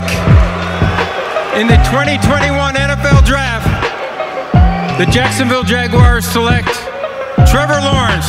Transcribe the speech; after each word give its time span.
pick 0.00 0.10
in 1.56 1.66
the 1.66 1.76
2021 1.88 2.74
NFL 2.74 3.24
Draft, 3.24 3.64
the 4.98 5.06
Jacksonville 5.06 5.62
Jaguars 5.62 6.26
select 6.26 6.68
Trevor 7.48 7.80
Lawrence, 7.80 8.28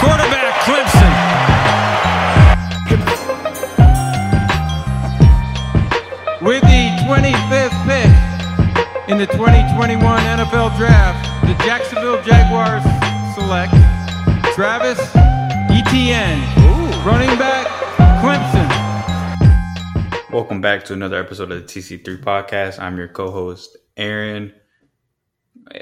quarterback, 0.00 0.52
Clemson. 0.68 1.14
With 6.42 6.62
the 6.62 6.84
25th 7.08 7.78
pick 7.88 9.08
in 9.08 9.16
the 9.16 9.26
2021 9.26 10.20
NFL 10.20 10.76
Draft, 10.76 11.46
the 11.46 11.54
Jacksonville 11.64 12.22
Jaguars 12.22 12.82
select 13.34 13.72
Travis 14.54 14.98
Etienne, 15.70 16.40
running 17.06 17.38
back, 17.38 17.66
Clemson. 18.20 18.57
Welcome 20.30 20.60
back 20.60 20.84
to 20.86 20.92
another 20.92 21.18
episode 21.18 21.50
of 21.52 21.66
the 21.66 21.80
TC3 21.80 22.22
podcast. 22.22 22.78
I'm 22.78 22.98
your 22.98 23.08
co-host 23.08 23.76
Aaron 23.96 24.52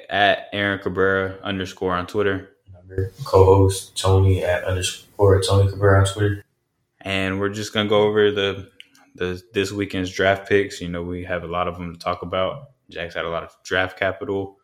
at 0.08 0.48
Aaron 0.52 0.78
Cabrera 0.78 1.38
underscore 1.42 1.94
on 1.94 2.06
Twitter, 2.06 2.50
I'm 2.76 2.88
your 2.88 3.10
co-host 3.24 3.96
Tony 3.96 4.44
at 4.44 4.64
underscore 4.64 5.42
Tony 5.42 5.68
Cabrera 5.70 6.00
on 6.00 6.06
Twitter. 6.06 6.44
and 7.00 7.40
we're 7.40 7.48
just 7.48 7.72
gonna 7.74 7.88
go 7.88 8.02
over 8.02 8.30
the 8.30 8.70
the 9.16 9.42
this 9.52 9.72
weekend's 9.72 10.12
draft 10.12 10.48
picks. 10.48 10.80
You 10.80 10.88
know, 10.88 11.02
we 11.02 11.24
have 11.24 11.42
a 11.42 11.48
lot 11.48 11.66
of 11.68 11.76
them 11.76 11.92
to 11.92 11.98
talk 11.98 12.22
about. 12.22 12.70
Jack's 12.88 13.14
had 13.14 13.24
a 13.24 13.30
lot 13.30 13.42
of 13.42 13.56
draft 13.64 13.98
capital. 13.98 14.58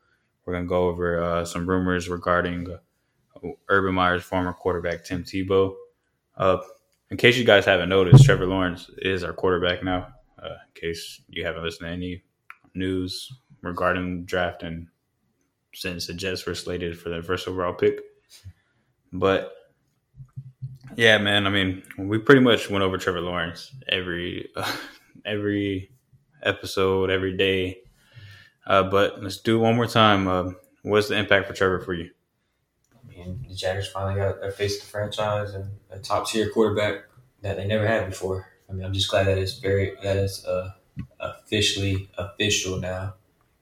We're 0.44 0.54
gonna 0.54 0.66
go 0.66 0.88
over 0.88 1.20
uh, 1.22 1.44
some 1.44 1.68
rumors 1.68 2.08
regarding 2.08 2.70
uh, 2.70 3.48
Urban 3.68 3.94
Meyer's 3.94 4.22
former 4.22 4.52
quarterback 4.52 5.04
Tim 5.04 5.24
Tebow. 5.24 5.74
Uh, 6.36 6.58
in 7.12 7.18
case 7.18 7.36
you 7.36 7.44
guys 7.44 7.66
haven't 7.66 7.90
noticed, 7.90 8.24
Trevor 8.24 8.46
Lawrence 8.46 8.90
is 8.96 9.22
our 9.22 9.34
quarterback 9.34 9.84
now. 9.84 10.08
Uh, 10.42 10.48
in 10.48 10.80
case 10.80 11.20
you 11.28 11.44
haven't 11.44 11.62
listened 11.62 11.86
to 11.86 11.92
any 11.92 12.22
news 12.74 13.30
regarding 13.60 14.24
draft 14.24 14.62
and 14.62 14.86
since 15.74 16.06
the 16.06 16.14
Jets 16.14 16.46
were 16.46 16.54
slated 16.54 16.98
for 16.98 17.10
their 17.10 17.22
first 17.22 17.46
overall 17.46 17.74
pick. 17.74 18.00
But 19.12 19.52
yeah, 20.96 21.18
man, 21.18 21.46
I 21.46 21.50
mean, 21.50 21.82
we 21.98 22.16
pretty 22.16 22.40
much 22.40 22.70
went 22.70 22.82
over 22.82 22.96
Trevor 22.96 23.20
Lawrence 23.20 23.76
every 23.88 24.48
every 25.26 25.90
episode, 26.42 27.10
every 27.10 27.36
day. 27.36 27.82
Uh, 28.66 28.84
but 28.84 29.22
let's 29.22 29.36
do 29.36 29.58
it 29.58 29.60
one 29.60 29.76
more 29.76 29.86
time. 29.86 30.26
Uh, 30.26 30.52
what's 30.80 31.08
the 31.08 31.18
impact 31.18 31.46
for 31.46 31.52
Trevor 31.52 31.80
for 31.80 31.92
you? 31.92 32.08
Mean, 33.26 33.46
the 33.48 33.54
Jaguars 33.54 33.88
finally 33.88 34.20
got 34.20 34.40
their 34.40 34.50
face 34.50 34.80
the 34.80 34.86
franchise 34.86 35.54
and 35.54 35.70
a 35.90 35.98
top 35.98 36.28
tier 36.28 36.50
quarterback 36.50 37.04
that 37.42 37.56
they 37.56 37.66
never 37.66 37.86
had 37.86 38.08
before. 38.08 38.46
I 38.68 38.72
mean, 38.72 38.84
I'm 38.84 38.92
just 38.92 39.10
glad 39.10 39.26
that 39.26 39.38
it's 39.38 39.58
very 39.58 39.94
that 40.02 40.16
it's 40.16 40.44
uh, 40.44 40.72
officially 41.20 42.08
official 42.18 42.78
now 42.78 43.14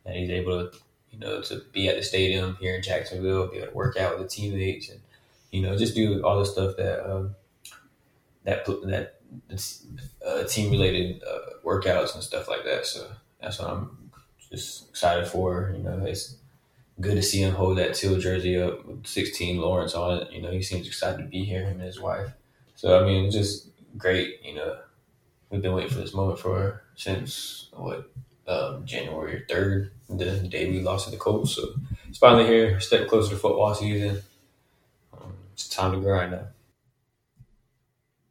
that 0.05 0.15
he's 0.15 0.31
able 0.31 0.71
to 0.71 0.79
you 1.11 1.19
know 1.19 1.43
to 1.43 1.63
be 1.73 1.89
at 1.89 1.97
the 1.97 2.03
stadium 2.03 2.57
here 2.61 2.75
in 2.77 2.83
Jacksonville, 2.83 3.49
be 3.49 3.59
able 3.59 3.69
to 3.69 3.75
work 3.75 3.97
out 3.97 4.19
with 4.19 4.29
the 4.29 4.35
teammates, 4.35 4.89
and 4.89 5.01
you 5.51 5.63
know 5.63 5.77
just 5.77 5.95
do 5.95 6.23
all 6.25 6.39
the 6.39 6.47
stuff 6.47 6.77
that 6.77 7.11
um, 7.11 7.35
that 8.45 8.65
put- 8.65 8.87
that 8.87 9.21
uh, 10.27 10.45
team 10.45 10.71
related 10.71 11.23
uh, 11.23 11.55
workouts 11.65 12.15
and 12.15 12.23
stuff 12.23 12.49
like 12.49 12.65
that. 12.65 12.87
So 12.87 13.11
that's 13.41 13.59
what 13.59 13.71
I'm 13.71 14.11
just 14.51 14.89
excited 14.91 15.27
for. 15.27 15.73
You 15.77 15.83
know, 15.83 16.05
it's 16.05 16.37
good 17.01 17.17
to 17.17 17.23
see 17.23 17.43
him 17.43 17.55
hold 17.55 17.79
that 17.79 17.95
teal 17.95 18.19
jersey 18.19 18.61
up 18.61 18.85
with 18.85 19.07
16 19.07 19.59
Lawrence 19.59 19.95
on 19.95 20.19
it. 20.19 20.33
You 20.33 20.43
know, 20.43 20.51
he 20.51 20.63
seems 20.63 20.87
excited 20.87 21.19
to 21.19 21.25
be 21.25 21.45
here, 21.45 21.65
him 21.65 21.75
and 21.75 21.83
his 21.83 22.01
wife. 22.01 22.33
So, 22.75 23.01
I 23.01 23.07
mean, 23.07 23.27
it's 23.27 23.35
just 23.35 23.69
great. 23.97 24.45
You 24.45 24.55
know, 24.55 24.79
we've 25.51 25.63
been 25.63 25.75
waiting 25.75 25.91
for 25.91 25.99
this 26.01 26.15
moment 26.15 26.39
for 26.39 26.83
since 26.95 27.69
what, 27.73 28.11
um, 28.47 28.85
January 28.85 29.45
3rd, 29.49 29.91
the 30.09 30.49
day 30.49 30.71
we 30.71 30.81
lost 30.81 31.05
to 31.07 31.11
the 31.11 31.17
Colts. 31.17 31.53
So 31.53 31.69
it's 32.09 32.19
finally 32.19 32.47
here, 32.47 32.81
step 32.81 33.09
closer 33.09 33.31
to 33.31 33.37
football 33.37 33.75
season. 33.75 34.23
Um, 35.13 35.35
it's 35.53 35.69
time 35.69 35.93
to 35.93 36.01
grind 36.01 36.33
now. 36.33 36.47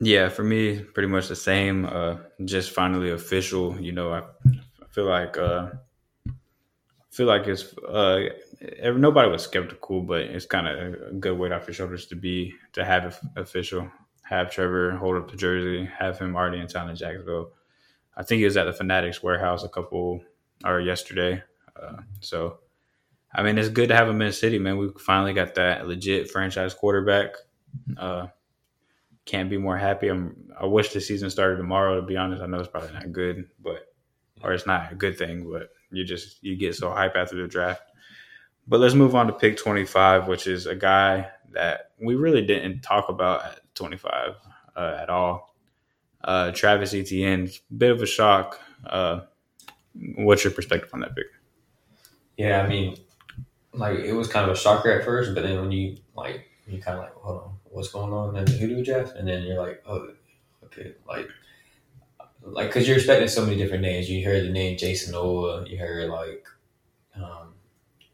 Yeah, 0.02 0.30
for 0.30 0.44
me, 0.44 0.80
pretty 0.80 1.08
much 1.10 1.28
the 1.28 1.36
same. 1.36 1.86
Uh, 1.86 2.18
just 2.46 2.72
finally 2.72 3.12
official. 3.12 3.80
You 3.80 3.92
know, 3.92 4.14
I, 4.14 4.20
I 4.20 4.86
feel 4.92 5.06
like 5.06 5.38
uh, 5.38 5.72
feel 7.20 7.28
like 7.28 7.48
it's 7.48 7.78
uh, 7.80 8.30
nobody 8.96 9.30
was 9.30 9.44
skeptical, 9.44 10.02
but 10.02 10.22
it's 10.22 10.46
kind 10.46 10.70
of 10.70 10.94
a 10.94 11.14
good 11.16 11.38
weight 11.38 11.52
off 11.52 11.68
your 11.68 11.74
shoulders 11.74 12.06
to 12.06 12.16
be 12.16 12.54
to 12.72 12.86
have 12.86 13.06
it 13.08 13.14
official. 13.36 13.92
Have 14.24 14.50
Trevor 14.50 14.96
hold 14.96 15.18
up 15.18 15.30
the 15.30 15.36
jersey, 15.36 15.84
have 15.98 16.18
him 16.18 16.38
already 16.38 16.60
in 16.60 16.68
town 16.68 16.90
in 16.90 16.96
Jacksonville. 16.96 17.52
I 18.16 18.24
think 18.24 18.40
he 18.40 18.46
was 18.46 18.56
at 18.56 18.68
the 18.68 18.72
Fanatics 18.72 19.22
warehouse 19.22 19.66
a 19.66 19.68
couple 19.68 20.24
or 20.64 20.80
yesterday. 20.80 21.44
Uh, 21.76 21.98
so, 22.22 22.60
I 23.36 23.44
mean, 23.44 23.58
it's 23.58 23.68
good 23.68 23.90
to 23.90 23.98
have 23.98 24.08
him 24.08 24.22
in 24.22 24.28
the 24.28 24.34
city, 24.34 24.58
man. 24.58 24.78
We 24.78 24.90
finally 24.98 25.34
got 25.34 25.56
that 25.56 25.90
legit 25.90 26.32
franchise 26.32 26.74
quarterback. 26.74 27.32
Uh, 27.98 28.28
can't 29.26 29.50
be 29.50 29.58
more 29.58 29.78
happy. 29.78 30.08
I'm. 30.08 30.54
I 30.58 30.68
wish 30.68 30.94
the 30.94 31.02
season 31.02 31.30
started 31.30 31.58
tomorrow. 31.58 32.00
To 32.00 32.08
be 32.08 32.16
honest, 32.16 32.42
I 32.42 32.46
know 32.46 32.60
it's 32.60 32.70
probably 32.70 32.94
not 32.94 33.12
good, 33.12 33.50
but 33.62 33.92
or 34.42 34.54
it's 34.54 34.66
not 34.66 34.94
a 34.94 34.96
good 34.96 35.18
thing. 35.18 35.52
But 35.52 35.72
you 35.92 36.04
just 36.04 36.44
you 36.44 36.56
get 36.56 36.76
so 36.76 36.92
hype 36.92 37.16
after 37.16 37.36
the 37.36 37.48
draft. 37.48 37.82
But 38.68 38.80
let's 38.80 38.94
move 38.94 39.16
on 39.16 39.28
to 39.28 39.34
pick 39.34 39.58
25, 39.58 40.28
which 40.28 40.46
is 40.46 40.68
a 40.68 40.76
guy 40.76 41.28
that 41.54 41.92
we 42.00 42.16
really 42.16 42.46
didn't 42.46 42.82
talk 42.82 43.10
about 43.10 43.44
at 43.44 43.62
25 43.76 44.36
uh, 44.76 44.98
at 45.02 45.10
all. 45.10 45.56
Uh, 46.24 46.52
Travis 46.52 46.94
Etienne, 46.94 47.50
bit 47.76 47.92
of 47.92 48.02
a 48.02 48.06
shock. 48.06 48.60
Uh, 48.86 49.22
what's 50.18 50.44
your 50.44 50.54
perspective 50.54 50.90
on 50.94 51.00
that 51.00 51.16
pick? 51.16 51.26
Yeah, 52.38 52.62
I 52.62 52.68
mean, 52.68 52.98
like 53.74 54.00
it 54.00 54.14
was 54.14 54.28
kind 54.28 54.50
of 54.50 54.56
a 54.56 54.60
shocker 54.60 54.92
at 54.92 55.04
first, 55.04 55.34
but 55.34 55.44
then 55.44 55.60
when 55.60 55.72
you 55.72 55.98
like, 56.16 56.46
you 56.68 56.82
kind 56.82 56.98
of 56.98 57.04
like, 57.04 57.14
hold 57.16 57.42
on, 57.42 57.54
what's 57.66 57.90
going 57.90 58.14
on? 58.14 58.36
And 58.36 58.48
who 58.48 58.68
do 58.68 58.76
we 58.76 58.84
draft? 58.84 59.16
And 59.16 59.28
then 59.28 59.44
you're 59.44 59.62
like, 59.62 59.82
oh, 59.88 60.10
okay, 60.66 60.94
like, 61.08 61.28
like 62.44 62.68
because 62.68 62.88
you're 62.88 62.98
expecting 62.98 63.28
so 63.28 63.46
many 63.46 63.58
different 63.58 63.84
names. 63.84 64.10
You 64.10 64.26
heard 64.26 64.44
the 64.46 64.50
name 64.50 64.78
Jason 64.78 65.16
Ola, 65.16 65.68
you 65.68 65.78
heard 65.78 66.10
like, 66.10 66.46
um, 67.16 67.54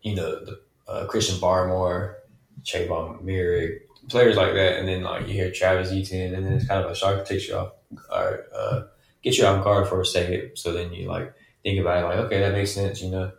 you 0.01 0.15
know, 0.15 0.43
the 0.45 0.61
uh, 0.87 1.05
Christian 1.07 1.37
Barmore, 1.37 2.15
Trevon 2.63 3.21
Moehrig, 3.23 3.79
players 4.09 4.35
like 4.37 4.53
that, 4.53 4.79
and 4.79 4.87
then 4.87 5.03
like 5.03 5.27
you 5.27 5.33
hear 5.33 5.51
Travis 5.51 5.91
Etienne, 5.91 6.33
and 6.33 6.45
then 6.45 6.53
it's 6.53 6.67
kind 6.67 6.83
of 6.83 6.91
a 6.91 6.95
shock, 6.95 7.25
takes 7.25 7.47
you 7.47 7.55
off, 7.55 7.73
or 8.11 8.45
uh, 8.55 8.83
gets 9.23 9.37
you 9.37 9.45
off 9.45 9.63
guard 9.63 9.87
for 9.87 10.01
a 10.01 10.05
second. 10.05 10.51
So 10.55 10.73
then 10.73 10.93
you 10.93 11.07
like 11.07 11.33
think 11.63 11.79
about 11.79 12.03
it, 12.03 12.07
like, 12.07 12.25
okay, 12.25 12.39
that 12.39 12.53
makes 12.53 12.71
sense, 12.71 13.01
you 13.01 13.09
know. 13.09 13.31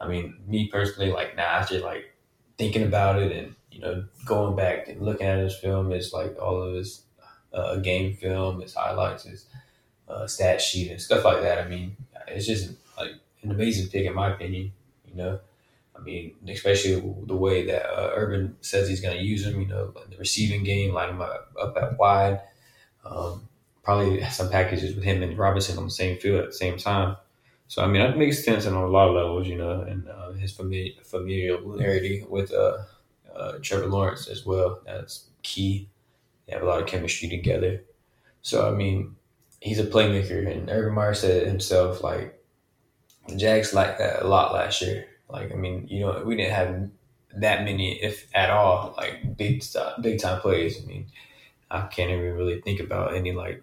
I 0.00 0.08
mean, 0.08 0.36
me 0.46 0.68
personally, 0.68 1.10
like 1.12 1.36
now 1.36 1.46
after 1.46 1.78
like 1.80 2.14
thinking 2.58 2.82
about 2.82 3.20
it 3.20 3.32
and 3.32 3.54
you 3.70 3.80
know 3.80 4.04
going 4.24 4.56
back 4.56 4.88
and 4.88 5.02
looking 5.02 5.26
at 5.26 5.38
his 5.38 5.56
film, 5.58 5.92
it's 5.92 6.12
like 6.12 6.36
all 6.40 6.62
of 6.62 6.74
his 6.74 7.02
uh, 7.52 7.76
game 7.76 8.14
film, 8.14 8.60
his 8.60 8.74
highlights, 8.74 9.24
his 9.24 9.46
uh, 10.08 10.26
stat 10.26 10.60
sheet, 10.60 10.90
and 10.90 11.00
stuff 11.00 11.24
like 11.24 11.42
that. 11.42 11.58
I 11.58 11.68
mean, 11.68 11.96
it's 12.28 12.46
just 12.46 12.72
like 12.98 13.12
an 13.42 13.50
amazing 13.50 13.88
pick 13.90 14.06
in 14.06 14.14
my 14.14 14.32
opinion. 14.32 14.72
You 15.08 15.16
know, 15.16 15.40
I 15.96 16.00
mean, 16.00 16.34
especially 16.48 17.00
the 17.26 17.36
way 17.36 17.66
that 17.66 17.86
uh, 17.86 18.10
Urban 18.14 18.56
says 18.60 18.88
he's 18.88 19.00
going 19.00 19.16
to 19.16 19.22
use 19.22 19.46
him. 19.46 19.60
You 19.60 19.68
know, 19.68 19.92
like 19.94 20.10
the 20.10 20.16
receiving 20.18 20.64
game, 20.64 20.92
line 20.94 21.10
him 21.10 21.22
up, 21.22 21.52
up 21.60 21.76
at 21.76 21.98
wide. 21.98 22.40
Um, 23.04 23.48
probably 23.82 24.22
some 24.24 24.50
packages 24.50 24.94
with 24.94 25.04
him 25.04 25.22
and 25.22 25.38
Robinson 25.38 25.78
on 25.78 25.84
the 25.84 25.90
same 25.90 26.18
field 26.18 26.40
at 26.40 26.46
the 26.46 26.52
same 26.52 26.76
time. 26.76 27.16
So 27.68 27.82
I 27.82 27.86
mean, 27.86 28.02
that 28.02 28.16
makes 28.16 28.44
sense 28.44 28.66
on 28.66 28.74
a 28.74 28.86
lot 28.86 29.08
of 29.08 29.14
levels, 29.14 29.48
you 29.48 29.56
know, 29.56 29.82
and 29.82 30.08
uh, 30.08 30.32
his 30.32 30.52
familiar, 30.52 30.92
familiarity 31.02 32.24
with 32.28 32.52
uh, 32.52 32.78
uh, 33.34 33.58
Trevor 33.62 33.86
Lawrence 33.88 34.28
as 34.28 34.46
well. 34.46 34.80
That's 34.86 35.26
key. 35.42 35.88
They 36.46 36.54
have 36.54 36.62
a 36.62 36.66
lot 36.66 36.80
of 36.80 36.86
chemistry 36.88 37.28
together. 37.28 37.82
So 38.42 38.68
I 38.68 38.76
mean, 38.76 39.15
he's 39.66 39.80
a 39.80 39.84
playmaker, 39.84 40.50
and 40.50 40.70
Urban 40.70 40.94
Meyer 40.94 41.12
said 41.12 41.46
himself, 41.46 42.02
like 42.02 42.40
Jags 43.36 43.74
like 43.74 43.98
that 43.98 44.22
a 44.22 44.28
lot 44.28 44.54
last 44.54 44.80
year. 44.80 45.06
Like 45.28 45.52
I 45.52 45.56
mean, 45.56 45.88
you 45.88 46.00
know, 46.00 46.22
we 46.24 46.36
didn't 46.36 46.54
have 46.54 46.90
that 47.40 47.64
many, 47.64 48.00
if 48.02 48.28
at 48.32 48.50
all, 48.50 48.94
like 48.96 49.36
big 49.36 49.64
big 50.00 50.20
time 50.20 50.40
plays. 50.40 50.80
I 50.80 50.86
mean, 50.86 51.06
I 51.70 51.82
can't 51.88 52.10
even 52.10 52.34
really 52.34 52.60
think 52.60 52.80
about 52.80 53.14
any 53.14 53.32
like 53.32 53.62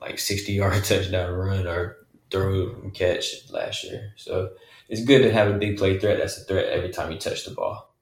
like 0.00 0.18
sixty 0.18 0.52
yard 0.52 0.84
touchdown 0.84 1.32
run 1.32 1.66
or 1.66 1.96
throw 2.30 2.70
and 2.82 2.94
catch 2.94 3.50
last 3.50 3.84
year. 3.84 4.12
So 4.16 4.50
it's 4.88 5.04
good 5.04 5.22
to 5.22 5.32
have 5.32 5.48
a 5.48 5.58
big 5.58 5.78
play 5.78 5.98
threat 5.98 6.18
that's 6.18 6.38
a 6.40 6.44
threat 6.44 6.66
every 6.66 6.90
time 6.90 7.10
you 7.10 7.18
touch 7.18 7.44
the 7.44 7.52
ball. 7.52 7.92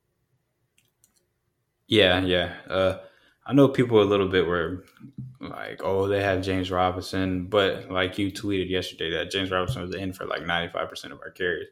Yeah, 1.89 2.21
yeah. 2.21 2.57
Uh, 2.69 2.99
I 3.47 3.53
know 3.53 3.69
people 3.69 4.03
a 4.03 4.05
little 4.05 4.29
bit 4.29 4.47
were 4.47 4.85
like, 5.41 5.81
"Oh, 5.83 6.09
they 6.09 6.23
have 6.23 6.43
James 6.43 6.71
Robinson," 6.71 7.47
but 7.47 7.91
like 7.91 8.19
you 8.19 8.33
tweeted 8.33 8.71
yesterday 8.71 9.11
that 9.13 9.31
James 9.31 9.51
Robinson 9.51 9.83
was 9.83 9.95
in 9.95 10.13
for 10.13 10.27
like 10.27 10.45
ninety 10.47 10.73
five 10.73 10.89
percent 10.89 11.13
of 11.13 11.21
our 11.21 11.31
carries. 11.31 11.69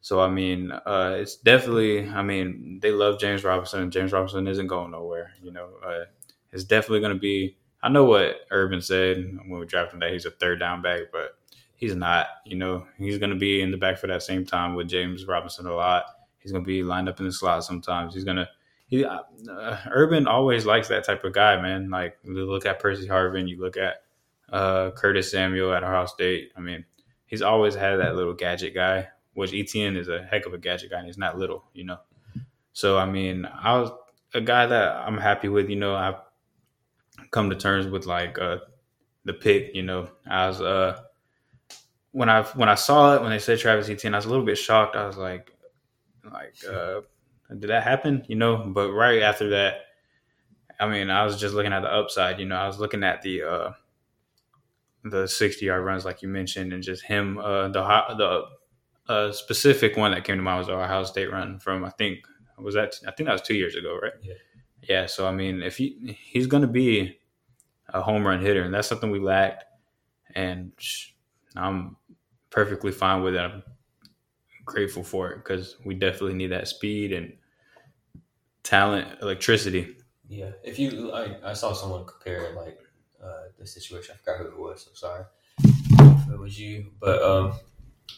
So 0.00 0.20
I 0.20 0.28
mean, 0.28 0.70
uh, 0.70 1.16
it's 1.18 1.36
definitely. 1.36 2.08
I 2.08 2.22
mean, 2.22 2.78
they 2.80 2.92
love 2.92 3.18
James 3.18 3.42
Robinson. 3.42 3.90
James 3.90 4.12
Robinson 4.12 4.46
isn't 4.46 4.68
going 4.68 4.92
nowhere. 4.92 5.32
You 5.42 5.50
know, 5.50 5.68
uh, 5.84 6.04
it's 6.52 6.64
definitely 6.64 7.00
going 7.00 7.14
to 7.14 7.18
be. 7.18 7.56
I 7.82 7.88
know 7.88 8.04
what 8.04 8.36
Urban 8.52 8.80
said 8.80 9.16
when 9.46 9.58
we 9.58 9.66
drafted 9.66 9.94
him 9.94 10.00
that 10.00 10.12
he's 10.12 10.24
a 10.24 10.30
third 10.30 10.60
down 10.60 10.80
back, 10.80 11.00
but 11.10 11.38
he's 11.74 11.96
not. 11.96 12.28
You 12.44 12.56
know, 12.56 12.86
he's 12.98 13.18
going 13.18 13.30
to 13.30 13.36
be 13.36 13.60
in 13.60 13.72
the 13.72 13.76
back 13.76 13.98
for 13.98 14.06
that 14.06 14.22
same 14.22 14.46
time 14.46 14.76
with 14.76 14.88
James 14.88 15.26
Robinson 15.26 15.66
a 15.66 15.74
lot. 15.74 16.04
He's 16.38 16.52
going 16.52 16.62
to 16.62 16.68
be 16.68 16.84
lined 16.84 17.08
up 17.08 17.18
in 17.18 17.26
the 17.26 17.32
slot 17.32 17.64
sometimes. 17.64 18.14
He's 18.14 18.24
going 18.24 18.36
to. 18.36 18.48
He, 18.88 19.04
uh, 19.04 19.18
Urban 19.90 20.28
always 20.28 20.64
likes 20.64 20.88
that 20.88 21.04
type 21.04 21.24
of 21.24 21.32
guy, 21.32 21.60
man. 21.60 21.90
Like 21.90 22.18
you 22.22 22.32
look 22.46 22.66
at 22.66 22.78
Percy 22.78 23.08
Harvin, 23.08 23.48
you 23.48 23.60
look 23.60 23.76
at 23.76 24.02
uh, 24.52 24.90
Curtis 24.92 25.30
Samuel 25.30 25.72
at 25.72 25.82
Ohio 25.82 26.06
State. 26.06 26.52
I 26.56 26.60
mean, 26.60 26.84
he's 27.26 27.42
always 27.42 27.74
had 27.74 27.96
that 27.96 28.14
little 28.14 28.34
gadget 28.34 28.74
guy, 28.74 29.08
which 29.34 29.52
Etienne 29.52 29.96
is 29.96 30.08
a 30.08 30.22
heck 30.22 30.46
of 30.46 30.54
a 30.54 30.58
gadget 30.58 30.90
guy, 30.90 30.98
and 30.98 31.06
he's 31.06 31.18
not 31.18 31.36
little, 31.36 31.64
you 31.74 31.84
know. 31.84 31.98
So 32.72 32.96
I 32.98 33.06
mean, 33.06 33.46
I 33.46 33.78
was 33.78 33.90
a 34.34 34.40
guy 34.40 34.66
that 34.66 34.96
I'm 34.96 35.18
happy 35.18 35.48
with. 35.48 35.68
You 35.68 35.76
know, 35.76 35.96
I've 35.96 36.20
come 37.30 37.50
to 37.50 37.56
terms 37.56 37.86
with 37.86 38.06
like 38.06 38.38
uh, 38.38 38.58
the 39.24 39.32
pick. 39.32 39.74
You 39.74 39.82
know, 39.82 40.08
I 40.28 40.46
was 40.46 40.60
uh, 40.60 41.00
when 42.12 42.28
I 42.28 42.42
when 42.42 42.68
I 42.68 42.76
saw 42.76 43.14
it 43.16 43.22
when 43.22 43.30
they 43.30 43.38
said 43.38 43.58
Travis 43.58 43.88
Etienne, 43.88 44.14
I 44.14 44.18
was 44.18 44.26
a 44.26 44.30
little 44.30 44.44
bit 44.44 44.58
shocked. 44.58 44.94
I 44.94 45.06
was 45.06 45.16
like, 45.16 45.52
like, 46.32 46.54
uh, 46.70 47.00
did 47.48 47.70
that 47.70 47.82
happen? 47.84 48.24
You 48.28 48.36
know, 48.36 48.56
but 48.66 48.92
right 48.92 49.22
after 49.22 49.50
that, 49.50 49.86
I 50.78 50.88
mean, 50.88 51.10
I 51.10 51.24
was 51.24 51.40
just 51.40 51.54
looking 51.54 51.72
at 51.72 51.80
the 51.80 51.92
upside. 51.92 52.38
You 52.38 52.46
know, 52.46 52.56
I 52.56 52.66
was 52.66 52.78
looking 52.78 53.02
at 53.04 53.22
the 53.22 53.42
uh, 53.42 53.72
the 55.04 55.26
60 55.26 55.64
yard 55.64 55.84
runs, 55.84 56.04
like 56.04 56.22
you 56.22 56.28
mentioned, 56.28 56.72
and 56.72 56.82
just 56.82 57.04
him. 57.04 57.38
Uh, 57.38 57.68
the 57.68 57.82
the 58.16 58.44
uh, 59.12 59.32
specific 59.32 59.96
one 59.96 60.12
that 60.12 60.24
came 60.24 60.36
to 60.36 60.42
mind 60.42 60.58
was 60.58 60.66
the 60.66 60.74
Ohio 60.74 61.04
State 61.04 61.30
run 61.30 61.58
from 61.58 61.84
I 61.84 61.90
think 61.90 62.18
was 62.58 62.74
that 62.74 62.94
I 63.06 63.12
think 63.12 63.26
that 63.26 63.32
was 63.32 63.42
two 63.42 63.54
years 63.54 63.74
ago, 63.74 63.98
right? 64.02 64.12
Yeah. 64.22 64.34
Yeah. 64.82 65.06
So 65.06 65.26
I 65.26 65.32
mean, 65.32 65.62
if 65.62 65.76
he 65.76 66.16
he's 66.20 66.46
going 66.46 66.62
to 66.62 66.68
be 66.68 67.18
a 67.88 68.02
home 68.02 68.26
run 68.26 68.40
hitter, 68.40 68.62
and 68.62 68.74
that's 68.74 68.88
something 68.88 69.10
we 69.10 69.20
lacked, 69.20 69.64
and 70.34 70.72
I'm 71.54 71.96
perfectly 72.50 72.92
fine 72.92 73.22
with 73.22 73.34
it. 73.34 73.40
I'm 73.40 73.62
grateful 74.66 75.02
for 75.02 75.30
it 75.30 75.36
because 75.36 75.76
we 75.84 75.94
definitely 75.94 76.34
need 76.34 76.48
that 76.48 76.68
speed 76.68 77.12
and 77.12 77.32
talent, 78.62 79.08
electricity. 79.22 79.96
Yeah. 80.28 80.50
If 80.62 80.78
you, 80.78 81.12
I, 81.12 81.36
I 81.42 81.52
saw 81.54 81.72
someone 81.72 82.04
compare 82.04 82.52
like 82.54 82.78
uh, 83.22 83.48
the 83.58 83.66
situation. 83.66 84.14
I 84.14 84.18
forgot 84.18 84.40
who 84.40 84.48
it 84.48 84.58
was. 84.58 84.86
I'm 84.88 84.96
sorry. 84.96 85.24
If 85.62 86.32
it 86.32 86.38
was 86.38 86.60
you, 86.60 86.92
but 87.00 87.22
um, 87.22 87.54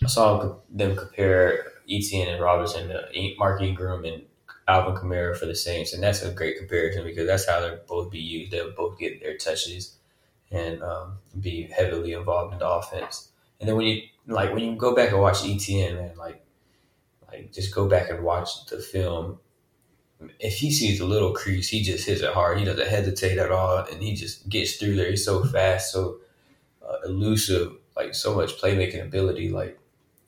I 0.03 0.07
saw 0.07 0.57
them 0.71 0.97
compare 0.97 1.73
Etienne 1.89 2.29
and 2.29 2.43
Robinson 2.43 2.93
Mark 3.39 3.63
Ingram 3.63 4.05
and 4.05 4.23
Alvin 4.67 4.95
Kamara 4.95 5.37
for 5.37 5.47
the 5.47 5.55
Saints, 5.55 5.93
and 5.93 6.03
that's 6.03 6.23
a 6.23 6.31
great 6.31 6.59
comparison 6.59 7.05
because 7.05 7.27
that's 7.27 7.49
how 7.49 7.61
they'll 7.61 7.81
both 7.87 8.11
be 8.11 8.19
used. 8.19 8.53
They'll 8.53 8.73
both 8.73 8.99
get 8.99 9.23
their 9.23 9.37
touches 9.37 9.97
and 10.51 10.83
um, 10.83 11.19
be 11.41 11.63
heavily 11.63 12.13
involved 12.13 12.53
in 12.55 12.59
the 12.59 12.69
offense. 12.69 13.31
And 13.61 13.69
then 13.69 13.77
when 13.77 13.87
you 13.87 14.03
like 14.27 14.53
when 14.53 14.63
you 14.63 14.77
go 14.77 14.95
back 14.95 15.11
and 15.11 15.21
watch 15.21 15.45
Etienne, 15.45 15.97
man, 15.97 16.17
like 16.17 16.43
like 17.31 17.53
just 17.53 17.75
go 17.75 17.89
back 17.89 18.11
and 18.11 18.25
watch 18.25 18.67
the 18.67 18.79
film. 18.79 19.39
If 20.41 20.55
he 20.55 20.73
sees 20.73 21.01
a 21.01 21.07
little 21.07 21.33
crease, 21.33 21.69
he 21.69 21.83
just 21.83 22.07
hits 22.07 22.23
it 22.23 22.33
hard. 22.33 22.59
He 22.59 22.65
doesn't 22.65 22.89
hesitate 22.89 23.39
at 23.39 23.53
all, 23.53 23.79
and 23.79 24.03
he 24.03 24.15
just 24.15 24.49
gets 24.49 24.77
through 24.77 24.97
there. 24.97 25.11
He's 25.11 25.25
so 25.25 25.45
fast, 25.45 25.93
so 25.93 26.19
uh, 26.83 26.97
elusive, 27.05 27.73
like 27.97 28.15
so 28.15 28.35
much 28.35 28.61
playmaking 28.61 29.03
ability. 29.03 29.51
Like, 29.51 29.79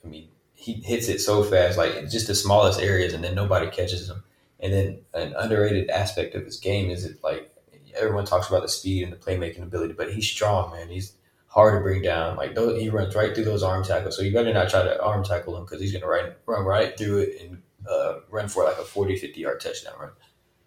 I 0.05 0.09
mean, 0.09 0.29
he 0.55 0.75
hits 0.75 1.09
it 1.09 1.19
so 1.21 1.43
fast, 1.43 1.77
like 1.77 2.09
just 2.09 2.29
the 2.29 2.37
smallest 2.37 2.81
areas, 2.81 3.15
and 3.15 3.25
then 3.25 3.35
nobody 3.35 3.69
catches 3.69 4.09
him. 4.09 4.23
And 4.61 4.73
then 4.73 4.99
an 5.15 5.35
underrated 5.37 5.91
aspect 5.91 6.35
of 6.35 6.45
his 6.45 6.59
game 6.59 6.91
is 6.91 7.05
it 7.05 7.19
like 7.25 7.51
everyone 7.97 8.27
talks 8.27 8.49
about 8.49 8.63
the 8.63 8.69
speed 8.69 9.03
and 9.03 9.13
the 9.13 9.17
playmaking 9.17 9.63
ability, 9.63 9.95
but 9.95 10.13
he's 10.13 10.29
strong, 10.29 10.71
man. 10.73 10.89
He's 10.89 11.15
hard 11.51 11.75
to 11.75 11.83
bring 11.83 12.01
down. 12.01 12.37
Like 12.37 12.55
those, 12.55 12.81
he 12.81 12.89
runs 12.89 13.15
right 13.15 13.35
through 13.35 13.45
those 13.45 13.63
arm 13.63 13.85
tackles. 13.85 14.17
So 14.17 14.23
you 14.23 14.33
better 14.33 14.53
not 14.53 14.71
try 14.71 14.85
to 14.85 15.03
arm 15.03 15.25
tackle 15.25 15.57
him 15.57 15.65
because 15.65 15.81
he's 15.81 15.93
going 15.93 16.03
to 16.03 16.09
run, 16.09 16.33
run 16.47 16.65
right 16.65 16.97
through 16.97 17.19
it 17.19 17.43
and 17.43 17.63
uh, 17.89 18.21
run 18.31 18.49
for 18.49 18.65
like 18.65 18.79
a 18.79 18.83
40, 18.83 19.17
50 19.17 19.41
yard 19.41 19.61
touchdown 19.61 19.95
run. 20.01 20.11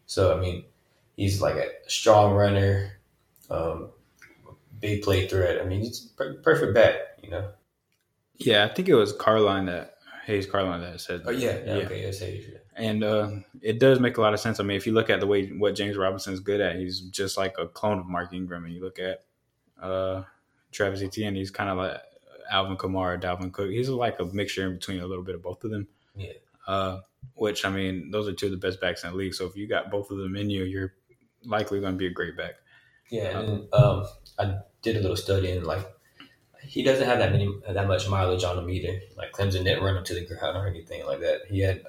So, 0.07 0.37
I 0.37 0.41
mean, 0.41 0.65
he's 1.15 1.41
like 1.41 1.55
a 1.55 1.69
strong 1.87 2.33
runner, 2.33 2.99
um, 3.49 3.91
big 4.81 5.03
play 5.03 5.25
threat. 5.25 5.61
I 5.61 5.65
mean, 5.65 5.79
he's 5.79 6.11
perfect 6.43 6.73
bet, 6.73 7.17
you 7.23 7.29
know? 7.29 7.49
Yeah, 8.35 8.65
I 8.65 8.73
think 8.73 8.89
it 8.89 8.95
was 8.95 9.13
Carline 9.13 9.67
that, 9.67 9.95
Hayes 10.25 10.45
Carline 10.45 10.81
that 10.81 10.99
said 10.99 11.23
that. 11.23 11.29
Oh, 11.29 11.31
yeah. 11.31 11.59
yeah, 11.65 11.77
yeah. 11.77 11.85
Okay, 11.85 12.01
Hayes. 12.01 12.21
Yeah. 12.21 12.57
And 12.75 13.05
uh, 13.05 13.29
it 13.61 13.79
does 13.79 14.01
make 14.01 14.17
a 14.17 14.21
lot 14.21 14.33
of 14.33 14.41
sense. 14.41 14.59
I 14.59 14.63
mean, 14.63 14.75
if 14.75 14.85
you 14.85 14.91
look 14.91 15.09
at 15.09 15.21
the 15.21 15.27
way 15.27 15.47
what 15.47 15.75
James 15.75 15.95
Robinson 15.95 16.33
is 16.33 16.41
good 16.41 16.59
at, 16.59 16.75
he's 16.75 16.99
just 16.99 17.37
like 17.37 17.55
a 17.57 17.67
clone 17.67 17.99
of 17.99 18.07
Mark 18.07 18.33
Ingram. 18.33 18.65
And 18.65 18.73
you 18.73 18.81
look 18.81 18.99
at 18.99 19.23
uh, 19.81 20.23
Travis 20.73 21.01
Etienne, 21.01 21.35
he's 21.35 21.51
kind 21.51 21.69
of 21.69 21.77
like 21.77 22.01
Alvin 22.51 22.77
Kamara, 22.77 23.21
Dalvin 23.21 23.51
Cook. 23.51 23.69
He's 23.69 23.89
like 23.89 24.19
a 24.19 24.25
mixture 24.25 24.67
in 24.67 24.73
between 24.75 24.99
a 24.99 25.07
little 25.07 25.23
bit 25.23 25.35
of 25.35 25.41
both 25.41 25.63
of 25.63 25.71
them. 25.71 25.87
Yeah. 26.15 26.33
Uh, 26.67 26.99
which 27.35 27.65
I 27.65 27.69
mean, 27.69 28.11
those 28.11 28.27
are 28.27 28.33
two 28.33 28.47
of 28.47 28.51
the 28.51 28.57
best 28.57 28.81
backs 28.81 29.03
in 29.03 29.11
the 29.11 29.15
league. 29.15 29.33
So 29.33 29.45
if 29.45 29.55
you 29.55 29.67
got 29.67 29.91
both 29.91 30.11
of 30.11 30.17
them 30.17 30.35
in 30.35 30.49
you, 30.49 30.63
you're 30.63 30.93
likely 31.45 31.79
going 31.79 31.93
to 31.93 31.97
be 31.97 32.07
a 32.07 32.11
great 32.11 32.37
back. 32.37 32.55
Yeah, 33.09 33.39
and 33.39 33.73
um, 33.73 34.07
I 34.39 34.57
did 34.81 34.97
a 34.97 35.01
little 35.01 35.17
study 35.17 35.51
and 35.51 35.65
like 35.65 35.85
he 36.61 36.83
doesn't 36.83 37.05
have 37.05 37.19
that 37.19 37.31
many 37.31 37.49
that 37.67 37.87
much 37.87 38.09
mileage 38.09 38.43
on 38.43 38.57
him 38.57 38.69
either. 38.69 38.99
Like 39.17 39.31
Clemson 39.33 39.63
didn't 39.63 39.83
run 39.83 39.97
him 39.97 40.03
to 40.05 40.13
the 40.13 40.25
ground 40.25 40.57
or 40.57 40.67
anything 40.67 41.05
like 41.05 41.19
that. 41.19 41.41
He 41.49 41.59
had 41.59 41.83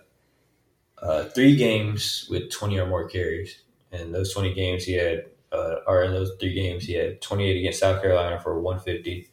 uh, 1.00 1.25
three 1.25 1.56
games 1.56 2.26
with 2.30 2.50
twenty 2.50 2.78
or 2.78 2.87
more 2.87 3.08
carries, 3.08 3.62
and 3.92 4.14
those 4.14 4.32
twenty 4.32 4.52
games 4.52 4.84
he 4.84 4.94
had 4.94 5.26
uh, 5.54 5.80
or 5.86 6.02
in 6.02 6.12
those 6.12 6.32
three 6.40 6.54
games, 6.54 6.84
he 6.84 6.94
had 6.94 7.20
28 7.22 7.58
against 7.58 7.80
South 7.80 8.02
Carolina 8.02 8.40
for 8.40 8.60
150, 8.60 9.28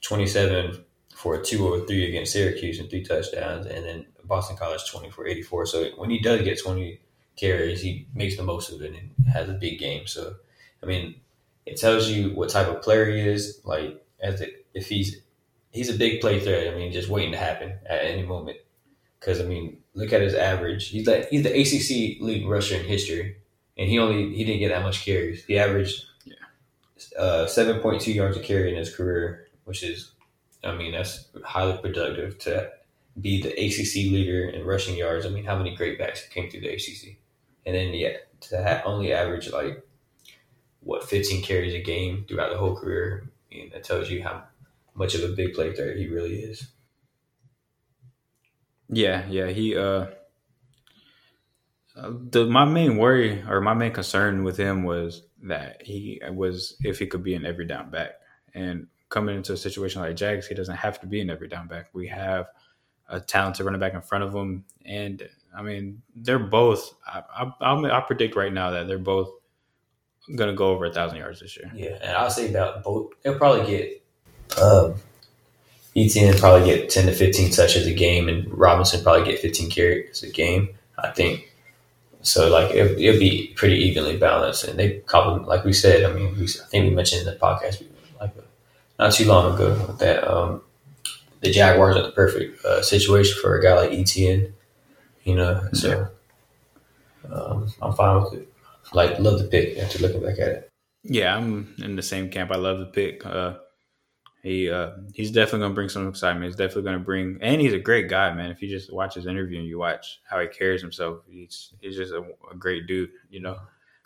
27 0.00 0.84
for 1.14 1.34
a 1.34 1.44
203 1.44 2.08
against 2.08 2.32
Syracuse 2.32 2.78
and 2.78 2.90
three 2.90 3.04
touchdowns, 3.04 3.66
and 3.66 3.84
then 3.84 4.06
Boston 4.24 4.56
College 4.56 4.90
20 4.90 5.10
for 5.10 5.26
84. 5.26 5.66
So 5.66 5.84
when 5.96 6.10
he 6.10 6.18
does 6.18 6.42
get 6.42 6.60
20 6.60 7.00
carries, 7.36 7.82
he 7.82 8.08
makes 8.14 8.36
the 8.36 8.42
most 8.42 8.72
of 8.72 8.82
it 8.82 8.94
and 8.94 9.26
has 9.28 9.48
a 9.48 9.54
big 9.54 9.78
game. 9.78 10.06
So, 10.06 10.34
I 10.82 10.86
mean, 10.86 11.16
it 11.66 11.78
tells 11.78 12.08
you 12.08 12.34
what 12.34 12.48
type 12.48 12.68
of 12.68 12.82
player 12.82 13.10
he 13.10 13.20
is. 13.20 13.60
Like, 13.64 14.04
as 14.20 14.40
it, 14.40 14.66
if 14.74 14.88
he's 14.88 15.20
he's 15.70 15.88
a 15.88 15.98
big 15.98 16.20
play 16.20 16.40
threat. 16.40 16.72
I 16.72 16.76
mean, 16.76 16.92
just 16.92 17.08
waiting 17.08 17.32
to 17.32 17.38
happen 17.38 17.74
at 17.86 18.04
any 18.04 18.22
moment. 18.22 18.58
Because 19.18 19.40
I 19.40 19.44
mean, 19.44 19.78
look 19.94 20.12
at 20.12 20.20
his 20.20 20.34
average. 20.34 20.88
He's 20.88 21.06
like 21.06 21.28
he's 21.28 21.42
the 21.42 21.50
ACC 21.50 22.20
league 22.20 22.48
rusher 22.48 22.76
in 22.76 22.84
history 22.84 23.36
and 23.82 23.90
he 23.90 23.98
only 23.98 24.32
he 24.32 24.44
didn't 24.44 24.60
get 24.60 24.68
that 24.68 24.84
much 24.84 25.04
carries. 25.04 25.44
He 25.44 25.58
averaged 25.58 26.04
yeah. 26.24 26.34
uh, 27.18 27.46
seven 27.46 27.80
point 27.80 28.00
two 28.00 28.12
yards 28.12 28.36
a 28.36 28.40
carry 28.40 28.70
in 28.70 28.76
his 28.76 28.94
career, 28.94 29.48
which 29.64 29.82
is, 29.82 30.12
I 30.62 30.76
mean, 30.76 30.92
that's 30.92 31.26
highly 31.44 31.76
productive 31.78 32.38
to 32.40 32.70
be 33.20 33.42
the 33.42 33.50
ACC 33.50 34.12
leader 34.12 34.48
in 34.48 34.64
rushing 34.64 34.96
yards. 34.96 35.26
I 35.26 35.30
mean, 35.30 35.44
how 35.44 35.58
many 35.58 35.74
great 35.74 35.98
backs 35.98 36.28
came 36.28 36.48
through 36.48 36.60
the 36.60 36.72
ACC, 36.72 37.16
and 37.66 37.74
then 37.74 37.92
yeah, 37.92 38.18
to 38.42 38.84
only 38.84 39.12
average 39.12 39.50
like 39.50 39.84
what 40.78 41.02
fifteen 41.02 41.42
carries 41.42 41.74
a 41.74 41.82
game 41.82 42.24
throughout 42.28 42.52
the 42.52 42.58
whole 42.58 42.76
career, 42.76 43.28
I 43.50 43.56
mean, 43.56 43.70
that 43.70 43.82
tells 43.82 44.10
you 44.10 44.22
how 44.22 44.44
much 44.94 45.16
of 45.16 45.28
a 45.28 45.34
big 45.34 45.54
play 45.54 45.74
threat 45.74 45.96
he 45.96 46.06
really 46.06 46.36
is. 46.36 46.68
Yeah, 48.88 49.26
yeah, 49.28 49.48
he. 49.48 49.76
uh 49.76 50.06
the 51.94 52.46
my 52.46 52.64
main 52.64 52.96
worry 52.96 53.42
or 53.48 53.60
my 53.60 53.74
main 53.74 53.92
concern 53.92 54.44
with 54.44 54.56
him 54.56 54.84
was 54.84 55.22
that 55.42 55.82
he 55.82 56.20
was 56.30 56.76
if 56.82 56.98
he 56.98 57.06
could 57.06 57.22
be 57.22 57.34
an 57.34 57.44
every 57.44 57.66
down 57.66 57.90
back 57.90 58.12
and 58.54 58.86
coming 59.12 59.36
into 59.36 59.52
a 59.52 59.56
situation 59.56 60.00
like 60.00 60.16
Jags, 60.16 60.46
he 60.46 60.54
doesn't 60.54 60.76
have 60.76 60.98
to 61.00 61.06
be 61.06 61.20
an 61.20 61.30
every 61.30 61.46
down 61.46 61.68
back. 61.68 61.90
We 61.92 62.08
have 62.08 62.46
a 63.08 63.20
talented 63.20 63.64
running 63.66 63.80
back 63.80 63.94
in 63.94 64.00
front 64.00 64.24
of 64.24 64.34
him, 64.34 64.64
and 64.84 65.28
I 65.54 65.62
mean 65.62 66.02
they're 66.16 66.38
both. 66.38 66.94
I, 67.06 67.22
I, 67.60 67.74
I 67.74 68.00
predict 68.00 68.34
right 68.34 68.52
now 68.52 68.70
that 68.70 68.88
they're 68.88 68.98
both 68.98 69.30
going 70.34 70.48
to 70.48 70.56
go 70.56 70.68
over 70.68 70.86
a 70.86 70.92
thousand 70.92 71.18
yards 71.18 71.40
this 71.40 71.56
year. 71.56 71.70
Yeah, 71.74 71.98
and 72.02 72.16
I'll 72.16 72.30
say 72.30 72.48
about 72.48 72.82
both. 72.82 73.12
They'll 73.22 73.38
probably 73.38 73.66
get. 73.66 74.02
Um, 74.60 74.94
Etienne 75.94 76.38
probably 76.38 76.66
get 76.66 76.88
ten 76.88 77.06
to 77.06 77.12
fifteen 77.12 77.50
touches 77.50 77.86
a 77.86 77.92
game, 77.92 78.28
and 78.28 78.50
Robinson 78.50 79.02
probably 79.02 79.30
get 79.30 79.40
fifteen 79.40 79.70
carries 79.70 80.22
a 80.22 80.30
game. 80.30 80.70
I 80.98 81.10
think 81.10 81.51
so 82.22 82.48
like 82.48 82.70
it, 82.74 82.98
it'll 82.98 83.20
be 83.20 83.52
pretty 83.56 83.76
evenly 83.76 84.16
balanced, 84.16 84.64
and 84.64 84.78
they 84.78 85.00
complement, 85.00 85.48
like 85.48 85.64
we 85.64 85.72
said. 85.72 86.04
I 86.04 86.12
mean, 86.12 86.34
we, 86.36 86.44
I 86.44 86.66
think 86.70 86.88
we 86.88 86.94
mentioned 86.94 87.26
in 87.26 87.32
the 87.32 87.38
podcast 87.38 87.84
like 88.20 88.34
not 88.98 89.12
too 89.12 89.26
long 89.26 89.54
ago 89.54 89.74
that 89.98 90.26
um, 90.28 90.62
the 91.40 91.50
Jaguars 91.50 91.96
are 91.96 92.02
the 92.02 92.12
perfect 92.12 92.64
uh, 92.64 92.82
situation 92.82 93.36
for 93.40 93.58
a 93.58 93.62
guy 93.62 93.74
like 93.74 93.92
Etienne. 93.92 94.54
You 95.24 95.36
know, 95.36 95.68
so 95.72 96.08
um, 97.30 97.72
I'm 97.80 97.92
fine 97.94 98.22
with 98.22 98.34
it. 98.34 98.48
Like, 98.92 99.18
love 99.18 99.38
the 99.38 99.46
pick 99.46 99.78
after 99.78 99.98
looking 99.98 100.22
back 100.22 100.38
at 100.38 100.48
it. 100.48 100.68
Yeah, 101.04 101.36
I'm 101.36 101.74
in 101.78 101.96
the 101.96 102.02
same 102.02 102.28
camp. 102.28 102.50
I 102.50 102.56
love 102.56 102.78
the 102.78 102.86
pick. 102.86 103.24
Uh, 103.24 103.54
he 104.42 104.70
uh, 104.70 104.90
he's 105.14 105.30
definitely 105.30 105.60
gonna 105.60 105.74
bring 105.74 105.88
some 105.88 106.08
excitement. 106.08 106.46
He's 106.46 106.56
definitely 106.56 106.82
gonna 106.82 106.98
bring, 106.98 107.38
and 107.40 107.60
he's 107.60 107.72
a 107.72 107.78
great 107.78 108.08
guy, 108.08 108.32
man. 108.34 108.50
If 108.50 108.60
you 108.60 108.68
just 108.68 108.92
watch 108.92 109.14
his 109.14 109.26
interview 109.26 109.58
and 109.58 109.68
you 109.68 109.78
watch 109.78 110.20
how 110.28 110.40
he 110.40 110.48
carries 110.48 110.82
himself, 110.82 111.20
he's 111.28 111.72
he's 111.80 111.96
just 111.96 112.12
a, 112.12 112.24
a 112.50 112.56
great 112.56 112.86
dude, 112.86 113.10
you 113.30 113.40
know. 113.40 113.56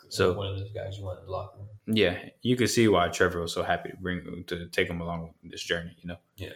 So 0.09 0.33
one 0.33 0.47
of 0.47 0.57
those 0.57 0.71
guys 0.71 0.97
you 0.97 1.03
want 1.03 1.25
to 1.25 1.29
locker 1.29 1.57
yeah, 1.87 2.17
you 2.41 2.55
can 2.55 2.67
see 2.67 2.87
why 2.87 3.07
Trevor 3.07 3.41
was 3.41 3.53
so 3.53 3.63
happy 3.63 3.89
to 3.89 3.97
bring 3.97 4.43
to 4.47 4.67
take 4.67 4.89
him 4.89 5.01
along 5.01 5.33
this 5.43 5.63
journey. 5.63 5.95
You 6.01 6.09
know. 6.09 6.17
Yeah. 6.35 6.49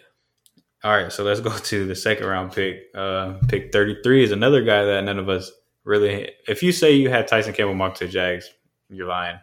All 0.83 0.91
right, 0.91 1.11
so 1.11 1.23
let's 1.23 1.39
go 1.39 1.55
to 1.57 1.85
the 1.85 1.95
second 1.95 2.27
round 2.27 2.51
pick. 2.51 2.83
Uh, 2.93 3.33
pick 3.47 3.71
thirty 3.71 3.97
three 4.03 4.23
is 4.23 4.31
another 4.31 4.63
guy 4.63 4.83
that 4.83 5.03
none 5.03 5.19
of 5.19 5.29
us 5.29 5.51
really. 5.85 6.31
If 6.47 6.61
you 6.61 6.71
say 6.71 6.91
you 6.91 7.09
had 7.09 7.27
Tyson 7.27 7.53
Campbell 7.53 7.75
mocked 7.75 7.97
to 7.99 8.07
Jags, 8.07 8.49
you're 8.89 9.07
lying. 9.07 9.39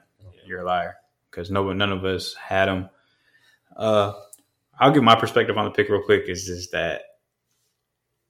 You're 0.46 0.60
a 0.60 0.66
liar 0.66 0.96
because 1.30 1.50
no, 1.50 1.72
none 1.72 1.92
of 1.92 2.04
us 2.04 2.34
had 2.34 2.68
him. 2.68 2.90
Uh, 3.76 4.12
I'll 4.78 4.92
give 4.92 5.02
my 5.02 5.16
perspective 5.16 5.56
on 5.56 5.64
the 5.64 5.70
pick 5.70 5.88
real 5.88 6.02
quick. 6.02 6.28
Is 6.28 6.46
just 6.46 6.72
that 6.72 7.02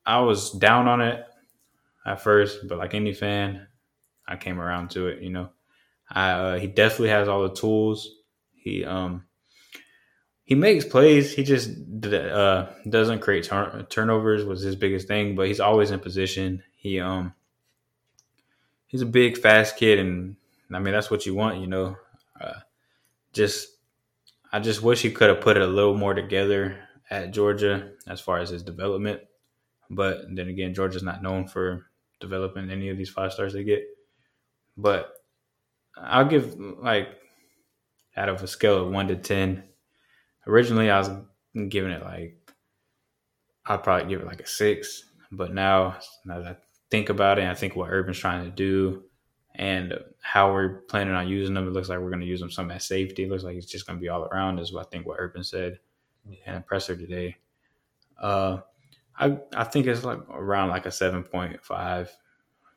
I 0.06 0.20
was 0.20 0.52
down 0.52 0.88
on 0.88 1.00
it 1.00 1.24
at 2.06 2.20
first, 2.20 2.66
but 2.68 2.78
like 2.78 2.94
any 2.94 3.12
fan, 3.12 3.66
I 4.26 4.36
came 4.36 4.60
around 4.60 4.90
to 4.92 5.08
it. 5.08 5.22
You 5.22 5.30
know, 5.30 5.50
I 6.10 6.30
uh, 6.30 6.58
he 6.58 6.66
definitely 6.66 7.10
has 7.10 7.28
all 7.28 7.42
the 7.42 7.54
tools. 7.54 8.08
He 8.54 8.84
um 8.84 9.24
he 10.44 10.54
makes 10.54 10.84
plays. 10.86 11.34
He 11.34 11.44
just 11.44 11.70
uh, 12.04 12.68
doesn't 12.88 13.20
create 13.20 13.44
turn- 13.44 13.84
turnovers 13.90 14.44
was 14.46 14.62
his 14.62 14.76
biggest 14.76 15.06
thing, 15.06 15.36
but 15.36 15.46
he's 15.46 15.60
always 15.60 15.90
in 15.90 16.00
position. 16.00 16.62
He 16.74 17.00
um 17.00 17.34
he's 18.86 19.02
a 19.02 19.06
big, 19.06 19.38
fast 19.38 19.76
kid, 19.76 19.98
and 19.98 20.36
I 20.72 20.78
mean 20.78 20.94
that's 20.94 21.10
what 21.10 21.26
you 21.26 21.34
want, 21.34 21.60
you 21.60 21.66
know. 21.66 21.96
Uh, 22.40 22.60
just 23.32 23.77
I 24.52 24.60
just 24.60 24.82
wish 24.82 25.02
he 25.02 25.10
could 25.10 25.28
have 25.28 25.40
put 25.40 25.56
it 25.56 25.62
a 25.62 25.66
little 25.66 25.96
more 25.96 26.14
together 26.14 26.78
at 27.10 27.32
Georgia 27.32 27.92
as 28.06 28.20
far 28.20 28.38
as 28.38 28.50
his 28.50 28.62
development. 28.62 29.20
But 29.90 30.22
then 30.34 30.48
again, 30.48 30.74
Georgia's 30.74 31.02
not 31.02 31.22
known 31.22 31.48
for 31.48 31.86
developing 32.20 32.70
any 32.70 32.88
of 32.88 32.96
these 32.96 33.10
five 33.10 33.32
stars 33.32 33.52
they 33.52 33.64
get. 33.64 33.84
But 34.76 35.12
I'll 35.96 36.26
give 36.26 36.58
like 36.58 37.08
out 38.16 38.28
of 38.28 38.42
a 38.42 38.46
scale 38.46 38.84
of 38.84 38.92
one 38.92 39.08
to 39.08 39.16
ten. 39.16 39.64
Originally, 40.46 40.90
I 40.90 40.98
was 40.98 41.10
giving 41.68 41.90
it 41.90 42.02
like 42.02 42.36
I'd 43.66 43.82
probably 43.82 44.08
give 44.08 44.20
it 44.20 44.26
like 44.26 44.40
a 44.40 44.46
six, 44.46 45.04
but 45.30 45.52
now 45.52 45.98
now 46.24 46.40
that 46.40 46.48
I 46.48 46.56
think 46.90 47.10
about 47.10 47.38
it, 47.38 47.46
I 47.46 47.54
think 47.54 47.76
what 47.76 47.90
Urban's 47.90 48.18
trying 48.18 48.44
to 48.44 48.50
do 48.50 49.04
and 49.58 49.92
how 50.20 50.52
we're 50.52 50.82
planning 50.82 51.14
on 51.14 51.28
using 51.28 51.54
them, 51.54 51.66
it 51.66 51.72
looks 51.72 51.88
like 51.88 51.98
we're 51.98 52.10
going 52.10 52.20
to 52.20 52.26
use 52.26 52.40
them 52.40 52.50
some 52.50 52.70
at 52.70 52.82
safety. 52.82 53.24
It 53.24 53.30
looks 53.30 53.42
like 53.42 53.56
it's 53.56 53.66
just 53.66 53.86
going 53.86 53.98
to 53.98 54.00
be 54.00 54.08
all 54.08 54.24
around, 54.24 54.60
is 54.60 54.72
what 54.72 54.86
I 54.86 54.88
think 54.88 55.06
what 55.06 55.18
Urban 55.18 55.42
said 55.42 55.80
and 56.46 56.64
impressor 56.64 56.96
today. 56.96 57.36
Uh, 58.20 58.58
I 59.18 59.38
I 59.54 59.64
think 59.64 59.86
it's 59.86 60.04
like 60.04 60.20
around 60.30 60.68
like 60.68 60.86
a 60.86 60.90
seven 60.90 61.24
point 61.24 61.62
five 61.64 62.10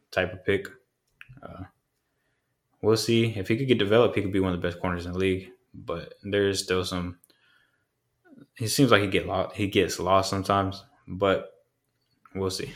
type 0.09 0.33
of 0.33 0.43
pick. 0.43 0.67
Uh, 1.41 1.63
we'll 2.81 2.97
see 2.97 3.33
if 3.37 3.47
he 3.47 3.57
could 3.57 3.67
get 3.67 3.77
developed. 3.77 4.15
He 4.15 4.21
could 4.21 4.33
be 4.33 4.39
one 4.39 4.53
of 4.53 4.61
the 4.61 4.67
best 4.67 4.79
corners 4.81 5.05
in 5.05 5.13
the 5.13 5.19
league. 5.19 5.51
But 5.73 6.15
there's 6.23 6.61
still 6.61 6.83
some. 6.83 7.19
He 8.55 8.67
seems 8.67 8.91
like 8.91 9.01
he 9.01 9.07
get 9.07 9.27
lost. 9.27 9.55
He 9.55 9.67
gets 9.67 9.99
lost 9.99 10.29
sometimes, 10.29 10.83
but 11.07 11.63
we'll 12.35 12.49
see. 12.49 12.73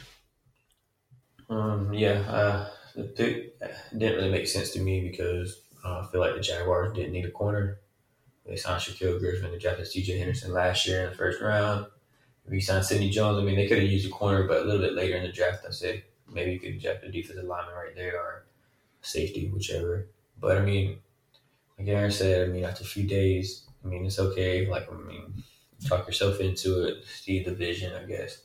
Um, 1.49 1.93
yeah, 1.93 2.21
uh, 2.29 2.69
pick 3.03 3.59
didn't 3.97 4.17
really 4.17 4.31
make 4.31 4.47
sense 4.47 4.71
to 4.71 4.79
me 4.79 5.01
because 5.01 5.61
uh, 5.83 5.99
I 5.99 6.11
feel 6.11 6.21
like 6.21 6.35
the 6.35 6.41
Jaguars 6.41 6.95
didn't 6.95 7.13
need 7.13 7.25
a 7.25 7.31
corner. 7.31 7.79
They 8.45 8.55
signed 8.55 8.81
Shaquill 8.81 9.19
Griffin, 9.19 9.51
they 9.51 9.57
drafted 9.57 9.87
C.J. 9.87 10.19
Henderson 10.19 10.53
last 10.53 10.87
year 10.87 11.03
in 11.03 11.09
the 11.09 11.15
first 11.15 11.41
round. 11.41 11.87
If 12.45 12.51
we 12.51 12.61
signed 12.61 12.85
Sidney 12.85 13.09
Jones. 13.09 13.39
I 13.39 13.43
mean, 13.43 13.55
they 13.55 13.67
could 13.67 13.79
have 13.79 13.89
used 13.89 14.07
a 14.07 14.11
corner, 14.11 14.47
but 14.47 14.61
a 14.61 14.65
little 14.65 14.81
bit 14.81 14.93
later 14.93 15.17
in 15.17 15.23
the 15.23 15.31
draft, 15.31 15.65
I 15.67 15.71
said 15.71 16.03
maybe 16.31 16.53
you 16.53 16.59
could 16.59 16.79
draft 16.79 17.03
a 17.03 17.11
defensive 17.11 17.43
lineman 17.45 17.73
right 17.73 17.95
there 17.95 18.15
or 18.15 18.45
safety, 19.01 19.49
whichever. 19.49 20.07
But 20.39 20.57
I 20.57 20.61
mean, 20.61 20.99
like 21.77 21.87
Aaron 21.87 22.11
said, 22.11 22.47
I 22.47 22.51
mean, 22.51 22.63
after 22.63 22.83
a 22.83 22.87
few 22.87 23.03
days, 23.07 23.65
I 23.83 23.87
mean, 23.87 24.05
it's 24.05 24.19
okay. 24.19 24.67
Like, 24.67 24.91
I 24.91 24.95
mean, 24.95 25.43
talk 25.87 26.07
yourself 26.07 26.39
into 26.39 26.85
it, 26.87 27.03
see 27.05 27.43
the 27.43 27.53
vision, 27.53 27.93
I 27.95 28.05
guess. 28.05 28.44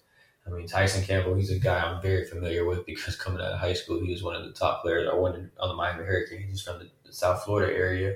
I 0.51 0.57
mean, 0.57 0.67
Tyson 0.67 1.05
Campbell, 1.05 1.35
he's 1.35 1.51
a 1.51 1.59
guy 1.59 1.81
I'm 1.81 2.03
very 2.03 2.25
familiar 2.25 2.65
with 2.65 2.85
because 2.85 3.17
coming 3.17 3.41
out 3.41 3.53
of 3.53 3.61
high 3.61 3.73
school, 3.73 4.01
he 4.01 4.11
was 4.11 4.23
one 4.23 4.35
of 4.35 4.45
the 4.45 4.53
top 4.53 4.83
players. 4.83 5.09
I 5.11 5.15
wanted 5.15 5.51
on 5.59 5.69
the 5.69 5.75
Miami 5.75 6.05
Hurricanes. 6.05 6.51
He's 6.51 6.63
from 6.63 6.79
the, 6.79 6.89
South 7.13 7.43
Florida 7.43 7.75
area. 7.75 8.15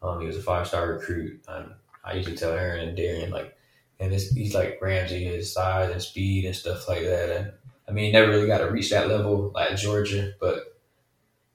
Um, 0.00 0.20
he 0.20 0.28
was 0.28 0.36
a 0.36 0.42
five 0.42 0.68
star 0.68 0.92
recruit. 0.92 1.42
And 1.48 1.72
I 2.04 2.14
usually 2.14 2.36
tell 2.36 2.52
Aaron 2.52 2.88
and 2.88 2.96
Darian, 2.96 3.32
like, 3.32 3.56
and 3.98 4.12
this, 4.12 4.30
he's 4.30 4.54
like 4.54 4.78
Ramsey, 4.80 5.24
his 5.24 5.52
size 5.52 5.90
and 5.90 6.00
speed 6.00 6.44
and 6.44 6.54
stuff 6.54 6.88
like 6.88 7.02
that. 7.02 7.30
And 7.30 7.52
I 7.88 7.92
mean, 7.92 8.06
he 8.06 8.12
never 8.12 8.30
really 8.30 8.46
got 8.46 8.58
to 8.58 8.70
reach 8.70 8.90
that 8.90 9.08
level 9.08 9.50
like 9.54 9.76
Georgia, 9.76 10.34
but 10.40 10.78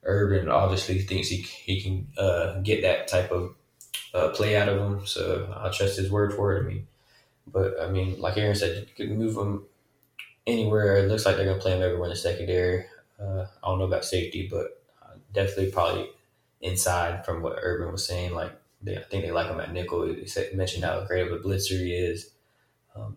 Urban 0.04 0.48
obviously 0.48 1.00
thinks 1.00 1.28
he 1.28 1.38
he 1.38 1.80
can 1.80 2.08
uh, 2.18 2.60
get 2.60 2.82
that 2.82 3.08
type 3.08 3.30
of 3.32 3.54
uh, 4.14 4.28
play 4.30 4.56
out 4.56 4.68
of 4.68 4.78
him. 4.78 5.06
So 5.06 5.52
I 5.56 5.70
trust 5.70 5.98
his 5.98 6.10
word 6.10 6.34
for 6.34 6.56
it. 6.56 6.64
I 6.64 6.68
mean, 6.68 6.86
but 7.46 7.80
I 7.80 7.90
mean, 7.90 8.20
like 8.20 8.36
Aaron 8.36 8.54
said, 8.54 8.88
you 8.88 9.06
could 9.06 9.16
move 9.16 9.36
him 9.36 9.64
anywhere. 10.48 10.96
It 10.96 11.08
looks 11.08 11.24
like 11.24 11.36
they're 11.36 11.44
going 11.44 11.58
to 11.58 11.62
play 11.62 11.76
him 11.76 11.82
everywhere 11.82 12.06
in 12.06 12.10
the 12.10 12.16
secondary. 12.16 12.86
Uh, 13.20 13.46
I 13.62 13.68
don't 13.68 13.78
know 13.78 13.84
about 13.84 14.04
safety, 14.04 14.48
but 14.50 14.78
definitely 15.32 15.70
probably 15.70 16.10
inside 16.60 17.24
from 17.24 17.42
what 17.42 17.58
Urban 17.62 17.92
was 17.92 18.06
saying. 18.06 18.34
Like 18.34 18.52
they, 18.82 18.96
I 18.96 19.02
think 19.02 19.24
they 19.24 19.30
like 19.30 19.48
him 19.48 19.60
at 19.60 19.72
nickel. 19.72 20.06
He 20.06 20.26
said, 20.26 20.54
mentioned 20.54 20.84
how 20.84 21.04
great 21.04 21.26
of 21.26 21.32
a 21.32 21.38
blitzer 21.38 21.78
he 21.78 21.92
is, 21.92 22.30
um, 22.96 23.16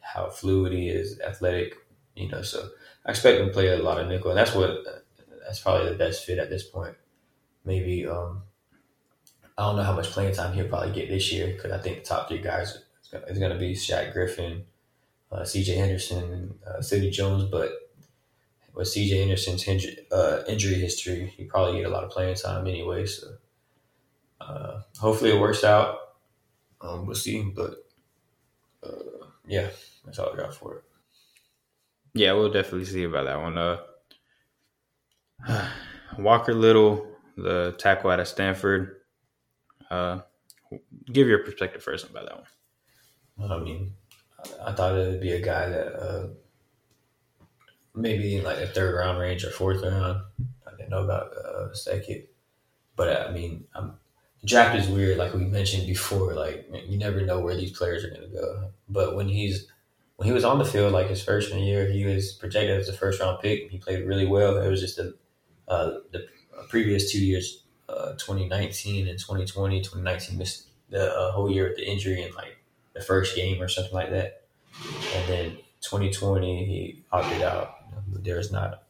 how 0.00 0.28
fluid 0.28 0.72
he 0.72 0.88
is, 0.88 1.20
athletic. 1.20 1.76
You 2.14 2.28
know, 2.28 2.42
so 2.42 2.70
I 3.04 3.10
expect 3.10 3.40
him 3.40 3.48
to 3.48 3.52
play 3.52 3.68
a 3.68 3.78
lot 3.78 4.00
of 4.00 4.08
nickel, 4.08 4.30
and 4.30 4.38
that's 4.38 4.54
what 4.54 4.84
that's 5.44 5.60
probably 5.60 5.90
the 5.90 5.98
best 5.98 6.24
fit 6.24 6.38
at 6.38 6.50
this 6.50 6.64
point. 6.64 6.96
Maybe 7.64 8.06
um, 8.06 8.42
I 9.58 9.64
don't 9.64 9.76
know 9.76 9.82
how 9.82 9.94
much 9.94 10.10
playing 10.10 10.34
time 10.34 10.54
he'll 10.54 10.68
probably 10.68 10.92
get 10.92 11.08
this 11.08 11.32
year 11.32 11.48
because 11.48 11.72
I 11.72 11.78
think 11.78 11.98
the 11.98 12.04
top 12.04 12.28
three 12.28 12.38
guys 12.40 12.82
is 13.28 13.38
going 13.38 13.52
to 13.52 13.58
be 13.58 13.74
Shaq 13.74 14.12
Griffin, 14.12 14.64
uh, 15.36 15.44
C.J. 15.44 15.76
Henderson, 15.76 16.32
and 16.32 16.54
uh, 16.66 16.80
Sidney 16.80 17.10
Jones. 17.10 17.44
But 17.44 17.70
with 18.74 18.88
C.J. 18.88 19.18
Henderson's 19.18 19.66
injury, 19.68 19.98
uh, 20.10 20.40
injury 20.48 20.74
history, 20.74 21.32
he 21.36 21.44
probably 21.44 21.80
get 21.80 21.86
a 21.86 21.92
lot 21.92 22.04
of 22.04 22.10
playing 22.10 22.36
time 22.36 22.66
anyway. 22.66 23.06
So 23.06 23.26
uh, 24.40 24.80
hopefully 24.98 25.30
it 25.30 25.40
works 25.40 25.64
out. 25.64 25.98
Um, 26.80 27.06
we'll 27.06 27.14
see, 27.14 27.42
but 27.42 27.74
uh, 28.82 29.26
yeah, 29.46 29.68
that's 30.04 30.18
all 30.18 30.32
I 30.32 30.36
got 30.36 30.54
for 30.54 30.76
it. 30.76 30.84
Yeah, 32.14 32.32
we'll 32.32 32.50
definitely 32.50 32.86
see 32.86 33.04
about 33.04 33.26
that 33.26 33.40
one. 33.40 33.58
Uh, 33.58 33.78
Walker 36.18 36.54
Little, 36.54 37.06
the 37.36 37.74
tackle 37.78 38.10
out 38.10 38.20
of 38.20 38.28
Stanford. 38.28 38.96
Uh, 39.90 40.20
give 41.12 41.28
your 41.28 41.44
perspective 41.44 41.82
first 41.82 42.08
about 42.08 42.26
that 42.26 42.36
one. 42.38 43.52
I 43.52 43.58
mean, 43.62 43.92
I 44.64 44.72
thought 44.72 44.96
it 44.96 45.08
would 45.08 45.20
be 45.20 45.32
a 45.32 45.40
guy 45.40 45.68
that 45.68 45.94
uh, 45.94 46.28
maybe 47.94 48.36
in 48.36 48.44
like 48.44 48.58
a 48.58 48.66
third 48.66 48.94
round 48.94 49.18
range 49.18 49.44
or 49.44 49.50
fourth 49.50 49.82
round. 49.82 50.20
I 50.66 50.70
didn't 50.76 50.90
know 50.90 51.04
about 51.04 51.32
uh, 51.36 51.72
second, 51.74 52.24
but 52.96 53.28
I 53.28 53.32
mean, 53.32 53.64
I'm, 53.74 53.94
the 54.40 54.46
draft 54.46 54.78
is 54.78 54.88
weird. 54.88 55.18
Like 55.18 55.34
we 55.34 55.44
mentioned 55.44 55.86
before, 55.86 56.34
like 56.34 56.68
you 56.86 56.98
never 56.98 57.22
know 57.22 57.40
where 57.40 57.56
these 57.56 57.76
players 57.76 58.04
are 58.04 58.10
going 58.10 58.22
to 58.22 58.28
go. 58.36 58.70
But 58.88 59.16
when 59.16 59.28
he's 59.28 59.66
when 60.16 60.26
he 60.26 60.32
was 60.32 60.44
on 60.44 60.58
the 60.58 60.64
field, 60.64 60.92
like 60.92 61.08
his 61.08 61.22
freshman 61.22 61.60
year, 61.60 61.90
he 61.90 62.04
was 62.04 62.32
projected 62.32 62.78
as 62.78 62.88
a 62.88 62.92
first 62.92 63.20
round 63.20 63.40
pick. 63.40 63.70
He 63.70 63.78
played 63.78 64.06
really 64.06 64.26
well. 64.26 64.58
It 64.58 64.68
was 64.68 64.80
just 64.80 64.98
a, 64.98 65.14
uh, 65.68 65.98
the 66.12 66.26
previous 66.68 67.12
two 67.12 67.24
years, 67.24 67.64
uh, 67.88 68.12
2019 68.12 69.08
and 69.08 69.18
2020. 69.18 69.80
2019 69.80 70.38
missed 70.38 70.68
the 70.90 71.12
uh, 71.12 71.32
whole 71.32 71.50
year 71.50 71.68
with 71.68 71.76
the 71.76 71.86
injury 71.86 72.22
and 72.22 72.34
like 72.34 72.55
the 72.96 73.04
first 73.04 73.36
game 73.36 73.62
or 73.62 73.68
something 73.68 73.92
like 73.92 74.10
that. 74.10 74.44
And 75.14 75.28
then 75.28 75.50
2020, 75.82 76.64
he 76.64 77.04
opted 77.12 77.42
out. 77.42 77.74
There 78.08 78.36
was 78.36 78.50
not, 78.50 78.84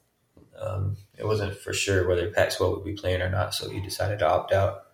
um, 0.59 0.97
it 1.19 1.27
wasn't 1.27 1.57
for 1.57 1.73
sure 1.73 2.09
whether 2.09 2.31
Pac-12 2.31 2.77
would 2.77 2.85
be 2.85 2.95
playing 2.95 3.21
or 3.21 3.31
not, 3.31 3.55
so 3.55 3.69
he 3.69 3.81
decided 3.81 4.21
to 4.21 4.29
opt 4.29 4.53
out. 4.53 4.85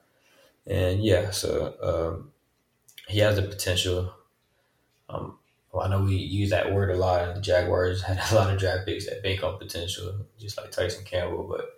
And 0.67 1.03
yeah, 1.03 1.31
so 1.31 1.75
um, 1.83 2.33
he 3.09 3.19
has 3.21 3.37
the 3.37 3.43
potential. 3.43 4.15
Um, 5.09 5.39
well, 5.73 5.87
I 5.87 5.89
know 5.89 6.05
we 6.05 6.17
use 6.17 6.51
that 6.51 6.73
word 6.73 6.91
a 6.91 6.97
lot, 6.97 7.35
the 7.35 7.41
Jaguars 7.41 8.03
had 8.03 8.21
a 8.31 8.35
lot 8.35 8.53
of 8.53 8.59
draft 8.59 8.87
picks 8.87 9.07
that 9.07 9.23
bank 9.23 9.43
on 9.43 9.59
potential, 9.59 10.27
just 10.39 10.57
like 10.57 10.71
Tyson 10.71 11.05
Campbell. 11.05 11.47
But 11.49 11.69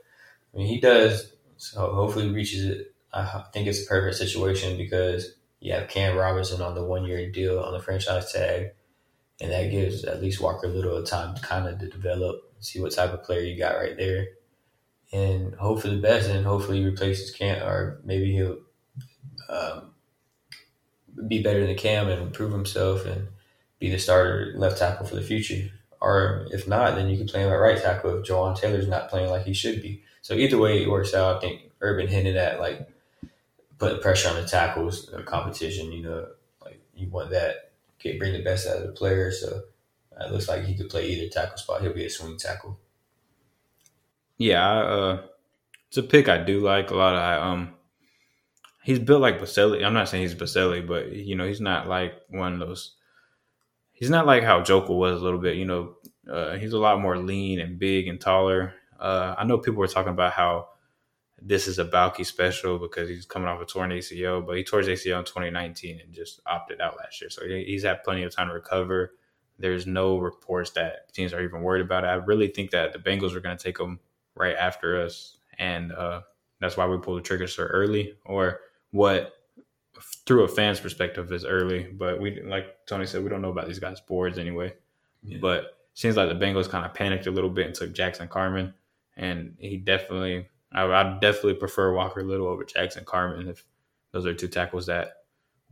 I 0.52 0.58
mean, 0.58 0.66
he 0.66 0.80
does. 0.80 1.32
So 1.56 1.92
hopefully, 1.92 2.28
he 2.28 2.34
reaches 2.34 2.64
it. 2.64 2.94
I 3.12 3.44
think 3.52 3.68
it's 3.68 3.84
a 3.84 3.86
perfect 3.86 4.16
situation 4.16 4.76
because 4.76 5.36
you 5.64 5.72
have 5.72 5.88
Cam 5.88 6.14
Robinson 6.14 6.60
on 6.60 6.74
the 6.74 6.84
one 6.84 7.06
year 7.06 7.30
deal 7.30 7.58
on 7.58 7.72
the 7.72 7.80
franchise 7.80 8.30
tag, 8.30 8.72
and 9.40 9.50
that 9.50 9.70
gives 9.70 10.04
at 10.04 10.20
least 10.20 10.38
Walker 10.38 10.68
Little 10.68 10.98
a 10.98 11.06
time 11.06 11.34
to 11.34 11.40
kind 11.40 11.66
of 11.66 11.78
to 11.78 11.88
develop, 11.88 12.52
see 12.60 12.82
what 12.82 12.92
type 12.92 13.14
of 13.14 13.22
player 13.22 13.40
you 13.40 13.58
got 13.58 13.76
right 13.76 13.96
there, 13.96 14.26
and 15.10 15.54
hope 15.54 15.80
for 15.80 15.88
the 15.88 15.96
best. 15.96 16.28
And 16.28 16.44
hopefully, 16.44 16.80
he 16.80 16.84
replaces 16.84 17.30
Cam, 17.30 17.66
or 17.66 17.98
maybe 18.04 18.30
he'll 18.32 18.58
um, 19.48 19.94
be 21.26 21.42
better 21.42 21.66
than 21.66 21.76
Cam 21.76 22.08
and 22.08 22.20
improve 22.20 22.52
himself 22.52 23.06
and 23.06 23.28
be 23.78 23.90
the 23.90 23.98
starter 23.98 24.52
left 24.56 24.78
tackle 24.78 25.06
for 25.06 25.14
the 25.16 25.22
future. 25.22 25.70
or 25.98 26.46
if 26.50 26.68
not, 26.68 26.94
then 26.94 27.08
you 27.08 27.16
can 27.16 27.26
play 27.26 27.40
him 27.40 27.48
at 27.48 27.54
right 27.54 27.80
tackle 27.80 28.18
if 28.18 28.26
Jawaan 28.26 28.54
Taylor's 28.54 28.86
not 28.86 29.08
playing 29.08 29.30
like 29.30 29.46
he 29.46 29.54
should 29.54 29.80
be. 29.80 30.02
So 30.20 30.34
either 30.34 30.58
way 30.58 30.82
it 30.82 30.90
works 30.90 31.14
out, 31.14 31.38
I 31.38 31.40
think 31.40 31.70
Urban 31.80 32.06
hinted 32.06 32.36
at 32.36 32.60
like 32.60 32.86
putting 33.84 34.00
pressure 34.00 34.30
on 34.30 34.40
the 34.40 34.48
tackles, 34.48 35.06
the 35.06 35.22
competition. 35.22 35.92
You 35.92 36.02
know, 36.02 36.26
like 36.64 36.80
you 36.94 37.08
want 37.10 37.30
that, 37.30 37.72
get 37.98 38.18
bring 38.18 38.32
the 38.32 38.42
best 38.42 38.66
out 38.66 38.78
of 38.78 38.86
the 38.86 38.92
player. 38.92 39.30
So 39.30 39.62
it 40.20 40.32
looks 40.32 40.48
like 40.48 40.64
he 40.64 40.74
could 40.74 40.88
play 40.88 41.06
either 41.06 41.28
tackle 41.28 41.58
spot. 41.58 41.82
He'll 41.82 41.92
be 41.92 42.06
a 42.06 42.10
swing 42.10 42.38
tackle. 42.38 42.78
Yeah, 44.38 44.68
I, 44.68 44.78
uh, 44.80 45.22
it's 45.88 45.98
a 45.98 46.02
pick 46.02 46.28
I 46.28 46.38
do 46.38 46.60
like 46.60 46.90
a 46.90 46.96
lot. 46.96 47.14
I 47.14 47.36
um, 47.36 47.74
he's 48.82 48.98
built 48.98 49.20
like 49.20 49.38
Boselli. 49.38 49.84
I'm 49.84 49.94
not 49.94 50.08
saying 50.08 50.22
he's 50.22 50.34
Boselli, 50.34 50.86
but 50.86 51.12
you 51.12 51.36
know, 51.36 51.46
he's 51.46 51.60
not 51.60 51.86
like 51.86 52.14
one 52.28 52.54
of 52.54 52.60
those. 52.60 52.96
He's 53.92 54.10
not 54.10 54.26
like 54.26 54.42
how 54.42 54.62
Joker 54.62 54.94
was 54.94 55.20
a 55.20 55.24
little 55.24 55.38
bit. 55.38 55.56
You 55.56 55.66
know, 55.66 55.94
uh, 56.30 56.56
he's 56.56 56.72
a 56.72 56.78
lot 56.78 57.00
more 57.00 57.18
lean 57.18 57.60
and 57.60 57.78
big 57.78 58.08
and 58.08 58.20
taller. 58.20 58.74
Uh, 58.98 59.34
I 59.36 59.44
know 59.44 59.58
people 59.58 59.78
were 59.78 59.88
talking 59.88 60.12
about 60.12 60.32
how 60.32 60.68
this 61.40 61.66
is 61.66 61.78
a 61.78 61.84
Baalke 61.84 62.24
special 62.24 62.78
because 62.78 63.08
he's 63.08 63.26
coming 63.26 63.48
off 63.48 63.60
a 63.60 63.64
torn 63.64 63.90
ACL, 63.90 64.44
but 64.44 64.56
he 64.56 64.64
tore 64.64 64.80
his 64.80 64.88
ACL 64.88 65.18
in 65.18 65.24
2019 65.24 66.00
and 66.00 66.12
just 66.12 66.40
opted 66.46 66.80
out 66.80 66.96
last 66.96 67.20
year. 67.20 67.30
So 67.30 67.46
he's 67.46 67.82
had 67.82 68.04
plenty 68.04 68.22
of 68.22 68.34
time 68.34 68.48
to 68.48 68.54
recover. 68.54 69.14
There's 69.58 69.86
no 69.86 70.18
reports 70.18 70.70
that 70.70 71.12
teams 71.12 71.32
are 71.32 71.42
even 71.42 71.62
worried 71.62 71.84
about 71.84 72.04
it. 72.04 72.08
I 72.08 72.14
really 72.14 72.48
think 72.48 72.70
that 72.70 72.92
the 72.92 72.98
Bengals 72.98 73.34
are 73.34 73.40
going 73.40 73.56
to 73.56 73.62
take 73.62 73.78
him 73.78 74.00
right 74.34 74.56
after 74.56 75.00
us, 75.00 75.36
and 75.58 75.92
uh, 75.92 76.22
that's 76.60 76.76
why 76.76 76.86
we 76.86 76.98
pulled 76.98 77.18
the 77.18 77.22
trigger 77.22 77.46
so 77.46 77.64
early, 77.64 78.16
or 78.24 78.60
what 78.90 79.32
through 80.26 80.42
a 80.42 80.48
fan's 80.48 80.80
perspective 80.80 81.30
is 81.32 81.44
early. 81.44 81.84
But 81.84 82.20
we, 82.20 82.42
like 82.42 82.86
Tony 82.86 83.06
said, 83.06 83.22
we 83.22 83.30
don't 83.30 83.42
know 83.42 83.50
about 83.50 83.68
these 83.68 83.78
guys' 83.78 84.00
boards 84.00 84.38
anyway. 84.38 84.74
Yeah. 85.22 85.38
But 85.40 85.78
seems 85.94 86.16
like 86.16 86.28
the 86.28 86.44
Bengals 86.44 86.68
kind 86.68 86.84
of 86.84 86.94
panicked 86.94 87.26
a 87.26 87.30
little 87.30 87.50
bit 87.50 87.66
and 87.66 87.74
took 87.74 87.92
Jackson 87.92 88.28
Carman, 88.28 88.74
and 89.16 89.54
he 89.58 89.76
definitely 89.76 90.48
I, 90.74 90.84
I 90.84 91.18
definitely 91.20 91.54
prefer 91.54 91.92
Walker 91.92 92.24
Little 92.24 92.48
over 92.48 92.64
Jackson 92.64 93.04
Carman 93.04 93.48
if 93.48 93.64
those 94.12 94.26
are 94.26 94.34
two 94.34 94.48
tackles 94.48 94.86
that 94.86 95.12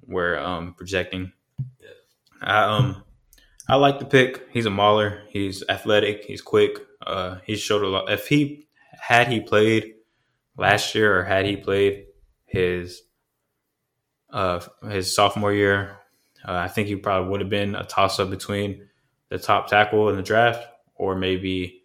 we're 0.06 0.38
um, 0.38 0.74
projecting. 0.74 1.32
Yeah. 1.80 1.88
I 2.42 2.64
um 2.64 3.04
I 3.68 3.76
like 3.76 3.98
the 3.98 4.04
pick. 4.04 4.48
He's 4.50 4.66
a 4.66 4.70
mauler. 4.70 5.22
He's 5.28 5.62
athletic. 5.68 6.24
He's 6.24 6.42
quick. 6.42 6.78
Uh, 7.06 7.38
he 7.44 7.56
showed 7.56 7.82
a 7.82 7.88
lot. 7.88 8.10
If 8.10 8.26
he 8.26 8.66
had 9.00 9.28
he 9.28 9.40
played 9.40 9.94
last 10.56 10.94
year 10.94 11.18
or 11.18 11.24
had 11.24 11.46
he 11.46 11.56
played 11.56 12.06
his 12.44 13.02
uh, 14.30 14.60
his 14.88 15.14
sophomore 15.14 15.52
year, 15.52 15.98
uh, 16.46 16.54
I 16.54 16.68
think 16.68 16.88
he 16.88 16.96
probably 16.96 17.30
would 17.30 17.40
have 17.40 17.50
been 17.50 17.74
a 17.76 17.84
toss 17.84 18.18
up 18.18 18.30
between 18.30 18.88
the 19.28 19.38
top 19.38 19.68
tackle 19.68 20.08
in 20.08 20.16
the 20.16 20.22
draft 20.22 20.66
or 20.94 21.14
maybe 21.14 21.81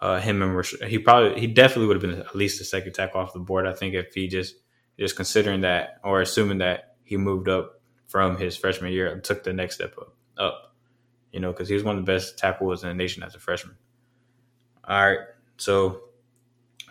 uh, 0.00 0.18
him 0.18 0.42
and 0.42 0.56
Rash- 0.56 0.74
he 0.86 0.98
probably 0.98 1.40
he 1.40 1.46
definitely 1.46 1.86
would 1.86 2.02
have 2.02 2.10
been 2.10 2.20
at 2.20 2.34
least 2.34 2.58
the 2.58 2.64
second 2.64 2.92
tackle 2.92 3.20
off 3.20 3.32
the 3.32 3.38
board. 3.38 3.66
I 3.66 3.72
think 3.72 3.94
if 3.94 4.14
he 4.14 4.28
just 4.28 4.56
just 4.98 5.16
considering 5.16 5.62
that 5.62 6.00
or 6.02 6.20
assuming 6.20 6.58
that 6.58 6.96
he 7.04 7.16
moved 7.16 7.48
up 7.48 7.80
from 8.06 8.36
his 8.36 8.56
freshman 8.56 8.92
year 8.92 9.10
and 9.10 9.22
took 9.22 9.44
the 9.44 9.52
next 9.52 9.76
step 9.76 9.94
up, 9.98 10.14
up 10.38 10.74
you 11.32 11.40
know, 11.40 11.52
because 11.52 11.68
he 11.68 11.74
was 11.74 11.84
one 11.84 11.96
of 11.96 12.04
the 12.04 12.12
best 12.12 12.38
tackles 12.38 12.82
in 12.82 12.88
the 12.88 12.94
nation 12.94 13.22
as 13.22 13.34
a 13.34 13.38
freshman. 13.38 13.76
All 14.84 15.06
right, 15.06 15.20
so 15.58 16.00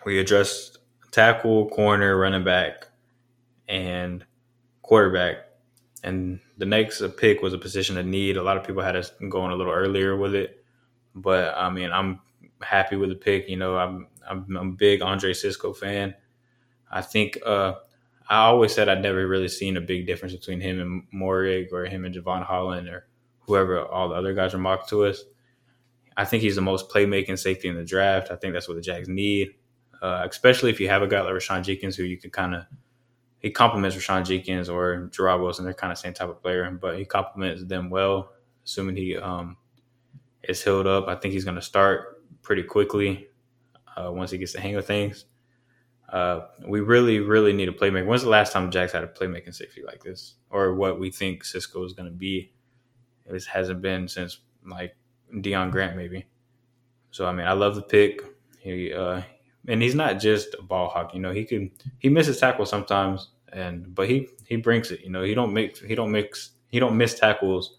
we 0.06 0.18
addressed 0.18 0.78
tackle, 1.10 1.68
corner, 1.68 2.16
running 2.16 2.44
back, 2.44 2.88
and 3.68 4.24
quarterback. 4.82 5.36
And 6.02 6.40
the 6.56 6.64
next 6.64 7.02
pick 7.18 7.42
was 7.42 7.52
a 7.52 7.58
position 7.58 7.98
of 7.98 8.06
need. 8.06 8.38
A 8.38 8.42
lot 8.42 8.56
of 8.56 8.64
people 8.64 8.82
had 8.82 8.96
us 8.96 9.12
going 9.28 9.50
a 9.50 9.56
little 9.56 9.72
earlier 9.72 10.16
with 10.16 10.34
it, 10.34 10.64
but 11.14 11.54
I 11.56 11.68
mean, 11.68 11.92
I'm 11.92 12.20
happy 12.62 12.96
with 12.96 13.10
the 13.10 13.16
pick. 13.16 13.48
You 13.48 13.56
know, 13.56 13.76
I'm 13.76 14.06
I'm, 14.28 14.56
I'm 14.56 14.68
a 14.68 14.72
big 14.72 15.02
Andre 15.02 15.32
Cisco 15.32 15.72
fan. 15.72 16.14
I 16.90 17.02
think 17.02 17.38
uh, 17.44 17.74
I 18.28 18.44
always 18.46 18.74
said 18.74 18.88
I'd 18.88 19.02
never 19.02 19.26
really 19.26 19.48
seen 19.48 19.76
a 19.76 19.80
big 19.80 20.06
difference 20.06 20.34
between 20.34 20.60
him 20.60 20.80
and 20.80 21.02
Moehrig 21.12 21.72
or 21.72 21.84
him 21.86 22.04
and 22.04 22.14
Javon 22.14 22.44
Holland 22.44 22.88
or 22.88 23.06
whoever 23.40 23.80
all 23.84 24.08
the 24.08 24.14
other 24.14 24.34
guys 24.34 24.54
are 24.54 24.58
mocked 24.58 24.88
to 24.90 25.04
us. 25.04 25.24
I 26.16 26.24
think 26.24 26.42
he's 26.42 26.56
the 26.56 26.62
most 26.62 26.88
playmaking 26.88 27.38
safety 27.38 27.68
in 27.68 27.76
the 27.76 27.84
draft. 27.84 28.30
I 28.30 28.36
think 28.36 28.52
that's 28.52 28.68
what 28.68 28.74
the 28.74 28.82
Jags 28.82 29.08
need, 29.08 29.54
uh, 30.02 30.26
especially 30.28 30.70
if 30.70 30.80
you 30.80 30.88
have 30.88 31.02
a 31.02 31.06
guy 31.06 31.20
like 31.22 31.32
Rayshawn 31.32 31.64
Jenkins 31.64 31.96
who 31.96 32.04
you 32.04 32.18
can 32.18 32.30
kind 32.30 32.54
of 32.54 32.64
he 33.40 33.50
complements 33.50 33.96
Rayshawn 33.96 34.26
Jenkins 34.26 34.68
or 34.68 35.08
Jarrod 35.12 35.40
Wilson. 35.40 35.64
They're 35.64 35.74
kind 35.74 35.90
of 35.92 35.98
same 35.98 36.12
type 36.12 36.28
of 36.28 36.42
player, 36.42 36.70
but 36.70 36.98
he 36.98 37.04
complements 37.04 37.64
them 37.64 37.88
well. 37.90 38.32
Assuming 38.64 38.96
he 38.96 39.16
um, 39.16 39.56
is 40.42 40.62
healed 40.62 40.86
up, 40.86 41.08
I 41.08 41.14
think 41.14 41.32
he's 41.32 41.44
going 41.44 41.56
to 41.56 41.62
start 41.62 42.09
pretty 42.42 42.62
quickly 42.62 43.28
uh, 43.96 44.10
once 44.12 44.30
he 44.30 44.38
gets 44.38 44.52
the 44.52 44.60
hang 44.60 44.76
of 44.76 44.86
things. 44.86 45.26
Uh, 46.08 46.46
we 46.66 46.80
really, 46.80 47.20
really 47.20 47.52
need 47.52 47.68
a 47.68 47.72
playmaker. 47.72 48.06
When's 48.06 48.22
the 48.22 48.28
last 48.28 48.52
time 48.52 48.70
Jax 48.70 48.92
had 48.92 49.04
a 49.04 49.06
playmaking 49.06 49.54
safety 49.54 49.82
like 49.86 50.02
this, 50.02 50.34
or 50.50 50.74
what 50.74 50.98
we 50.98 51.10
think 51.10 51.44
Cisco 51.44 51.84
is 51.84 51.92
going 51.92 52.10
to 52.10 52.16
be? 52.16 52.52
It 53.26 53.44
hasn't 53.44 53.80
been 53.80 54.08
since 54.08 54.40
like 54.66 54.96
Deon 55.32 55.70
Grant, 55.70 55.96
maybe. 55.96 56.26
So 57.12 57.26
I 57.26 57.32
mean, 57.32 57.46
I 57.46 57.52
love 57.52 57.76
the 57.76 57.82
pick. 57.82 58.22
He 58.58 58.92
uh, 58.92 59.22
and 59.68 59.82
he's 59.82 59.94
not 59.94 60.18
just 60.18 60.54
a 60.58 60.62
ball 60.62 60.88
hawk. 60.88 61.14
You 61.14 61.20
know, 61.20 61.32
he 61.32 61.44
can 61.44 61.70
he 61.98 62.08
misses 62.08 62.38
tackles 62.38 62.70
sometimes, 62.70 63.30
and 63.52 63.94
but 63.94 64.08
he 64.08 64.28
he 64.46 64.56
brings 64.56 64.90
it. 64.90 65.00
You 65.02 65.10
know, 65.10 65.22
he 65.22 65.34
don't 65.34 65.52
mix 65.52 65.80
he 65.80 65.94
don't 65.94 66.10
mix 66.10 66.50
he 66.68 66.80
don't 66.80 66.96
miss 66.96 67.18
tackles 67.18 67.78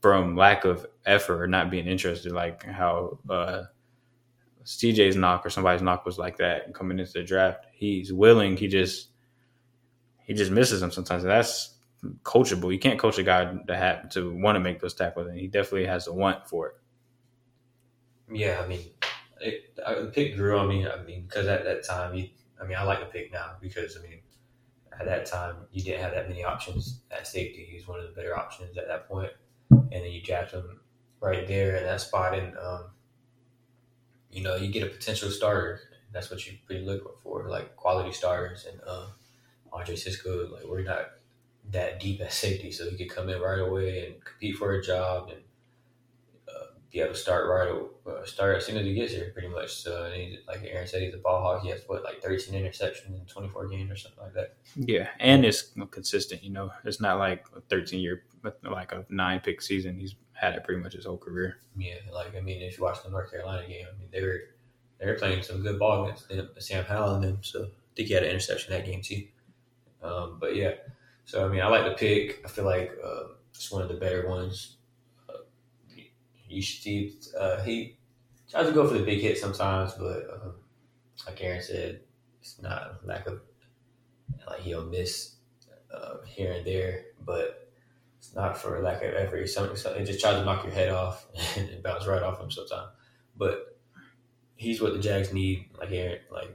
from 0.00 0.36
lack 0.36 0.64
of 0.64 0.86
effort 1.04 1.42
or 1.42 1.46
not 1.46 1.70
being 1.70 1.86
interested, 1.86 2.32
like 2.32 2.64
how 2.64 3.18
uh, 3.28 3.64
CJ's 4.78 5.16
knock 5.16 5.44
or 5.44 5.50
somebody's 5.50 5.82
knock 5.82 6.06
was 6.06 6.16
like 6.16 6.36
that 6.36 6.72
coming 6.74 6.98
into 6.98 7.12
the 7.12 7.24
draft. 7.24 7.66
He's 7.72 8.12
willing. 8.12 8.56
He 8.56 8.68
just 8.68 9.08
he 10.24 10.32
just 10.32 10.52
misses 10.52 10.80
them 10.80 10.92
sometimes. 10.92 11.24
And 11.24 11.30
that's 11.32 11.74
coachable. 12.22 12.72
You 12.72 12.78
can't 12.78 12.98
coach 12.98 13.18
a 13.18 13.24
guy 13.24 13.52
to 13.66 13.76
have 13.76 14.10
to 14.10 14.32
want 14.32 14.56
to 14.56 14.60
make 14.60 14.80
those 14.80 14.94
tackles, 14.94 15.26
and 15.26 15.36
he 15.36 15.48
definitely 15.48 15.86
has 15.86 16.04
the 16.04 16.12
want 16.12 16.48
for 16.48 16.68
it. 16.68 16.74
Yeah, 18.32 18.62
I 18.64 18.68
mean, 18.68 18.82
it, 19.40 19.74
the 19.76 20.12
pick 20.14 20.36
grew 20.36 20.56
on 20.56 20.68
me. 20.68 20.86
I 20.86 21.02
mean, 21.02 21.24
because 21.26 21.48
at 21.48 21.64
that 21.64 21.84
time, 21.84 22.14
you, 22.14 22.28
I 22.62 22.64
mean, 22.64 22.76
I 22.76 22.84
like 22.84 23.00
the 23.00 23.06
pick 23.06 23.32
now 23.32 23.56
because 23.60 23.98
I 23.98 24.02
mean, 24.02 24.20
at 25.00 25.04
that 25.06 25.26
time 25.26 25.56
you 25.72 25.82
didn't 25.82 26.00
have 26.00 26.12
that 26.14 26.28
many 26.28 26.44
options 26.44 27.00
at 27.10 27.26
safety. 27.26 27.66
He 27.68 27.76
was 27.76 27.88
one 27.88 27.98
of 27.98 28.06
the 28.06 28.12
better 28.12 28.38
options 28.38 28.78
at 28.78 28.86
that 28.86 29.08
point, 29.08 29.32
and 29.70 29.90
then 29.90 30.12
you 30.12 30.22
draft 30.22 30.52
him 30.52 30.80
right 31.20 31.44
there 31.48 31.74
in 31.74 31.82
that 31.82 32.00
spot, 32.00 32.38
and 32.38 32.56
um, 32.56 32.90
you 34.30 34.42
know, 34.42 34.56
you 34.56 34.68
get 34.68 34.82
a 34.82 34.86
potential 34.86 35.30
starter. 35.30 35.80
That's 36.12 36.30
what 36.30 36.46
you 36.46 36.58
pretty 36.66 36.84
looking 36.84 37.06
for, 37.22 37.48
like 37.48 37.76
quality 37.76 38.12
starters. 38.12 38.66
And 38.70 38.80
uh, 38.86 39.06
Andre 39.72 39.96
Cisco, 39.96 40.48
like 40.52 40.64
we're 40.64 40.82
not 40.82 41.10
that 41.70 42.00
deep 42.00 42.20
at 42.20 42.32
safety, 42.32 42.72
so 42.72 42.88
he 42.90 42.96
could 42.96 43.10
come 43.10 43.28
in 43.28 43.40
right 43.40 43.60
away 43.60 44.06
and 44.06 44.24
compete 44.24 44.56
for 44.56 44.72
a 44.72 44.82
job 44.82 45.28
and 45.30 45.40
uh, 46.48 46.72
be 46.90 47.00
able 47.00 47.12
to 47.12 47.18
start 47.18 47.48
right 47.48 47.70
uh, 48.10 48.24
start 48.24 48.56
as 48.56 48.66
soon 48.66 48.76
as 48.76 48.84
he 48.84 48.94
gets 48.94 49.12
here, 49.12 49.30
pretty 49.32 49.48
much. 49.48 49.72
So, 49.72 50.10
like 50.48 50.62
Aaron 50.64 50.86
said, 50.86 51.02
he's 51.02 51.14
a 51.14 51.18
ball 51.18 51.40
hawk. 51.40 51.62
He 51.62 51.70
has 51.70 51.82
what 51.86 52.02
like 52.02 52.22
13 52.22 52.54
interceptions 52.54 53.06
in 53.06 53.24
24 53.26 53.68
games 53.68 53.90
or 53.90 53.96
something 53.96 54.22
like 54.22 54.34
that. 54.34 54.56
Yeah, 54.76 55.08
and 55.18 55.44
it's 55.44 55.72
consistent. 55.90 56.42
You 56.42 56.50
know, 56.50 56.70
it's 56.84 57.00
not 57.00 57.18
like 57.18 57.46
a 57.56 57.60
13 57.60 58.00
year, 58.00 58.24
like 58.62 58.92
a 58.92 59.04
nine 59.08 59.40
pick 59.40 59.62
season. 59.62 59.98
He's 59.98 60.14
had 60.40 60.54
it 60.54 60.64
pretty 60.64 60.82
much 60.82 60.94
his 60.94 61.04
whole 61.04 61.18
career. 61.18 61.58
Yeah, 61.76 61.96
like 62.12 62.34
I 62.34 62.40
mean, 62.40 62.62
if 62.62 62.78
you 62.78 62.84
watch 62.84 63.02
the 63.04 63.10
North 63.10 63.30
Carolina 63.30 63.68
game, 63.68 63.86
I 63.86 63.98
mean 63.98 64.08
they 64.10 64.22
were 64.22 64.40
they 64.98 65.06
were 65.06 65.14
playing 65.14 65.42
some 65.42 65.62
good 65.62 65.78
ball 65.78 66.04
against 66.04 66.28
them, 66.28 66.48
Sam 66.58 66.84
Howell 66.84 67.16
and 67.16 67.24
them. 67.24 67.38
So 67.42 67.64
I 67.64 67.68
think 67.94 68.08
he 68.08 68.14
had 68.14 68.22
an 68.22 68.30
interception 68.30 68.72
that 68.72 68.86
game 68.86 69.02
too. 69.02 69.26
Um, 70.02 70.38
but 70.40 70.56
yeah, 70.56 70.72
so 71.26 71.44
I 71.44 71.48
mean, 71.48 71.60
I 71.60 71.68
like 71.68 71.84
the 71.84 71.94
pick. 71.94 72.40
I 72.44 72.48
feel 72.48 72.64
like 72.64 72.90
uh, 73.04 73.34
it's 73.52 73.70
one 73.70 73.82
of 73.82 73.88
the 73.88 73.94
better 73.94 74.28
ones. 74.28 74.76
Uh, 75.28 75.42
you 76.48 76.62
should 76.62 76.82
see 76.82 77.14
uh, 77.38 77.62
he 77.62 77.98
tries 78.50 78.66
to 78.66 78.72
go 78.72 78.88
for 78.88 78.94
the 78.94 79.04
big 79.04 79.20
hit 79.20 79.36
sometimes, 79.36 79.92
but 79.92 80.22
um, 80.32 80.54
like 81.26 81.42
Aaron 81.44 81.62
said, 81.62 82.00
it's 82.40 82.60
not 82.62 83.06
lack 83.06 83.26
of 83.26 83.42
like 84.48 84.60
he'll 84.60 84.86
miss 84.86 85.34
uh, 85.94 86.16
here 86.24 86.52
and 86.52 86.66
there, 86.66 87.04
but 87.26 87.69
it's 88.20 88.34
not 88.34 88.58
for 88.58 88.82
lack 88.82 89.02
of 89.02 89.14
effort. 89.14 89.48
Something, 89.48 89.72
it 89.72 90.04
just 90.04 90.20
tries 90.20 90.34
to 90.34 90.44
knock 90.44 90.62
your 90.62 90.74
head 90.74 90.90
off 90.90 91.26
and 91.56 91.82
bounce 91.82 92.06
right 92.06 92.22
off 92.22 92.38
him 92.38 92.50
sometimes. 92.50 92.90
But 93.34 93.78
he's 94.56 94.82
what 94.82 94.92
the 94.92 94.98
Jags 94.98 95.32
need. 95.32 95.70
Like 95.78 95.90
Aaron, 95.90 96.18
like 96.30 96.54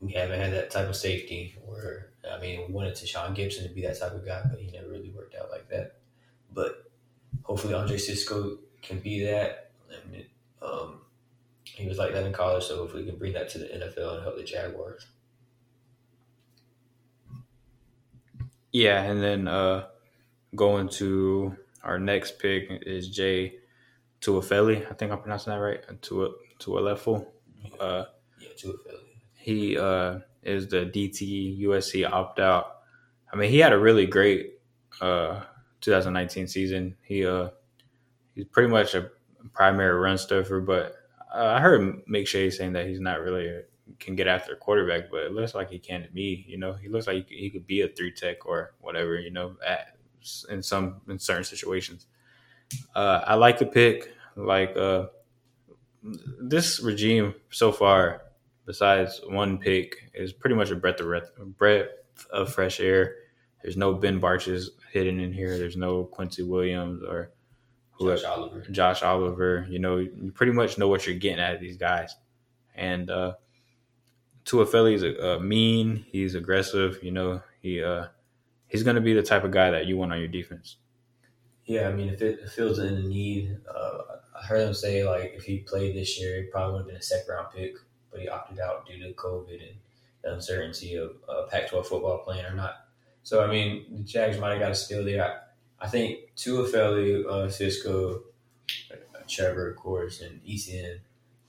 we 0.00 0.12
haven't 0.12 0.38
had 0.38 0.52
that 0.52 0.70
type 0.70 0.90
of 0.90 0.96
safety. 0.96 1.56
Where 1.64 2.10
I 2.30 2.38
mean, 2.38 2.66
we 2.66 2.74
wanted 2.74 2.94
Tashaun 2.94 3.34
Gipson 3.34 3.62
to 3.62 3.74
be 3.74 3.80
that 3.82 3.98
type 3.98 4.12
of 4.12 4.26
guy, 4.26 4.42
but 4.50 4.60
he 4.60 4.70
never 4.70 4.88
really 4.88 5.10
worked 5.10 5.34
out 5.34 5.50
like 5.50 5.70
that. 5.70 6.00
But 6.52 6.84
hopefully, 7.44 7.72
Andre 7.72 7.96
Cisco 7.96 8.58
can 8.82 8.98
be 8.98 9.24
that. 9.24 9.70
I 9.90 10.10
mean, 10.10 10.26
um, 10.60 11.00
he 11.64 11.88
was 11.88 11.96
like 11.96 12.12
that 12.12 12.26
in 12.26 12.32
college, 12.34 12.64
so 12.64 12.84
if 12.84 12.92
we 12.92 13.06
can 13.06 13.16
bring 13.16 13.32
that 13.32 13.48
to 13.50 13.58
the 13.58 13.64
NFL 13.64 14.16
and 14.16 14.22
help 14.22 14.36
the 14.36 14.44
Jaguars. 14.44 15.06
Yeah, 18.70 19.02
and 19.02 19.22
then 19.22 19.48
uh, 19.48 19.86
going 20.54 20.88
to 20.88 21.56
our 21.82 21.98
next 21.98 22.38
pick 22.38 22.68
is 22.86 23.08
Jay 23.08 23.56
Tufele. 24.20 24.90
I 24.90 24.94
think 24.94 25.12
I'm 25.12 25.20
pronouncing 25.20 25.52
that 25.52 25.58
right. 25.58 26.02
To 26.02 26.34
to 26.60 26.78
a 26.78 26.80
level. 26.80 27.32
Uh, 27.80 28.04
Yeah, 28.38 28.72
he 29.34 29.76
uh, 29.76 30.20
is 30.42 30.68
the 30.68 30.86
DT 30.86 31.60
USC 31.62 32.08
opt 32.08 32.38
out. 32.38 32.76
I 33.32 33.36
mean, 33.36 33.50
he 33.50 33.58
had 33.58 33.72
a 33.72 33.78
really 33.78 34.06
great 34.06 34.54
uh, 35.00 35.42
2019 35.80 36.46
season. 36.48 36.96
He 37.02 37.26
uh, 37.26 37.48
he's 38.34 38.44
pretty 38.46 38.68
much 38.68 38.94
a 38.94 39.10
primary 39.52 39.98
run 39.98 40.18
stuffer, 40.18 40.60
but 40.60 40.94
uh, 41.34 41.54
I 41.56 41.60
heard 41.60 42.04
McShay 42.06 42.52
saying 42.52 42.74
that 42.74 42.86
he's 42.86 43.00
not 43.00 43.20
really 43.20 43.48
a, 43.48 43.62
can 43.98 44.14
get 44.14 44.28
after 44.28 44.52
a 44.52 44.56
quarterback, 44.56 45.10
but 45.10 45.22
it 45.24 45.32
looks 45.32 45.54
like 45.54 45.70
he 45.70 45.78
can 45.78 46.02
to 46.02 46.10
me. 46.10 46.44
You 46.46 46.58
know, 46.58 46.72
he 46.74 46.88
looks 46.88 47.06
like 47.06 47.16
he 47.16 47.22
could, 47.22 47.36
he 47.36 47.50
could 47.50 47.66
be 47.66 47.80
a 47.80 47.88
three 47.88 48.12
tech 48.12 48.46
or 48.46 48.74
whatever. 48.80 49.18
You 49.18 49.30
know, 49.30 49.56
at, 49.66 49.96
in 50.50 50.62
some 50.62 51.00
in 51.08 51.18
certain 51.18 51.44
situations. 51.44 52.06
Uh, 52.94 53.22
I 53.26 53.34
like 53.34 53.58
the 53.58 53.66
pick. 53.66 54.14
Like 54.36 54.76
uh, 54.76 55.06
this 56.40 56.80
regime 56.80 57.34
so 57.50 57.70
far, 57.70 58.22
besides 58.66 59.20
one 59.28 59.58
pick, 59.58 60.10
is 60.14 60.32
pretty 60.32 60.56
much 60.56 60.70
a 60.70 60.76
breath 60.76 61.00
of 61.00 61.06
breath, 61.06 61.30
breath 61.58 61.88
of 62.30 62.52
fresh 62.52 62.80
air. 62.80 63.16
There's 63.62 63.76
no 63.76 63.94
Ben 63.94 64.20
Bartches 64.20 64.68
hidden 64.92 65.20
in 65.20 65.32
here. 65.32 65.58
There's 65.58 65.76
no 65.76 66.04
Quincy 66.04 66.42
Williams 66.42 67.02
or 67.02 67.30
whoever. 67.92 68.20
Josh 68.20 68.26
Oliver. 68.26 68.60
Josh 68.70 69.02
Oliver. 69.02 69.66
You 69.68 69.78
know, 69.78 69.98
you 69.98 70.32
pretty 70.34 70.52
much 70.52 70.78
know 70.78 70.88
what 70.88 71.06
you're 71.06 71.16
getting 71.16 71.40
out 71.40 71.54
of 71.54 71.60
these 71.60 71.76
guys. 71.76 72.16
And 72.74 73.10
uh 73.10 73.34
Tufele 74.44 74.94
is 74.94 75.02
a, 75.04 75.36
uh, 75.36 75.38
mean. 75.38 76.04
He's 76.10 76.34
aggressive. 76.34 76.98
You 77.02 77.12
know, 77.12 77.42
he 77.60 77.82
uh 77.82 78.06
he's 78.72 78.82
going 78.82 78.96
to 78.96 79.02
be 79.02 79.12
the 79.12 79.22
type 79.22 79.44
of 79.44 79.50
guy 79.50 79.70
that 79.70 79.84
you 79.84 79.98
want 79.98 80.12
on 80.12 80.18
your 80.18 80.28
defense. 80.28 80.76
Yeah, 81.66 81.88
I 81.88 81.92
mean, 81.92 82.08
if 82.08 82.22
it 82.22 82.48
feels 82.48 82.78
in 82.78 82.94
the 82.94 83.08
need, 83.08 83.58
uh, 83.72 83.98
I 84.34 84.46
heard 84.46 84.66
him 84.66 84.74
say 84.74 85.04
like 85.04 85.34
if 85.36 85.44
he 85.44 85.58
played 85.58 85.94
this 85.94 86.18
year, 86.18 86.42
he 86.42 86.48
probably 86.48 86.72
would 86.72 86.78
have 86.80 86.86
been 86.88 86.96
a 86.96 87.02
second 87.02 87.34
round 87.34 87.48
pick, 87.54 87.74
but 88.10 88.20
he 88.20 88.28
opted 88.28 88.58
out 88.58 88.86
due 88.86 88.98
to 88.98 89.12
COVID 89.12 89.60
and 89.60 89.76
the 90.24 90.32
uncertainty 90.32 90.96
of 90.96 91.16
uh, 91.28 91.46
Pac-12 91.50 91.86
football 91.86 92.18
playing 92.24 92.46
or 92.46 92.54
not. 92.54 92.86
So 93.22 93.44
I 93.44 93.46
mean, 93.46 93.84
the 93.90 94.02
Jags 94.02 94.38
might 94.38 94.52
have 94.52 94.60
got 94.60 94.72
a 94.72 94.74
steal 94.74 95.04
there. 95.04 95.22
I, 95.22 95.84
I 95.84 95.88
think 95.88 96.34
Tufele, 96.36 97.26
uh, 97.26 97.50
Cisco, 97.50 98.22
uh, 98.90 98.96
Trevor, 99.28 99.70
of 99.70 99.76
course, 99.76 100.22
and 100.22 100.40
Etienne, 100.48 101.00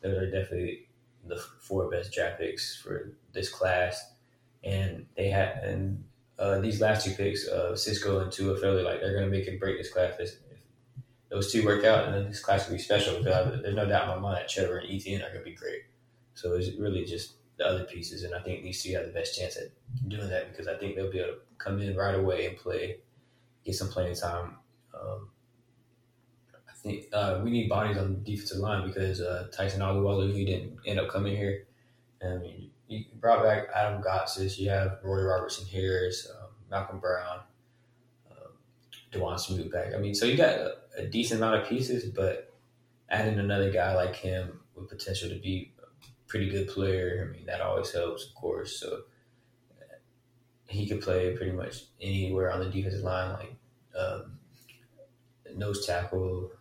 those 0.01 0.17
are 0.17 0.29
definitely 0.29 0.89
the 1.25 1.37
four 1.37 1.89
best 1.89 2.11
draft 2.11 2.39
picks 2.39 2.75
for 2.75 3.13
this 3.31 3.49
class. 3.49 4.11
And 4.63 5.07
they 5.15 5.29
had 5.29 5.57
and 5.63 6.03
uh, 6.39 6.59
these 6.59 6.81
last 6.81 7.05
two 7.05 7.13
picks, 7.13 7.47
uh, 7.47 7.75
Cisco 7.75 8.19
and 8.19 8.31
Tufele, 8.31 8.83
like 8.83 8.99
they're 8.99 9.13
going 9.13 9.29
to 9.29 9.31
make 9.31 9.47
and 9.47 9.59
break 9.59 9.77
this 9.77 9.91
class. 9.91 10.13
If 10.19 10.31
those 11.29 11.51
two 11.51 11.65
work 11.65 11.83
out, 11.83 12.05
and 12.05 12.13
then 12.13 12.27
this 12.27 12.39
class 12.39 12.67
will 12.67 12.75
be 12.75 12.81
special. 12.81 13.17
Because 13.17 13.61
there's 13.61 13.75
no 13.75 13.87
doubt 13.87 14.03
in 14.03 14.09
my 14.09 14.19
mind 14.19 14.37
that 14.37 14.49
Trevor 14.49 14.77
and 14.77 14.89
Etienne 14.89 15.21
are 15.21 15.29
going 15.29 15.43
to 15.43 15.49
be 15.49 15.55
great. 15.55 15.81
So 16.35 16.53
it's 16.53 16.75
really 16.77 17.05
just 17.05 17.33
the 17.57 17.65
other 17.65 17.83
pieces, 17.83 18.23
and 18.23 18.33
I 18.33 18.41
think 18.41 18.63
these 18.63 18.81
two 18.81 18.93
have 18.93 19.05
the 19.05 19.11
best 19.11 19.37
chance 19.37 19.57
at 19.57 19.69
doing 20.07 20.29
that 20.29 20.49
because 20.49 20.67
I 20.67 20.75
think 20.75 20.95
they'll 20.95 21.11
be 21.11 21.19
able 21.19 21.33
to 21.33 21.39
come 21.57 21.79
in 21.79 21.95
right 21.95 22.15
away 22.15 22.47
and 22.47 22.57
play, 22.57 22.97
get 23.63 23.75
some 23.75 23.89
playing 23.89 24.15
time. 24.15 24.57
Um, 24.93 25.29
I 26.55 26.73
think 26.75 27.05
uh, 27.13 27.41
we 27.43 27.51
need 27.51 27.69
bodies 27.69 27.97
on 27.97 28.13
the 28.13 28.19
defensive 28.19 28.57
line 28.57 28.87
because 28.87 29.21
uh, 29.21 29.47
Tyson 29.55 29.81
Alualu, 29.81 30.33
he 30.33 30.45
didn't 30.45 30.77
end 30.85 30.99
up 30.99 31.09
coming 31.09 31.35
here. 31.35 31.65
I 32.23 32.37
mean, 32.37 32.71
you 32.87 33.05
brought 33.19 33.43
back 33.43 33.67
Adam 33.73 34.01
Gotsis. 34.01 34.57
You 34.57 34.69
have 34.69 34.99
Roy 35.03 35.21
Robertson 35.21 35.65
Harris, 35.67 36.29
um, 36.29 36.49
Malcolm 36.69 36.99
Brown, 36.99 37.39
um, 38.29 38.51
Dawuane 39.11 39.39
Smoot 39.39 39.71
back. 39.71 39.93
I 39.93 39.97
mean, 39.97 40.13
so 40.13 40.25
you 40.25 40.37
got 40.37 40.55
a, 40.55 40.75
a, 40.97 41.05
decent 41.05 41.41
amount 41.41 41.61
of 41.61 41.69
pieces, 41.69 42.05
but 42.05 42.53
adding 43.09 43.39
another 43.39 43.71
guy 43.71 43.95
like 43.95 44.15
him 44.15 44.59
with 44.75 44.89
potential 44.89 45.29
to 45.29 45.35
be 45.35 45.73
a 45.79 45.85
pretty 46.27 46.49
good 46.49 46.67
player, 46.67 47.27
I 47.27 47.35
mean, 47.35 47.45
that 47.45 47.61
always 47.61 47.91
helps, 47.91 48.27
of 48.27 48.35
course. 48.35 48.79
So 48.79 49.03
he 50.67 50.87
could 50.87 51.01
play 51.01 51.35
pretty 51.35 51.51
much 51.51 51.83
anywhere 52.01 52.51
on 52.51 52.59
the 52.59 52.69
defensive 52.69 53.03
line, 53.03 53.33
like 53.33 53.55
um, 53.97 54.39
nose 55.55 55.85
tackle, 55.85 56.51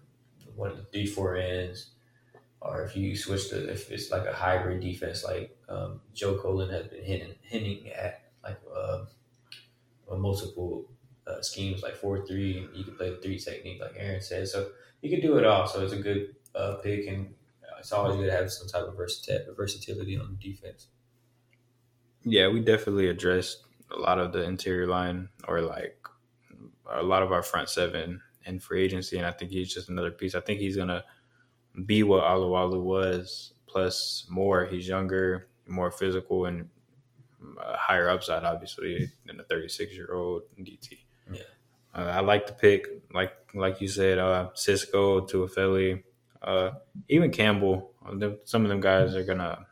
one 0.55 0.71
of 0.71 0.77
the 0.77 0.85
three, 0.85 1.07
four 1.07 1.37
ends 1.37 1.92
or 2.65 2.85
if 2.85 2.97
you 2.97 3.17
switch 3.17 3.51
to 3.51 3.71
if 3.71 3.91
it's 3.91 4.11
like 4.11 4.27
a 4.27 4.33
hybrid 4.33 4.81
defense, 4.81 5.25
like 5.25 5.57
um, 5.69 6.01
Joe 6.15 6.39
Cullen 6.39 6.71
has 6.71 6.87
been 6.87 7.05
hinting, 7.05 7.35
hinting 7.43 7.89
at, 7.91 8.31
like 8.43 8.61
uh, 8.75 9.05
multiple 10.17 10.89
uh, 11.27 11.41
schemes, 11.43 11.83
like 11.83 11.97
four 11.97 12.25
three. 12.27 12.69
You 12.75 12.85
can 12.85 12.97
play 12.97 13.11
the 13.11 13.17
three 13.17 13.39
technique, 13.39 13.81
like 13.81 13.95
Aaron 13.97 14.21
said. 14.21 14.49
So 14.49 14.71
you 15.01 15.11
can 15.11 15.21
do 15.21 15.39
it 15.39 15.45
all. 15.45 15.67
So 15.67 15.83
it's 15.83 15.93
a 15.93 15.99
good 16.01 16.37
uh, 16.55 16.75
pick, 16.77 17.07
and 17.07 17.35
it's 17.79 17.93
always 17.93 18.17
good 18.17 18.27
to 18.27 18.33
have 18.33 18.51
some 18.53 18.69
type 18.69 18.85
of 18.87 18.97
versatility, 18.97 19.51
versatility 19.57 20.19
on 20.19 20.39
defense. 20.41 20.87
Yeah, 22.25 22.49
we 22.49 22.61
definitely 22.61 23.09
addressed 23.09 23.65
a 23.91 23.99
lot 23.99 24.21
of 24.21 24.33
the 24.33 24.45
interior 24.45 24.87
line, 24.87 25.29
or 25.49 25.61
like 25.63 25.99
a 26.89 27.03
lot 27.03 27.25
of 27.25 27.33
our 27.33 27.43
front 27.43 27.69
seven 27.69 28.21
in 28.45 28.61
free 28.61 28.85
agency, 28.85 29.17
and 29.17 29.27
I 29.27 29.33
think 29.33 29.51
he's 29.51 29.73
just 29.73 29.89
another 29.89 30.13
piece. 30.13 30.37
I 30.37 30.41
think 30.41 30.61
he's 30.61 30.77
gonna 30.77 31.05
be 31.85 32.03
what 32.03 32.25
Alualu 32.25 32.83
was, 32.83 33.55
plus 33.67 34.27
more. 34.29 34.67
He's 34.67 34.87
younger, 34.87 35.49
more 35.67 35.91
physical, 35.91 36.47
and 36.47 36.69
a 37.61 37.77
higher 37.77 38.09
upside, 38.09 38.45
obviously, 38.45 39.11
than 39.27 39.41
a 39.41 39.45
36 39.45 39.93
year 39.95 40.13
old 40.13 40.43
DT. 40.61 40.99
Yeah. 41.33 41.43
Uh, 41.95 42.13
I 42.15 42.21
like 42.21 42.47
the 42.47 42.53
pick, 42.53 42.87
like 43.13 43.33
like 43.55 43.81
you 43.81 43.89
said, 43.89 44.19
uh, 44.19 44.49
Cisco 44.55 45.21
to 45.27 45.43
a 45.43 45.49
Philly, 45.49 46.03
uh, 46.43 46.71
even 47.09 47.31
Campbell. 47.31 47.93
Some 48.45 48.63
of 48.65 48.69
them 48.69 48.81
guys 48.81 49.15
are 49.15 49.25
gonna 49.25 49.67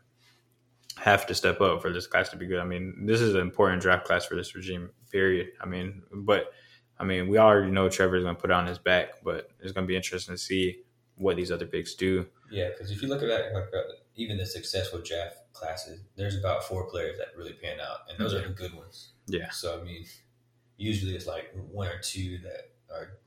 have 0.97 1.25
to 1.27 1.33
step 1.33 1.61
up 1.61 1.81
for 1.81 1.91
this 1.91 2.05
class 2.07 2.29
to 2.29 2.37
be 2.37 2.45
good. 2.45 2.59
I 2.59 2.65
mean, 2.65 3.05
this 3.05 3.21
is 3.21 3.33
an 3.33 3.41
important 3.41 3.81
draft 3.81 4.05
class 4.05 4.25
for 4.25 4.35
this 4.35 4.55
regime. 4.55 4.91
Period. 5.11 5.47
I 5.59 5.65
mean, 5.65 6.03
but 6.13 6.51
I 6.99 7.03
mean, 7.03 7.27
we 7.27 7.39
already 7.39 7.71
know 7.71 7.89
Trevor's 7.89 8.23
gonna 8.23 8.35
put 8.35 8.51
on 8.51 8.67
his 8.67 8.77
back, 8.77 9.23
but 9.23 9.49
it's 9.59 9.71
gonna 9.71 9.87
be 9.87 9.95
interesting 9.95 10.35
to 10.35 10.37
see 10.37 10.83
what 11.21 11.35
these 11.37 11.51
other 11.51 11.65
picks 11.65 11.93
do. 11.93 12.25
Yeah, 12.49 12.69
because 12.69 12.91
if 12.91 13.01
you 13.01 13.07
look 13.07 13.21
at 13.21 13.27
that, 13.27 13.53
like 13.53 13.73
uh, 13.73 13.93
even 14.15 14.37
the 14.37 14.45
successful 14.45 14.99
draft 14.99 15.37
classes, 15.53 16.01
there's 16.15 16.37
about 16.37 16.63
four 16.63 16.89
players 16.89 17.17
that 17.17 17.29
really 17.37 17.53
pan 17.53 17.79
out, 17.79 17.99
and 18.09 18.17
those 18.17 18.33
are 18.33 18.41
the 18.41 18.53
good 18.53 18.73
ones. 18.73 19.13
Yeah. 19.27 19.49
So 19.51 19.79
I 19.79 19.83
mean, 19.83 20.05
usually 20.77 21.15
it's 21.15 21.27
like 21.27 21.53
one 21.71 21.87
or 21.87 21.99
two 21.99 22.39
that 22.39 22.71
are 22.93 23.17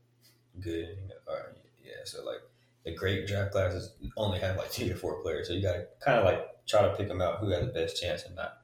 good. 0.60 1.12
Or, 1.26 1.54
yeah. 1.82 2.04
So 2.04 2.24
like 2.24 2.40
the 2.84 2.94
great 2.94 3.26
draft 3.26 3.52
classes 3.52 3.94
only 4.16 4.40
have 4.40 4.56
like 4.56 4.68
three 4.68 4.90
or 4.90 4.96
four 4.96 5.22
players, 5.22 5.48
so 5.48 5.54
you 5.54 5.62
got 5.62 5.74
to 5.74 5.86
kind 6.04 6.18
of 6.18 6.24
like 6.24 6.66
try 6.66 6.82
to 6.82 6.94
pick 6.96 7.08
them 7.08 7.22
out 7.22 7.38
who 7.38 7.50
has 7.50 7.66
the 7.66 7.72
best 7.72 8.00
chance 8.00 8.24
and 8.24 8.34
not 8.34 8.58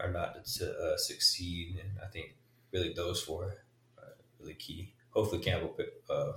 or 0.00 0.10
not 0.10 0.44
to 0.44 0.78
uh, 0.78 0.96
succeed. 0.96 1.78
And 1.80 1.90
I 2.02 2.06
think 2.06 2.34
really 2.72 2.92
those 2.92 3.22
four 3.22 3.64
are 3.98 4.16
really 4.40 4.54
key. 4.54 4.92
Hopefully 5.10 5.42
Campbell 5.42 5.76
uh, 6.10 6.32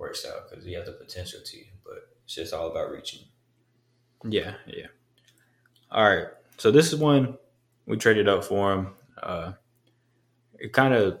works 0.00 0.26
out 0.26 0.48
because 0.48 0.64
he 0.64 0.72
has 0.72 0.86
the 0.86 0.92
potential 0.92 1.40
to, 1.44 1.58
but 1.84 2.08
it's 2.24 2.34
just 2.34 2.54
all 2.54 2.70
about 2.70 2.90
reaching. 2.90 3.20
Yeah, 4.24 4.54
yeah. 4.66 4.86
All 5.92 6.08
right. 6.08 6.28
So 6.56 6.70
this 6.70 6.92
is 6.92 6.98
one 6.98 7.36
we 7.86 7.96
traded 7.96 8.28
up 8.28 8.42
for 8.42 8.72
him. 8.72 8.94
Uh, 9.22 9.52
it 10.58 10.72
kind 10.72 10.94
of 10.94 11.20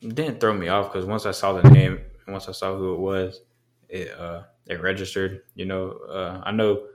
didn't 0.00 0.40
throw 0.40 0.54
me 0.54 0.68
off 0.68 0.92
because 0.92 1.04
once 1.04 1.26
I 1.26 1.32
saw 1.32 1.60
the 1.60 1.68
name 1.70 2.00
once 2.26 2.48
I 2.48 2.52
saw 2.52 2.76
who 2.76 2.94
it 2.94 3.00
was, 3.00 3.40
it 3.88 4.12
uh, 4.18 4.42
it 4.66 4.80
registered. 4.80 5.42
You 5.54 5.66
know, 5.66 5.90
uh, 6.08 6.42
I 6.44 6.52
know 6.52 6.86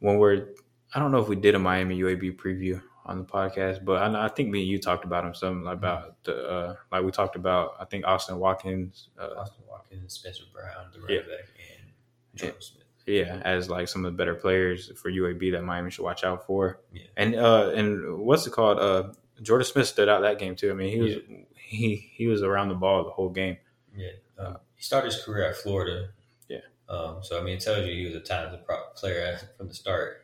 when 0.00 0.18
we're 0.18 0.48
I 0.94 0.98
don't 0.98 1.12
know 1.12 1.20
if 1.20 1.28
we 1.28 1.36
did 1.36 1.54
a 1.54 1.58
Miami 1.58 1.98
UAB 2.00 2.36
preview 2.36 2.82
on 3.04 3.18
the 3.18 3.24
podcast, 3.24 3.84
but 3.84 4.00
I, 4.02 4.26
I 4.26 4.28
think 4.28 4.50
me 4.50 4.60
and 4.60 4.68
you 4.68 4.78
talked 4.78 5.04
about 5.04 5.24
him 5.24 5.34
something 5.34 5.66
about 5.66 6.22
the 6.24 6.36
uh, 6.48 6.76
like 6.92 7.02
we 7.04 7.10
talked 7.10 7.36
about. 7.36 7.74
I 7.80 7.84
think 7.84 8.06
Austin 8.06 8.38
Watkins, 8.38 9.08
uh, 9.18 9.30
Austin 9.38 9.64
Watkins, 9.68 10.12
Spencer 10.14 10.44
Brown, 10.52 10.86
the 10.92 11.00
running 11.00 11.16
Yeah. 11.16 11.22
back, 11.22 11.48
and 11.78 11.90
Jordan 12.36 12.60
Smith. 12.62 12.84
yeah, 13.06 13.40
as 13.44 13.68
like 13.68 13.88
some 13.88 14.04
of 14.04 14.12
the 14.12 14.16
better 14.16 14.34
players 14.34 14.92
for 15.00 15.10
UAB 15.10 15.50
that 15.52 15.62
Miami 15.64 15.90
should 15.90 16.04
watch 16.04 16.22
out 16.24 16.46
for. 16.46 16.80
Yeah. 16.92 17.02
And 17.16 17.34
uh, 17.34 17.72
and 17.74 18.18
what's 18.18 18.46
it 18.46 18.52
called? 18.52 18.78
Uh, 18.78 19.12
Jordan 19.42 19.66
Smith 19.66 19.88
stood 19.88 20.08
out 20.08 20.22
that 20.22 20.38
game 20.38 20.54
too. 20.54 20.70
I 20.70 20.74
mean, 20.74 20.90
he 20.92 21.00
was 21.00 21.14
he 21.56 21.96
he 21.96 22.26
was 22.28 22.42
around 22.42 22.68
the 22.68 22.74
ball 22.76 23.04
the 23.04 23.10
whole 23.10 23.30
game. 23.30 23.56
Yeah, 23.96 24.10
um, 24.38 24.58
he 24.76 24.82
started 24.84 25.12
his 25.12 25.22
career 25.24 25.48
at 25.50 25.56
Florida. 25.56 26.10
Yeah. 26.48 26.58
Um, 26.88 27.18
so 27.22 27.40
I 27.40 27.42
mean, 27.42 27.56
it 27.56 27.60
tells 27.62 27.84
you 27.86 27.92
he 27.92 28.04
was 28.06 28.14
a 28.14 28.20
talented 28.20 28.60
player 28.94 29.38
from 29.58 29.66
the 29.68 29.74
start. 29.74 30.21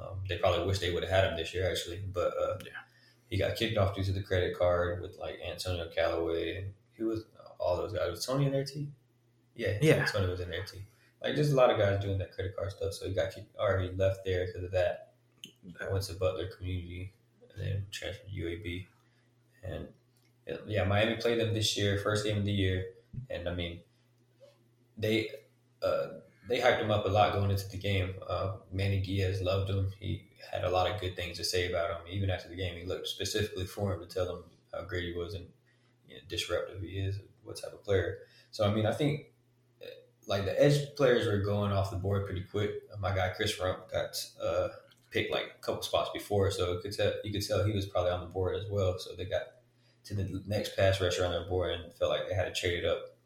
Um, 0.00 0.20
they 0.28 0.38
probably 0.38 0.64
wish 0.66 0.78
they 0.78 0.92
would 0.92 1.02
have 1.02 1.12
had 1.12 1.24
him 1.30 1.36
this 1.36 1.52
year, 1.52 1.70
actually, 1.70 2.00
but 2.12 2.32
uh, 2.40 2.56
Yeah. 2.64 2.70
he 3.28 3.36
got 3.36 3.56
kicked 3.56 3.76
off 3.76 3.94
due 3.94 4.02
to 4.04 4.12
the 4.12 4.22
credit 4.22 4.56
card 4.58 5.02
with 5.02 5.16
like 5.18 5.38
Antonio 5.46 5.88
Callaway 5.94 6.56
and 6.56 6.72
he 6.96 7.02
was 7.02 7.24
all 7.58 7.76
those 7.76 7.92
guys. 7.92 8.10
Was 8.10 8.24
Tony 8.24 8.46
in 8.46 8.52
there 8.52 8.64
too? 8.64 8.86
Yeah, 9.54 9.78
Yeah. 9.82 10.04
Tony 10.06 10.28
was 10.28 10.40
in 10.40 10.48
there 10.50 10.64
too. 10.64 10.78
Like, 11.22 11.34
just 11.36 11.52
a 11.52 11.54
lot 11.54 11.68
of 11.70 11.78
guys 11.78 12.02
doing 12.02 12.16
that 12.18 12.32
credit 12.32 12.56
card 12.56 12.70
stuff. 12.72 12.94
So 12.94 13.06
he 13.06 13.12
got 13.14 13.34
kicked, 13.34 13.54
or 13.58 13.78
he 13.80 13.90
left 13.90 14.24
there 14.24 14.46
because 14.46 14.64
of 14.64 14.70
that. 14.70 15.12
I 15.78 15.92
went 15.92 16.04
to 16.04 16.14
Butler 16.14 16.46
Community 16.46 17.12
and 17.54 17.62
then 17.62 17.86
transferred 17.90 18.30
to 18.30 18.34
UAB. 18.34 18.86
And 19.62 19.88
yeah, 20.66 20.84
Miami 20.84 21.16
played 21.16 21.38
them 21.38 21.52
this 21.52 21.76
year, 21.76 21.98
first 21.98 22.24
game 22.24 22.38
of 22.38 22.44
the 22.46 22.52
year. 22.52 22.86
And 23.28 23.46
I 23.46 23.54
mean, 23.54 23.80
they 24.96 25.28
uh, 25.82 26.06
they 26.48 26.58
hyped 26.58 26.80
him 26.80 26.90
up 26.90 27.04
a 27.06 27.08
lot 27.08 27.32
going 27.32 27.50
into 27.50 27.68
the 27.68 27.76
game. 27.76 28.14
Uh, 28.28 28.56
Manny 28.72 29.00
Diaz 29.00 29.40
loved 29.40 29.70
him. 29.70 29.92
He 29.98 30.26
had 30.50 30.64
a 30.64 30.70
lot 30.70 30.90
of 30.90 31.00
good 31.00 31.14
things 31.14 31.36
to 31.38 31.44
say 31.44 31.68
about 31.68 31.90
him. 31.90 31.98
Even 32.10 32.30
after 32.30 32.48
the 32.48 32.56
game, 32.56 32.76
he 32.76 32.86
looked 32.86 33.06
specifically 33.06 33.66
for 33.66 33.94
him 33.94 34.00
to 34.00 34.06
tell 34.06 34.28
him 34.28 34.44
how 34.72 34.82
great 34.82 35.04
he 35.04 35.12
was 35.12 35.34
and 35.34 35.46
you 36.08 36.16
know, 36.16 36.20
disruptive 36.28 36.82
he 36.82 36.98
is, 36.98 37.20
what 37.44 37.60
type 37.60 37.72
of 37.72 37.84
player. 37.84 38.18
So 38.50 38.64
I 38.64 38.74
mean, 38.74 38.86
I 38.86 38.92
think 38.92 39.26
like 40.30 40.44
the 40.44 40.62
edge 40.62 40.94
players 40.96 41.26
were 41.26 41.38
going 41.38 41.72
off 41.72 41.90
the 41.90 41.96
board 41.96 42.24
pretty 42.24 42.42
quick. 42.42 42.70
My 43.00 43.14
guy 43.14 43.30
Chris 43.34 43.58
Rumph 43.58 43.90
got 43.90 44.16
uh, 44.42 44.68
picked 45.10 45.32
like 45.32 45.56
a 45.58 45.62
couple 45.62 45.82
spots 45.82 46.10
before, 46.14 46.50
so 46.50 46.78
could 46.78 46.96
tell, 46.96 47.12
you 47.24 47.32
could 47.32 47.46
tell 47.46 47.64
he 47.64 47.72
was 47.72 47.86
probably 47.86 48.12
on 48.12 48.20
the 48.20 48.26
board 48.26 48.56
as 48.56 48.64
well. 48.70 48.98
So 48.98 49.14
they 49.16 49.24
got 49.24 49.42
to 50.04 50.14
the 50.14 50.42
next 50.46 50.76
pass 50.76 51.00
rusher 51.00 51.24
on 51.24 51.32
their 51.32 51.48
board 51.48 51.72
and 51.72 51.92
felt 51.94 52.10
like 52.10 52.28
they 52.28 52.34
had 52.34 52.54
to 52.54 52.58
trade 52.58 52.84
it 52.84 52.84
up. 52.84 53.16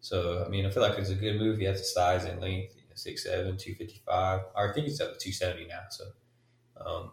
So 0.00 0.44
I 0.44 0.48
mean, 0.48 0.66
I 0.66 0.70
feel 0.70 0.82
like 0.82 0.98
it's 0.98 1.10
a 1.10 1.14
good 1.14 1.38
move. 1.38 1.58
He 1.58 1.64
has 1.64 1.78
the 1.78 1.84
size 1.84 2.24
and 2.24 2.40
length, 2.40 2.74
you 2.76 2.82
know, 2.88 2.94
6'7", 2.96 3.58
255. 3.58 4.40
Or 4.54 4.70
I 4.70 4.72
think 4.72 4.86
he's 4.86 5.00
up 5.00 5.12
to 5.14 5.18
two 5.18 5.32
seventy 5.32 5.66
now. 5.66 5.80
So 5.90 6.04
um, 6.84 7.12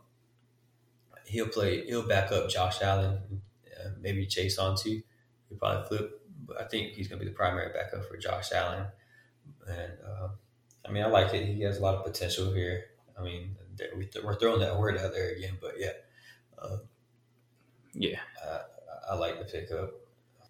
he'll 1.26 1.47
play. 1.47 1.86
He'll 1.86 2.08
back 2.08 2.32
up 2.32 2.50
Josh 2.50 2.82
Allen, 2.82 3.41
uh, 3.80 3.89
maybe 4.00 4.26
Chaisson 4.26 4.80
too. 4.82 5.02
He'll 5.50 5.58
probably 5.58 5.88
flip, 5.88 6.21
but 6.45 6.60
I 6.62 6.65
think 6.65 6.93
he's 6.93 7.08
going 7.08 7.19
to 7.19 7.26
be 7.26 7.32
the 7.32 7.36
primary 7.36 7.71
backup 7.73 8.06
for 8.06 8.17
Josh 8.17 8.52
Allen. 8.52 8.86
And 9.67 9.93
uh, 10.06 10.30
I 10.88 10.91
mean, 10.91 11.04
I 11.04 11.08
like 11.08 11.34
it. 11.34 11.45
He 11.45 11.62
has 11.62 11.78
a 11.78 11.82
lot 11.82 11.95
of 11.95 12.06
potential 12.06 12.54
here. 12.54 12.86
I 13.17 13.23
mean, 13.23 13.56
we're 14.23 14.36
throwing 14.39 14.60
that 14.62 14.78
word 14.80 14.97
out 14.97 15.13
there 15.13 15.32
again, 15.32 15.58
but 15.62 15.80
yeah, 15.80 15.91
uh, 16.58 16.78
yeah, 17.93 18.19
I, 18.45 19.12
I 19.12 19.15
like 19.15 19.39
the 19.39 19.45
pickup. 19.45 19.91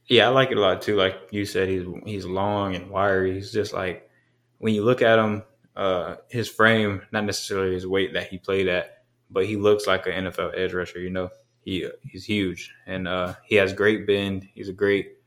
Yeah, 0.07 0.27
I 0.27 0.29
like 0.29 0.51
it 0.51 0.57
a 0.57 0.61
lot 0.61 0.81
too. 0.81 0.95
Like 0.95 1.17
you 1.31 1.45
said, 1.45 1.67
he's 1.67 1.85
he's 2.05 2.25
long 2.25 2.75
and 2.75 2.89
wiry. 2.89 3.33
He's 3.33 3.51
just 3.51 3.73
like 3.73 4.09
when 4.57 4.73
you 4.73 4.83
look 4.83 5.01
at 5.01 5.19
him, 5.19 5.43
uh, 5.75 6.15
his 6.29 6.47
frame, 6.47 7.01
not 7.11 7.25
necessarily 7.25 7.73
his 7.73 7.85
weight 7.85 8.13
that 8.13 8.27
he 8.27 8.37
played 8.37 8.67
at, 8.67 9.03
but 9.29 9.45
he 9.45 9.57
looks 9.57 9.85
like 9.85 10.07
an 10.07 10.25
NFL 10.25 10.57
edge 10.57 10.73
rusher. 10.73 10.99
You 10.99 11.09
know, 11.09 11.29
he 11.59 11.89
he's 12.03 12.23
huge 12.23 12.73
and 12.85 13.07
uh, 13.07 13.35
he 13.43 13.55
has 13.55 13.73
great 13.73 14.07
bend. 14.07 14.47
He's 14.53 14.69
a 14.69 14.73
great. 14.73 15.17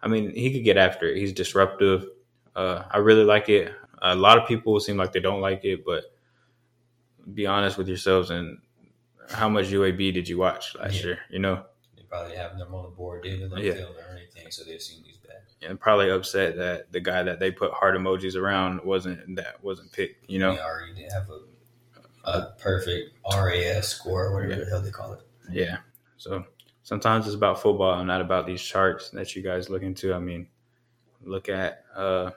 I 0.00 0.08
mean, 0.08 0.34
he 0.34 0.52
could 0.52 0.64
get 0.64 0.76
after 0.76 1.06
it. 1.08 1.16
He's 1.16 1.32
disruptive. 1.32 2.06
Uh, 2.54 2.84
I 2.90 2.98
really 2.98 3.24
like 3.24 3.48
it. 3.48 3.72
A 4.00 4.14
lot 4.14 4.38
of 4.38 4.48
people 4.48 4.78
seem 4.80 4.96
like 4.96 5.12
they 5.12 5.20
don't 5.20 5.40
like 5.40 5.64
it, 5.64 5.84
but 5.84 6.04
be 7.34 7.46
honest 7.46 7.78
with 7.78 7.88
yourselves 7.88 8.30
and 8.30 8.58
how 9.30 9.48
much 9.48 9.66
UAB 9.66 10.12
did 10.12 10.28
you 10.28 10.38
watch 10.38 10.74
last 10.76 10.96
yeah. 10.96 11.04
year? 11.04 11.18
You 11.30 11.38
know, 11.38 11.64
probably 12.12 12.36
having 12.36 12.58
them 12.58 12.74
on 12.74 12.82
the 12.82 12.90
board, 12.90 13.22
didn't 13.22 13.50
let 13.50 13.64
yeah. 13.64 13.72
or 13.72 14.18
anything, 14.18 14.50
so 14.50 14.62
they 14.64 14.74
assume 14.74 15.02
he's 15.02 15.16
bad. 15.16 15.40
And 15.66 15.80
probably 15.80 16.10
upset 16.10 16.56
that 16.58 16.92
the 16.92 17.00
guy 17.00 17.22
that 17.22 17.40
they 17.40 17.50
put 17.50 17.72
heart 17.72 17.96
emojis 17.96 18.36
around 18.36 18.84
wasn't 18.84 19.36
that 19.36 19.64
wasn't 19.64 19.90
picked. 19.92 20.28
You 20.28 20.38
know, 20.38 20.54
they 20.54 20.60
already 20.60 20.92
did 20.92 21.10
have 21.10 21.30
a, 21.30 22.30
a 22.30 22.52
perfect 22.58 23.16
RAS 23.34 23.88
score, 23.88 24.34
whatever 24.34 24.52
yeah. 24.52 24.58
the 24.58 24.70
hell 24.70 24.82
they 24.82 24.90
call 24.90 25.14
it. 25.14 25.20
Yeah. 25.50 25.78
So 26.18 26.44
sometimes 26.82 27.26
it's 27.26 27.34
about 27.34 27.62
football 27.62 27.98
and 27.98 28.06
not 28.06 28.20
about 28.20 28.46
these 28.46 28.60
charts 28.60 29.08
that 29.10 29.34
you 29.34 29.40
guys 29.40 29.70
look 29.70 29.82
into. 29.82 30.12
I 30.12 30.18
mean, 30.18 30.48
look 31.22 31.48
at 31.48 31.82
uh, 31.96 32.32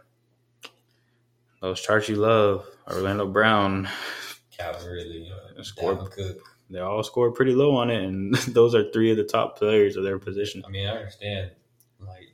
those 1.59 1.81
charts 1.81 2.07
you 2.07 2.15
love. 2.15 2.65
Orlando 2.89 3.27
Brown, 3.27 3.89
Calvin 4.55 4.87
Ridley, 4.89 5.29
uh. 5.29 5.63
Cook. 6.11 6.54
They 6.69 6.79
all 6.79 7.03
scored 7.03 7.35
pretty 7.35 7.53
low 7.53 7.75
on 7.75 7.89
it, 7.89 8.03
and 8.03 8.33
those 8.47 8.73
are 8.73 8.91
three 8.91 9.11
of 9.11 9.17
the 9.17 9.23
top 9.23 9.57
players 9.57 9.95
of 9.95 10.03
their 10.03 10.19
position. 10.19 10.63
I 10.65 10.69
mean, 10.69 10.87
I 10.87 10.91
understand 10.91 11.51
like 11.99 12.33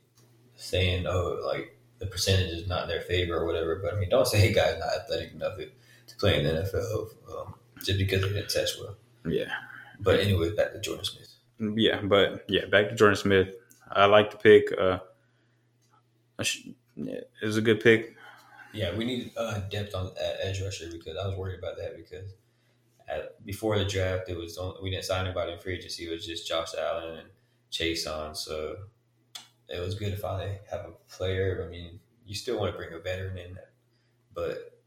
saying, 0.56 1.06
"Oh, 1.06 1.40
like 1.44 1.78
the 1.98 2.06
percentage 2.06 2.50
is 2.50 2.68
not 2.68 2.84
in 2.84 2.88
their 2.88 3.02
favor 3.02 3.36
or 3.36 3.46
whatever," 3.46 3.80
but 3.82 3.94
I 3.94 3.98
mean, 3.98 4.08
don't 4.08 4.26
say, 4.26 4.38
"Hey, 4.38 4.52
guy's 4.52 4.78
not 4.78 4.88
athletic 5.00 5.32
enough 5.32 5.58
to 5.58 6.16
play 6.16 6.38
in 6.38 6.44
the 6.44 6.62
NFL 6.62 7.08
um, 7.36 7.54
just 7.84 7.98
because 7.98 8.22
they 8.22 8.28
didn't 8.28 8.50
test 8.50 8.80
well." 8.80 8.96
Yeah. 9.26 9.52
But 10.00 10.20
anyway, 10.20 10.54
back 10.54 10.72
to 10.72 10.80
Jordan 10.80 11.04
Smith. 11.04 11.34
Yeah, 11.58 12.00
but 12.02 12.44
yeah, 12.48 12.64
back 12.66 12.88
to 12.88 12.94
Jordan 12.94 13.16
Smith. 13.16 13.54
I 13.90 14.06
like 14.06 14.30
the 14.30 14.36
pick. 14.38 14.72
Uh, 14.76 14.98
it 16.38 17.26
was 17.42 17.56
a 17.56 17.60
good 17.60 17.80
pick. 17.80 18.16
Yeah, 18.72 18.96
we 18.96 19.04
need 19.04 19.32
uh, 19.36 19.60
depth 19.70 19.94
on 19.94 20.12
edge 20.42 20.62
rusher 20.62 20.86
because 20.90 21.16
I 21.16 21.26
was 21.26 21.36
worried 21.36 21.58
about 21.58 21.76
that 21.76 21.96
because 21.96 22.32
at, 23.08 23.44
before 23.44 23.78
the 23.78 23.84
draft 23.84 24.28
it 24.28 24.36
was 24.36 24.58
only, 24.58 24.76
we 24.82 24.90
didn't 24.90 25.04
sign 25.04 25.26
anybody 25.26 25.52
in 25.52 25.58
free 25.58 25.74
agency. 25.74 26.06
It 26.06 26.10
was 26.10 26.26
just 26.26 26.46
Josh 26.48 26.70
Allen 26.78 27.18
and 27.18 27.28
Chaisson, 27.70 28.36
so 28.36 28.76
it 29.68 29.80
was 29.80 29.94
good 29.94 30.10
to 30.10 30.16
finally 30.16 30.58
have 30.70 30.80
a 30.80 31.14
player. 31.14 31.64
I 31.66 31.70
mean, 31.70 32.00
you 32.26 32.34
still 32.34 32.58
want 32.58 32.72
to 32.72 32.76
bring 32.76 32.92
a 32.92 32.98
veteran 32.98 33.38
in, 33.38 33.58
but 34.34 34.78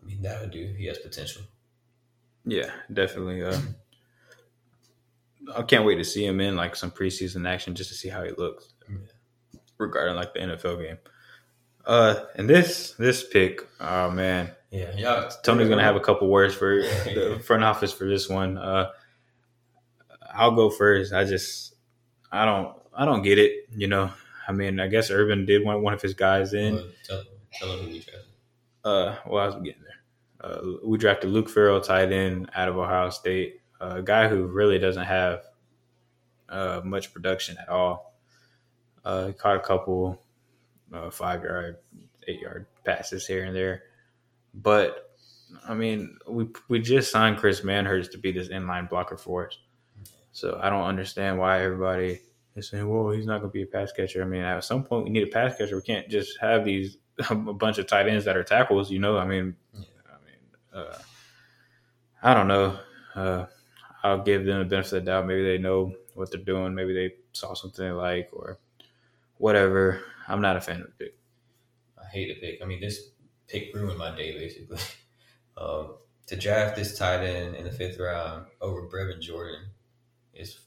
I 0.00 0.04
mean 0.04 0.22
that'll 0.22 0.48
do. 0.48 0.74
He 0.76 0.86
has 0.86 0.98
potential. 0.98 1.42
Yeah, 2.44 2.70
definitely. 2.92 3.42
Uh, 3.42 3.58
I 5.56 5.62
can't 5.62 5.84
wait 5.84 5.96
to 5.96 6.04
see 6.04 6.24
him 6.24 6.40
in 6.40 6.56
like 6.56 6.76
some 6.76 6.90
preseason 6.90 7.48
action 7.48 7.74
just 7.74 7.90
to 7.90 7.96
see 7.96 8.08
how 8.08 8.22
he 8.24 8.30
looks 8.36 8.72
yeah. 8.88 9.60
regarding 9.78 10.16
like 10.16 10.34
the 10.34 10.40
NFL 10.40 10.82
game. 10.82 10.98
Uh, 11.84 12.24
and 12.36 12.48
this 12.48 12.92
this 12.92 13.26
pick, 13.26 13.60
oh 13.80 14.10
man, 14.10 14.52
yeah, 14.72 14.90
yeah. 14.96 15.30
Tony's 15.44 15.68
gonna 15.68 15.82
have 15.82 15.96
a 15.96 16.00
couple 16.00 16.28
words 16.28 16.54
for 16.54 16.76
the 16.82 17.40
front 17.44 17.62
office 17.62 17.92
for 17.92 18.08
this 18.08 18.28
one. 18.28 18.56
Uh, 18.56 18.90
I'll 20.34 20.52
go 20.52 20.70
first. 20.70 21.12
I 21.12 21.24
just, 21.24 21.74
I 22.32 22.46
don't, 22.46 22.74
I 22.94 23.04
don't 23.04 23.22
get 23.22 23.38
it. 23.38 23.68
You 23.70 23.86
know, 23.86 24.10
I 24.48 24.52
mean, 24.52 24.80
I 24.80 24.88
guess 24.88 25.10
Urban 25.10 25.44
did 25.44 25.62
want 25.62 25.82
one 25.82 25.92
of 25.92 26.00
his 26.00 26.14
guys 26.14 26.54
in. 26.54 26.76
Well, 26.76 26.86
tell, 27.04 27.22
tell 27.52 27.72
him 27.72 27.80
who 27.80 27.86
we 27.86 27.98
drafted. 28.00 28.24
Uh, 28.82 29.16
well, 29.26 29.42
I 29.44 29.46
was 29.46 29.54
getting 29.56 29.82
there. 29.82 30.50
Uh, 30.50 30.62
we 30.82 30.96
drafted 30.96 31.30
Luke 31.30 31.50
Farrell, 31.50 31.80
tight 31.80 32.10
end 32.10 32.50
out 32.54 32.68
of 32.68 32.76
Ohio 32.78 33.10
State, 33.10 33.60
a 33.78 34.02
guy 34.02 34.26
who 34.26 34.44
really 34.46 34.78
doesn't 34.78 35.04
have 35.04 35.42
uh, 36.48 36.80
much 36.82 37.12
production 37.12 37.58
at 37.60 37.68
all. 37.68 38.14
Uh, 39.04 39.28
he 39.28 39.32
caught 39.34 39.56
a 39.56 39.60
couple 39.60 40.20
uh, 40.92 41.10
five 41.10 41.42
yard, 41.44 41.76
eight 42.26 42.40
yard 42.40 42.66
passes 42.84 43.26
here 43.26 43.44
and 43.44 43.54
there. 43.54 43.82
But 44.54 45.16
I 45.66 45.74
mean, 45.74 46.18
we 46.28 46.48
we 46.68 46.80
just 46.80 47.10
signed 47.10 47.38
Chris 47.38 47.62
Manhertz 47.62 48.10
to 48.12 48.18
be 48.18 48.32
this 48.32 48.48
inline 48.48 48.88
blocker 48.88 49.16
for 49.16 49.46
us. 49.46 49.58
So 50.32 50.58
I 50.62 50.70
don't 50.70 50.84
understand 50.84 51.38
why 51.38 51.62
everybody 51.62 52.20
is 52.56 52.68
saying, 52.68 52.88
"Well, 52.88 53.10
he's 53.12 53.26
not 53.26 53.40
going 53.40 53.50
to 53.50 53.54
be 53.54 53.62
a 53.62 53.66
pass 53.66 53.92
catcher." 53.92 54.22
I 54.22 54.26
mean, 54.26 54.42
at 54.42 54.64
some 54.64 54.84
point 54.84 55.04
we 55.04 55.10
need 55.10 55.28
a 55.28 55.30
pass 55.30 55.56
catcher. 55.56 55.76
We 55.76 55.82
can't 55.82 56.08
just 56.08 56.38
have 56.40 56.64
these 56.64 56.98
a 57.30 57.34
bunch 57.34 57.78
of 57.78 57.86
tight 57.86 58.08
ends 58.08 58.24
that 58.24 58.36
are 58.36 58.44
tackles. 58.44 58.90
You 58.90 58.98
know, 58.98 59.18
I 59.18 59.26
mean, 59.26 59.54
yeah. 59.74 59.84
I 60.08 60.16
mean, 60.24 60.86
uh, 60.86 60.98
I 62.22 62.34
don't 62.34 62.48
know. 62.48 62.78
Uh, 63.14 63.46
I'll 64.02 64.22
give 64.22 64.44
them 64.44 64.58
the 64.58 64.64
benefit 64.64 64.92
of 64.92 65.04
the 65.04 65.10
doubt. 65.10 65.26
Maybe 65.26 65.44
they 65.44 65.58
know 65.58 65.94
what 66.14 66.30
they're 66.30 66.40
doing. 66.42 66.74
Maybe 66.74 66.94
they 66.94 67.14
saw 67.32 67.54
something 67.54 67.84
they 67.84 67.92
like 67.92 68.30
or 68.32 68.58
whatever. 69.38 70.02
I'm 70.28 70.40
not 70.40 70.56
a 70.56 70.60
fan 70.60 70.80
of 70.80 70.86
the 70.86 70.92
pick. 71.04 71.16
I 72.00 72.06
hate 72.08 72.28
the 72.28 72.40
pick. 72.40 72.62
I 72.62 72.64
mean, 72.64 72.80
this 72.80 73.10
pick 73.52 73.74
ruined 73.74 73.98
my 73.98 74.14
day 74.16 74.36
basically. 74.36 74.78
Um, 75.54 75.96
to 76.28 76.34
draft 76.34 76.76
this 76.76 76.96
tight 76.96 77.22
end 77.22 77.56
in 77.56 77.64
the 77.64 77.70
fifth 77.70 77.98
round 77.98 78.46
over 78.62 78.88
Brevin 78.88 79.20
Jordan 79.20 79.66
is 80.32 80.58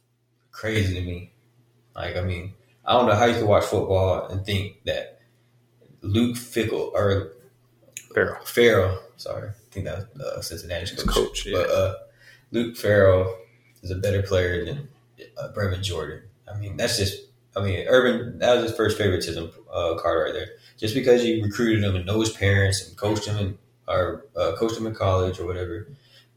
crazy 0.52 0.94
to 0.94 1.02
me. 1.02 1.34
Like, 1.96 2.16
I 2.16 2.22
mean, 2.22 2.54
I 2.86 2.94
don't 2.94 3.08
know 3.08 3.16
how 3.16 3.26
you 3.26 3.34
can 3.34 3.48
watch 3.48 3.64
football 3.66 4.28
and 4.28 4.46
think 4.46 4.84
that 4.84 5.22
Luke 6.02 6.38
Fickell 6.38 6.92
or 6.94 7.32
Farrell, 8.14 8.46
Farrell, 8.46 9.00
sorry, 9.18 9.50
I 9.50 9.54
think 9.72 9.88
that 9.88 10.16
was 10.16 10.22
uh, 10.22 10.42
Cincinnati's 10.42 10.92
coach. 10.92 11.16
coach 11.16 11.46
yeah. 11.48 11.54
But 11.58 11.70
uh, 11.72 11.94
Luke 12.52 12.78
Farrell 12.78 13.36
is 13.82 13.90
a 13.90 13.96
better 13.96 14.22
player 14.22 14.66
than 14.66 14.88
uh, 15.38 15.50
Brevin 15.52 15.82
Jordan. 15.82 16.22
I 16.48 16.58
mean, 16.60 16.78
that's 16.78 16.98
just 16.98 17.25
I 17.56 17.62
mean, 17.62 17.86
Urban, 17.88 18.40
that 18.40 18.56
was 18.56 18.64
his 18.70 18.78
first 18.78 18.98
favoritism 18.98 19.52
uh, 19.72 19.96
card 19.96 20.26
right 20.26 20.34
there. 20.34 20.50
Just 20.78 20.94
because 20.94 21.24
you 21.24 21.42
recruited 21.44 21.84
him 21.84 21.96
and 21.96 22.06
know 22.06 22.20
his 22.20 22.32
parents 22.32 22.86
and 22.86 22.98
coached 22.98 23.26
him 23.26 23.38
in, 23.38 23.58
or 23.88 24.26
uh, 24.36 24.54
coached 24.58 24.78
him 24.78 24.88
in 24.88 24.94
college 24.94 25.40
or 25.40 25.46
whatever. 25.46 25.88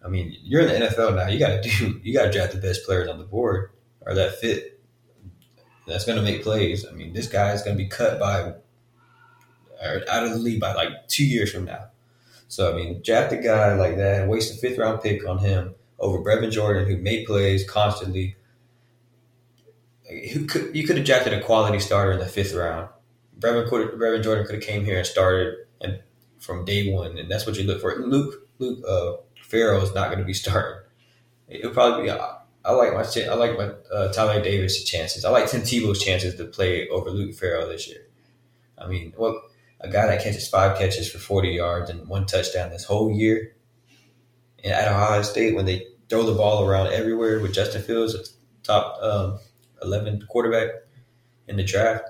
I 0.05 0.09
mean, 0.09 0.37
you're 0.43 0.63
in 0.63 0.69
the 0.69 0.87
NFL 0.87 1.17
now. 1.17 1.27
You 1.29 1.39
got 1.39 1.63
to 1.63 1.69
do, 1.79 2.01
you 2.05 2.15
got 2.15 2.27
to 2.27 2.33
draft 2.33 2.53
the 2.53 2.61
best 2.61 2.85
players 2.85 3.09
on 3.09 3.19
the 3.19 3.25
board 3.25 3.71
or 4.03 4.15
that 4.15 4.37
fit. 4.37 4.81
That's 5.87 6.05
going 6.05 6.19
to 6.19 6.23
make 6.25 6.43
plays. 6.43 6.87
I 6.87 6.93
mean, 6.93 7.15
this 7.15 7.29
guy 7.29 7.53
is 7.53 7.63
going 7.63 7.77
to 7.77 7.83
be 7.83 7.89
cut 7.89 8.21
by, 8.21 8.53
out 9.83 10.25
of 10.25 10.31
the 10.31 10.39
league 10.39 10.61
by 10.61 10.75
like 10.75 11.09
two 11.09 11.25
years 11.25 11.51
from 11.51 11.65
now. 11.65 11.87
So, 12.47 12.73
I 12.73 12.77
mean, 12.77 13.03
draft 13.03 13.33
a 13.33 13.37
guy 13.37 13.75
like 13.75 13.97
that, 13.97 14.29
waste 14.29 14.55
a 14.55 14.59
fifth 14.59 14.79
round 14.79 15.03
pick 15.03 15.27
on 15.27 15.39
him 15.39 15.75
over 15.99 16.19
Brevin 16.19 16.51
Jordan, 16.51 16.87
who 16.87 16.97
made 16.97 17.27
plays 17.27 17.69
constantly 17.69 18.37
who 20.09 20.47
could 20.47 20.75
you 20.75 20.87
could 20.87 20.97
have 20.97 21.07
drafted 21.07 21.33
a 21.33 21.43
quality 21.43 21.79
starter 21.79 22.13
in 22.13 22.19
the 22.19 22.27
fifth 22.27 22.55
round. 22.55 22.89
Brevin, 23.39 23.69
Brevin 23.69 24.23
Jordan 24.23 24.47
could 24.47 24.57
have 24.57 24.65
came 24.65 24.85
here 24.85 24.99
and 24.99 25.07
started 25.07 25.55
and 25.81 26.01
from 26.39 26.65
day 26.65 26.93
one, 26.93 27.19
and 27.19 27.31
that's 27.31 27.47
what 27.47 27.57
you 27.57 27.65
look 27.65 27.81
for. 27.81 27.95
Luke 27.97 28.49
Luke 28.59 28.85
uh, 28.89 29.17
Farrell 29.43 29.83
is 29.83 29.95
not 29.95 30.09
going 30.09 30.19
to 30.19 30.25
be 30.25 30.35
starting. 30.35 30.81
It'll 31.49 31.73
probably 31.73 32.05
be. 32.05 32.11
I 32.11 32.73
like 32.73 32.93
my 32.93 33.05
I 33.31 33.35
like 33.35 33.57
my 33.57 33.71
uh, 33.95 34.13
Tyler 34.13 34.43
Davis' 34.43 34.85
chances. 34.85 35.25
I 35.25 35.31
like 35.31 35.49
Tim 35.49 35.63
Tebow's 35.63 36.03
chances 36.03 36.35
to 36.37 36.45
play 36.45 36.89
over 36.89 37.11
Luke 37.11 37.35
Farrell 37.35 37.69
this 37.69 37.89
year. 37.89 38.07
I 38.77 38.87
mean, 38.87 39.15
well, 39.17 39.43
a 39.81 39.89
guy 39.89 40.07
that 40.07 40.23
catches 40.23 40.49
five 40.49 40.79
catches 40.79 41.11
for 41.11 41.19
40 41.19 41.51
yards 41.51 41.91
and 41.91 42.09
one 42.09 42.27
touchdown 42.27 42.71
this 42.71 42.85
whole 42.85 43.11
year. 43.11 43.55
And 44.63 44.73
at 44.73 44.89
Ohio 44.89 45.23
State, 45.23 45.55
when 45.55 45.67
they 45.67 45.87
throw 46.09 46.25
the 46.25 46.35
ball 46.35 46.65
around 46.65 46.89
everywhere 46.89 47.41
with 47.41 47.55
Justin 47.55 47.83
Fields, 47.83 48.37
top 48.63 49.03
um, 49.03 49.39
11 49.83 50.27
quarterback 50.29 50.71
in 51.47 51.57
the 51.57 51.65
draft. 51.65 52.05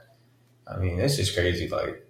I 0.66 0.76
mean, 0.76 0.98
this 0.98 1.18
is 1.18 1.30
crazy. 1.30 1.68
Like, 1.68 2.06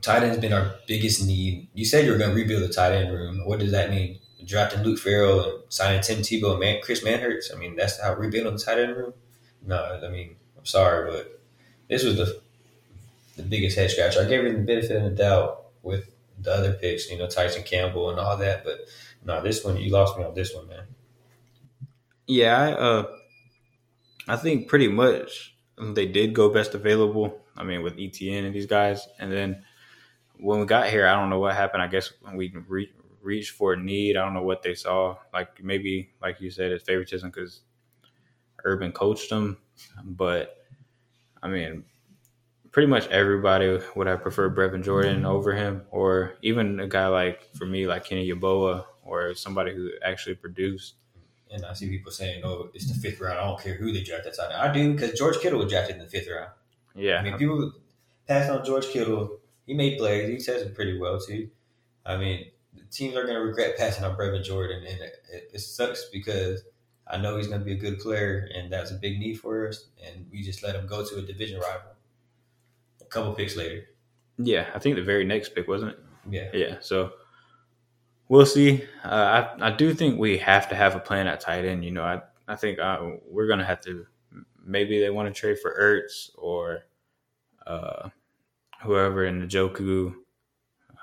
tight 0.00 0.22
end's 0.22 0.38
been 0.38 0.52
our 0.52 0.74
biggest 0.86 1.26
need. 1.26 1.68
You 1.74 1.84
said 1.84 2.04
you 2.04 2.12
were 2.12 2.18
going 2.18 2.30
to 2.30 2.36
rebuild 2.36 2.62
the 2.62 2.72
tight 2.72 2.92
end 2.92 3.12
room. 3.12 3.44
What 3.44 3.60
does 3.60 3.72
that 3.72 3.90
mean? 3.90 4.18
Drafting 4.44 4.82
Luke 4.82 4.98
Farrell 4.98 5.40
and 5.40 5.62
signing 5.70 6.02
Tim 6.02 6.18
Tebow 6.18 6.52
and 6.52 6.60
Man- 6.60 6.80
Chris 6.82 7.02
Manhertz. 7.02 7.54
I 7.54 7.58
mean, 7.58 7.76
that's 7.76 8.00
how 8.00 8.14
rebuilding 8.14 8.52
the 8.52 8.58
tight 8.58 8.78
end 8.78 8.96
room. 8.96 9.14
No, 9.66 10.00
I 10.04 10.08
mean, 10.08 10.36
I'm 10.58 10.66
sorry, 10.66 11.10
but 11.10 11.40
this 11.88 12.04
was 12.04 12.16
the 12.16 12.40
the 13.36 13.42
biggest 13.42 13.76
head 13.76 13.90
scratcher. 13.90 14.20
I 14.20 14.28
gave 14.28 14.44
him 14.44 14.52
the 14.52 14.62
benefit 14.62 14.96
of 14.96 15.04
the 15.04 15.10
doubt 15.10 15.64
with 15.82 16.14
the 16.40 16.52
other 16.52 16.74
picks, 16.74 17.10
you 17.10 17.18
know, 17.18 17.26
Tyson 17.26 17.62
Campbell 17.62 18.10
and 18.10 18.18
all 18.18 18.36
that, 18.36 18.64
but 18.64 18.80
no, 19.24 19.42
this 19.42 19.64
one 19.64 19.76
you 19.76 19.90
lost 19.90 20.18
me 20.18 20.24
on 20.24 20.34
this 20.34 20.54
one, 20.54 20.68
man. 20.68 20.84
Yeah, 22.26 22.58
I, 22.58 22.72
uh, 22.72 23.06
I 24.28 24.36
think 24.36 24.68
pretty 24.68 24.88
much 24.88 25.56
they 25.78 26.06
did 26.06 26.34
go 26.34 26.48
best 26.48 26.74
available. 26.74 27.40
I 27.56 27.64
mean, 27.64 27.82
with 27.82 27.98
Etienne 27.98 28.44
and 28.44 28.54
these 28.54 28.66
guys, 28.66 29.06
and 29.18 29.30
then 29.30 29.64
when 30.38 30.60
we 30.60 30.66
got 30.66 30.88
here, 30.88 31.06
I 31.06 31.14
don't 31.14 31.30
know 31.30 31.38
what 31.38 31.54
happened. 31.54 31.82
I 31.82 31.88
guess 31.88 32.12
when 32.22 32.36
we 32.36 32.54
re- 32.68 32.92
reached 33.22 33.52
for 33.52 33.74
a 33.74 33.76
need, 33.76 34.16
I 34.16 34.24
don't 34.24 34.34
know 34.34 34.42
what 34.42 34.62
they 34.62 34.74
saw. 34.74 35.16
Like 35.32 35.62
maybe, 35.62 36.10
like 36.20 36.40
you 36.40 36.50
said, 36.50 36.72
it's 36.72 36.84
favoritism 36.84 37.30
because 37.30 37.60
Urban 38.64 38.92
coached 38.92 39.30
them, 39.30 39.58
but 40.04 40.56
I 41.42 41.48
mean, 41.48 41.84
pretty 42.70 42.88
much 42.88 43.06
everybody 43.08 43.78
would 43.94 44.06
have 44.06 44.22
preferred 44.22 44.56
Brevin 44.56 44.82
Jordan 44.82 45.24
over 45.24 45.52
him, 45.52 45.82
or 45.90 46.34
even 46.42 46.80
a 46.80 46.88
guy 46.88 47.06
like 47.06 47.54
for 47.54 47.66
me, 47.66 47.86
like 47.86 48.04
Kenny 48.04 48.28
Yeboah, 48.28 48.84
or 49.04 49.34
somebody 49.34 49.74
who 49.74 49.90
actually 50.02 50.34
produced. 50.34 50.94
And 51.54 51.64
I 51.64 51.72
see 51.72 51.88
people 51.88 52.12
saying, 52.12 52.42
"Oh, 52.44 52.68
it's 52.74 52.86
the 52.86 52.92
mm-hmm. 52.92 53.02
fifth 53.02 53.20
round. 53.20 53.38
I 53.38 53.44
don't 53.44 53.60
care 53.60 53.74
who 53.74 53.92
they 53.92 54.02
draft 54.02 54.24
that 54.24 54.36
time." 54.36 54.50
I 54.52 54.72
do 54.72 54.92
because 54.92 55.18
George 55.18 55.38
Kittle 55.38 55.60
was 55.60 55.70
drafted 55.70 55.96
in 55.96 56.02
the 56.02 56.08
fifth 56.08 56.28
round. 56.28 56.50
Yeah, 56.94 57.18
I 57.18 57.22
mean, 57.22 57.38
people 57.38 57.72
pass 58.26 58.50
on 58.50 58.64
George 58.64 58.86
Kittle. 58.88 59.38
He 59.66 59.74
made 59.74 59.98
plays. 59.98 60.28
He 60.28 60.36
tested 60.36 60.74
pretty 60.74 60.98
well 60.98 61.20
too. 61.20 61.48
I 62.04 62.16
mean, 62.16 62.46
the 62.74 62.84
teams 62.90 63.16
are 63.16 63.22
going 63.22 63.34
to 63.36 63.40
regret 63.40 63.76
passing 63.78 64.04
on 64.04 64.16
Brevin 64.16 64.44
Jordan, 64.44 64.84
and 64.86 65.00
it, 65.00 65.14
it, 65.32 65.50
it 65.54 65.58
sucks 65.60 66.06
because 66.12 66.62
I 67.06 67.18
know 67.18 67.36
he's 67.36 67.48
going 67.48 67.60
to 67.60 67.64
be 67.64 67.72
a 67.72 67.76
good 67.78 67.98
player, 67.98 68.48
and 68.54 68.72
that's 68.72 68.90
a 68.90 68.94
big 68.94 69.18
need 69.18 69.40
for 69.40 69.68
us. 69.68 69.86
And 70.04 70.26
we 70.30 70.42
just 70.42 70.62
let 70.62 70.74
him 70.74 70.86
go 70.86 71.04
to 71.04 71.16
a 71.16 71.22
division 71.22 71.60
rival. 71.60 71.92
A 73.00 73.04
couple 73.04 73.32
picks 73.34 73.56
later. 73.56 73.84
yeah. 74.38 74.66
I 74.74 74.78
think 74.78 74.96
the 74.96 75.02
very 75.02 75.24
next 75.24 75.54
pick 75.54 75.68
wasn't 75.68 75.92
it? 75.92 75.98
Yeah. 76.28 76.50
Yeah, 76.52 76.76
so 76.80 77.12
we'll 78.28 78.46
see. 78.46 78.84
Uh, 79.04 79.48
I 79.58 79.68
I 79.68 79.70
do 79.70 79.94
think 79.94 80.18
we 80.18 80.38
have 80.38 80.68
to 80.70 80.74
have 80.74 80.94
a 80.94 81.00
plan 81.00 81.26
at 81.26 81.40
tight 81.40 81.64
end. 81.64 81.84
You 81.84 81.90
know, 81.90 82.02
I 82.02 82.22
I 82.48 82.56
think 82.56 82.78
uh, 82.78 82.98
we're 83.28 83.48
gonna 83.48 83.64
have 83.64 83.80
to. 83.82 84.06
Maybe 84.64 85.00
they 85.00 85.10
want 85.10 85.32
to 85.32 85.38
trade 85.38 85.58
for 85.60 85.76
Ertz 85.78 86.30
or 86.38 86.84
uh, 87.66 88.08
whoever 88.82 89.26
in 89.26 89.40
the 89.40 89.46
Njoku, 89.46 90.14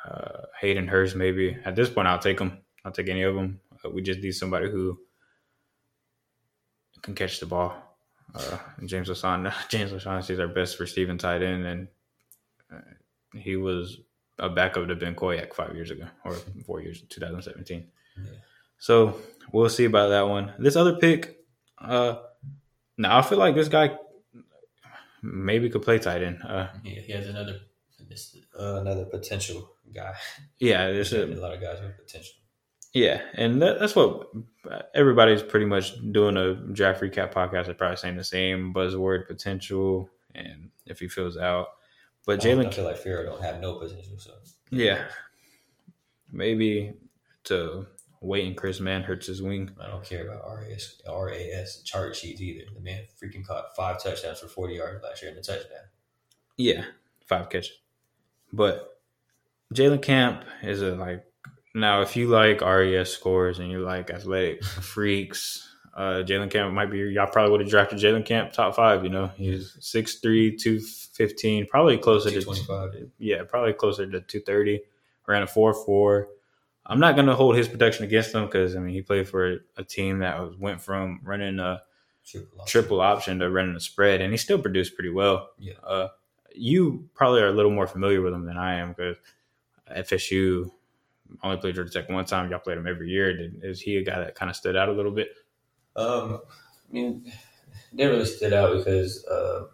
uh, 0.05 0.41
Hayden 0.59 0.87
Hurst. 0.87 1.15
Maybe 1.15 1.57
at 1.63 1.75
this 1.75 1.89
point, 1.89 2.07
I'll 2.07 2.19
take 2.19 2.37
them. 2.37 2.59
I'll 2.83 2.91
take 2.91 3.09
any 3.09 3.23
of 3.23 3.35
them. 3.35 3.59
Uh, 3.83 3.89
we 3.89 4.01
just 4.01 4.19
need 4.19 4.31
somebody 4.31 4.69
who 4.69 4.99
can 7.01 7.15
catch 7.15 7.39
the 7.39 7.45
ball. 7.45 7.75
Uh, 8.33 8.57
James 8.85 9.09
Lasan, 9.09 9.51
James 9.69 9.91
O'Shaughnessy 9.91 10.33
is 10.33 10.39
our 10.39 10.47
best 10.47 10.79
receiving 10.79 11.17
tight 11.17 11.43
end, 11.43 11.65
and 11.65 11.87
uh, 12.73 12.79
he 13.33 13.55
was 13.55 13.99
a 14.39 14.49
backup 14.49 14.87
to 14.87 14.95
Ben 14.95 15.15
Koyack 15.15 15.53
five 15.53 15.75
years 15.75 15.91
ago 15.91 16.05
or 16.25 16.33
four 16.65 16.81
years, 16.81 17.01
2017. 17.09 17.87
Yeah. 18.17 18.23
So 18.77 19.19
we'll 19.51 19.69
see 19.69 19.85
about 19.85 20.09
that 20.09 20.27
one. 20.27 20.53
This 20.57 20.75
other 20.75 20.95
pick, 20.95 21.37
uh, 21.79 22.15
now 22.97 23.17
I 23.17 23.21
feel 23.21 23.37
like 23.37 23.55
this 23.55 23.67
guy 23.67 23.97
maybe 25.21 25.69
could 25.69 25.83
play 25.83 25.99
tight 25.99 26.23
end. 26.23 26.41
Uh, 26.43 26.67
Yeah, 26.83 27.01
he 27.01 27.11
has 27.13 27.27
another 27.27 27.59
this, 28.09 28.35
uh, 28.59 28.81
another 28.81 29.05
potential 29.05 29.71
guy. 29.93 30.13
yeah, 30.59 30.91
there's 30.91 31.13
a 31.13 31.25
a, 31.25 31.35
lot 31.35 31.53
of 31.53 31.61
guys 31.61 31.79
with 31.81 31.97
potential. 31.97 32.35
yeah, 32.93 33.21
and 33.35 33.61
that, 33.61 33.79
that's 33.79 33.95
what 33.95 34.29
everybody's 34.93 35.41
pretty 35.43 35.65
much 35.65 35.93
doing 36.11 36.37
a 36.37 36.55
draft 36.55 37.01
recap 37.01 37.33
podcast. 37.33 37.65
They're 37.65 37.73
probably 37.73 37.97
saying 37.97 38.17
the 38.17 38.23
same 38.23 38.73
buzzword 38.73 39.27
potential, 39.27 40.09
and 40.35 40.69
if 40.85 40.99
he 40.99 41.07
fills 41.07 41.37
out, 41.37 41.67
but 42.25 42.43
I 42.43 42.49
Jalen, 42.49 42.77
Luke 42.77 42.97
Farrell 42.97 43.25
don't 43.25 43.43
have 43.43 43.59
no 43.59 43.75
potential. 43.75 44.17
So 44.17 44.31
yeah, 44.69 45.05
maybe 46.31 46.93
to 47.45 47.87
wait 48.21 48.45
in 48.45 48.55
Chris 48.55 48.79
Manhertz 48.79 49.25
his 49.25 49.41
wing. 49.41 49.71
I 49.79 49.87
don't 49.87 50.03
care 50.03 50.27
about 50.27 50.43
RAS 50.47 51.01
RAS 51.07 51.81
chart 51.83 52.15
sheets 52.15 52.41
either. 52.41 52.65
The 52.73 52.81
man 52.81 53.03
freaking 53.21 53.45
caught 53.45 53.75
five 53.75 54.01
touchdowns 54.01 54.39
for 54.39 54.47
forty 54.47 54.75
yards 54.75 55.03
last 55.03 55.21
year 55.21 55.31
in 55.31 55.37
the 55.37 55.43
touchdown. 55.43 55.85
Yeah, 56.57 56.85
five 57.25 57.49
catches. 57.49 57.77
But 58.53 58.99
Jalen 59.73 60.01
Camp 60.01 60.43
is 60.61 60.81
a 60.81 60.95
like 60.95 61.25
now 61.73 62.01
if 62.01 62.15
you 62.15 62.27
like 62.27 62.61
RAS 62.61 63.09
scores 63.09 63.59
and 63.59 63.71
you 63.71 63.79
like 63.79 64.09
athletic 64.09 64.63
freaks, 64.65 65.70
uh 65.93 66.23
Jalen 66.23 66.49
Camp 66.49 66.73
might 66.73 66.89
be 66.91 66.99
y'all 66.99 67.27
probably 67.27 67.51
would 67.51 67.61
have 67.61 67.69
drafted 67.69 67.99
Jalen 67.99 68.25
Camp 68.25 68.53
top 68.53 68.75
five, 68.75 69.03
you 69.03 69.09
know. 69.09 69.27
He's 69.35 69.75
6'3, 69.79 70.57
215, 70.57 71.67
probably 71.67 71.97
closer 71.97 72.29
to 72.29 72.41
225. 72.41 73.11
yeah, 73.19 73.43
probably 73.43 73.73
closer 73.73 74.09
to 74.09 74.21
two 74.21 74.41
thirty. 74.41 74.81
Ran 75.27 75.43
a 75.43 75.47
four 75.47 75.73
four. 75.73 76.27
I'm 76.85 76.99
not 76.99 77.15
gonna 77.15 77.35
hold 77.35 77.55
his 77.55 77.67
production 77.67 78.05
against 78.05 78.33
him 78.33 78.45
because 78.45 78.75
I 78.75 78.79
mean 78.79 78.93
he 78.93 79.01
played 79.01 79.27
for 79.27 79.59
a, 79.77 79.83
team 79.83 80.19
that 80.19 80.39
was, 80.39 80.57
went 80.57 80.81
from 80.81 81.21
running 81.23 81.59
a 81.59 81.81
Triple 82.25 82.61
option. 82.61 82.81
triple 82.81 83.01
option 83.01 83.39
to 83.39 83.49
running 83.49 83.75
a 83.75 83.79
spread, 83.79 84.21
and 84.21 84.31
he 84.31 84.37
still 84.37 84.59
produced 84.59 84.95
pretty 84.95 85.09
well. 85.09 85.49
Yeah. 85.59 85.73
Uh, 85.83 86.07
you 86.53 87.09
probably 87.13 87.41
are 87.41 87.47
a 87.47 87.51
little 87.53 87.71
more 87.71 87.87
familiar 87.87 88.21
with 88.21 88.33
him 88.33 88.45
than 88.45 88.57
I 88.57 88.75
am 88.75 88.89
because 88.89 89.17
FSU 89.95 90.69
only 91.43 91.57
played 91.57 91.75
Georgia 91.75 91.91
Tech 91.91 92.09
one 92.09 92.25
time. 92.25 92.49
Y'all 92.49 92.59
played 92.59 92.77
him 92.77 92.87
every 92.87 93.09
year. 93.09 93.35
Did, 93.35 93.63
is 93.63 93.81
he 93.81 93.97
a 93.97 94.03
guy 94.03 94.19
that 94.19 94.35
kind 94.35 94.49
of 94.49 94.55
stood 94.55 94.75
out 94.75 94.89
a 94.89 94.91
little 94.91 95.11
bit? 95.11 95.29
Um, 95.95 96.39
I 96.89 96.93
mean, 96.93 97.31
they 97.93 98.05
really 98.05 98.25
stood 98.25 98.53
out 98.53 98.77
because 98.77 99.25
uh, 99.25 99.65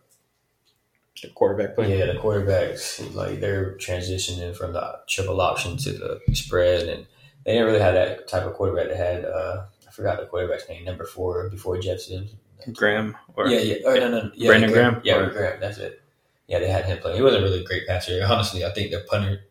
The 1.22 1.30
quarterback 1.30 1.76
play. 1.76 1.98
yeah, 1.98 2.06
the 2.08 2.20
quarterbacks 2.20 3.14
like 3.16 3.40
they're 3.40 3.76
transitioning 3.78 4.56
from 4.56 4.74
the 4.74 5.00
triple 5.08 5.42
option 5.42 5.78
to 5.78 5.92
the 5.94 6.22
spread, 6.34 6.88
and 6.88 7.06
they 7.44 7.54
didn't 7.54 7.68
really 7.68 7.80
have 7.80 7.94
that 7.96 8.28
type 8.28 8.44
of 8.44 8.54
quarterback 8.54 8.90
They 8.90 8.98
had 8.98 9.26
uh, 9.26 9.66
I 9.88 9.92
forgot 9.92 10.20
the 10.20 10.26
quarterback's 10.26 10.68
name, 10.70 10.86
number 10.86 11.06
four 11.06 11.50
before 11.50 11.78
Jefferson. 11.80 12.30
Graham 12.74 13.16
or 13.36 13.48
yeah, 13.48 13.60
yeah. 13.60 13.76
Or, 13.86 13.96
no, 14.00 14.10
no, 14.10 14.32
yeah, 14.36 14.50
Brandon 14.50 14.72
Graham? 14.72 15.02
Yeah, 15.04 15.18
Or- 15.18 15.30
Graham. 15.30 15.60
That's 15.60 15.78
it. 15.78 16.02
Yeah, 16.48 16.60
they 16.60 16.70
had 16.70 16.86
him 16.86 16.98
play. 17.00 17.16
He 17.16 17.22
wasn't 17.22 17.44
really 17.44 17.62
a 17.62 17.64
great 17.64 17.86
passer. 17.88 18.20
Honestly, 18.28 18.64
I 18.66 18.72
think 18.74 18.92
the 18.92 19.06
punter 19.08 19.42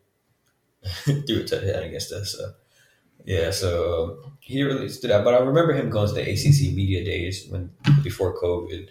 threw 1.05 1.41
a 1.41 1.45
touchdown 1.45 1.83
against 1.85 2.13
us. 2.13 2.33
So. 2.33 2.53
Yeah, 3.27 3.51
so 3.51 4.21
um, 4.25 4.33
he 4.39 4.63
really 4.63 4.89
stood 4.89 5.11
out. 5.11 5.25
But 5.25 5.35
I 5.35 5.39
remember 5.39 5.73
him 5.73 5.91
going 5.91 6.07
to 6.09 6.15
the 6.15 6.23
ACC 6.23 6.73
media 6.75 7.05
days 7.05 7.47
when 7.49 7.73
before 8.05 8.41
COVID, 8.41 8.89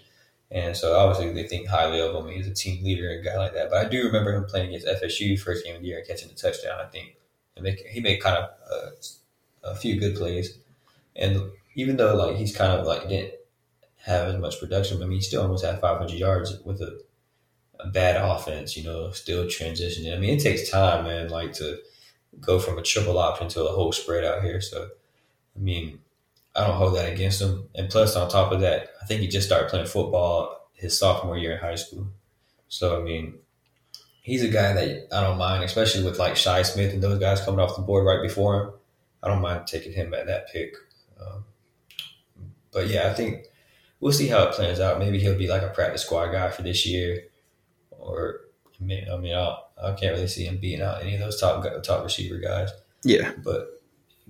and 0.52 0.76
so 0.76 0.94
obviously 0.94 1.32
they 1.32 1.48
think 1.48 1.70
highly 1.70 2.02
of 2.02 2.14
him. 2.14 2.30
He's 2.30 2.46
a 2.46 2.54
team 2.54 2.84
leader 2.84 3.10
and 3.10 3.24
guy 3.24 3.38
like 3.38 3.54
that. 3.54 3.70
But 3.70 3.86
I 3.86 3.90
do 3.90 4.04
remember 4.04 4.36
him 4.36 4.44
playing 4.44 4.76
against 4.76 4.88
FSU 4.88 5.40
first 5.40 5.64
game 5.64 5.78
of 5.78 5.82
the 5.82 5.88
year 5.88 6.00
and 6.00 6.08
catching 6.08 6.28
the 6.28 6.36
touchdown. 6.36 6.82
I 6.82 6.86
think 6.90 7.16
and 7.56 7.64
make, 7.64 7.80
he 7.88 8.02
made 8.02 8.22
kind 8.22 8.38
of 8.38 8.50
uh, 8.70 8.90
a 9.64 9.76
few 9.76 9.98
good 9.98 10.18
plays, 10.18 10.58
and 11.16 11.42
even 11.76 11.96
though 11.96 12.16
like 12.18 12.36
he's 12.36 12.56
kind 12.56 12.74
of 12.74 12.86
like 12.86 13.08
didn't 13.08 13.36
have 14.04 14.28
as 14.28 14.38
much 14.38 14.60
production, 14.60 15.02
I 15.02 15.06
mean 15.06 15.20
he 15.20 15.22
still 15.22 15.44
almost 15.44 15.64
had 15.64 15.80
500 15.80 16.12
yards 16.12 16.60
with 16.66 16.82
a, 16.82 17.00
a 17.80 17.88
bad 17.88 18.18
offense. 18.18 18.76
You 18.76 18.84
know, 18.84 19.12
still 19.12 19.46
transitioning. 19.46 20.14
I 20.14 20.20
mean 20.20 20.38
it 20.38 20.42
takes 20.42 20.70
time, 20.70 21.06
man. 21.06 21.30
Like 21.30 21.54
to 21.54 21.80
go 22.42 22.60
from 22.60 22.78
a 22.78 22.82
triple 22.82 23.18
option 23.18 23.48
to 23.50 23.66
a 23.66 23.72
whole 23.72 23.92
spread 23.92 24.24
out 24.24 24.44
here. 24.44 24.62
So, 24.62 24.90
I 25.56 25.60
mean, 25.60 26.00
I 26.56 26.66
don't 26.66 26.78
hold 26.78 26.96
that 26.96 27.12
against 27.12 27.42
him. 27.42 27.68
And 27.76 27.90
plus, 27.90 28.16
on 28.16 28.30
top 28.30 28.52
of 28.52 28.62
that, 28.62 28.90
I 29.02 29.06
think 29.06 29.22
he 29.22 29.28
just 29.28 29.48
started 29.48 29.70
playing 29.70 29.88
football 29.88 30.70
his 30.74 30.98
sophomore 30.98 31.38
year 31.38 31.54
in 31.54 31.60
high 31.60 31.76
school. 31.76 32.08
So, 32.68 33.00
I 33.00 33.04
mean, 33.04 33.36
he's 34.22 34.44
a 34.44 34.50
guy 34.50 34.74
that 34.74 35.08
I 35.12 35.22
don't 35.22 35.38
mind, 35.38 35.64
especially 35.64 36.04
with 36.04 36.20
like 36.20 36.36
Shi 36.36 36.64
Smith 36.64 36.94
and 36.94 37.04
those 37.04 37.20
guys 37.20 37.42
coming 37.42 37.60
off 37.60 37.76
the 37.76 37.82
board 37.82 38.06
right 38.06 38.22
before 38.22 38.62
him. 38.62 38.74
I 39.22 39.28
don't 39.28 39.42
mind 39.42 39.68
taking 39.68 39.94
him 39.94 40.14
at 40.14 40.28
that 40.28 40.52
pick. 40.52 40.76
Um, 41.20 41.46
but 42.72 42.88
yeah, 42.88 43.10
I 43.10 43.14
think 43.14 43.46
we'll 44.00 44.12
see 44.12 44.28
how 44.28 44.44
it 44.44 44.54
plans 44.54 44.80
out. 44.80 45.00
Maybe 45.00 45.20
he'll 45.20 45.38
be 45.38 45.48
like 45.48 45.62
a 45.62 45.70
practice 45.70 46.04
squad 46.04 46.32
guy 46.32 46.50
for 46.52 46.62
this 46.62 46.86
year, 46.86 47.24
or 47.92 48.42
I 48.80 48.84
mean, 48.84 49.08
I, 49.12 49.18
mean, 49.18 49.36
I, 49.36 49.58
I 49.82 49.92
can't 49.94 50.14
really 50.16 50.28
see 50.28 50.46
him 50.46 50.58
beating 50.58 50.82
out 50.82 51.02
any 51.02 51.16
of 51.16 51.20
those 51.20 51.40
top 51.40 51.66
top 51.84 52.04
receiver 52.04 52.38
guys. 52.38 52.70
Yeah. 53.04 53.34
But 53.44 53.82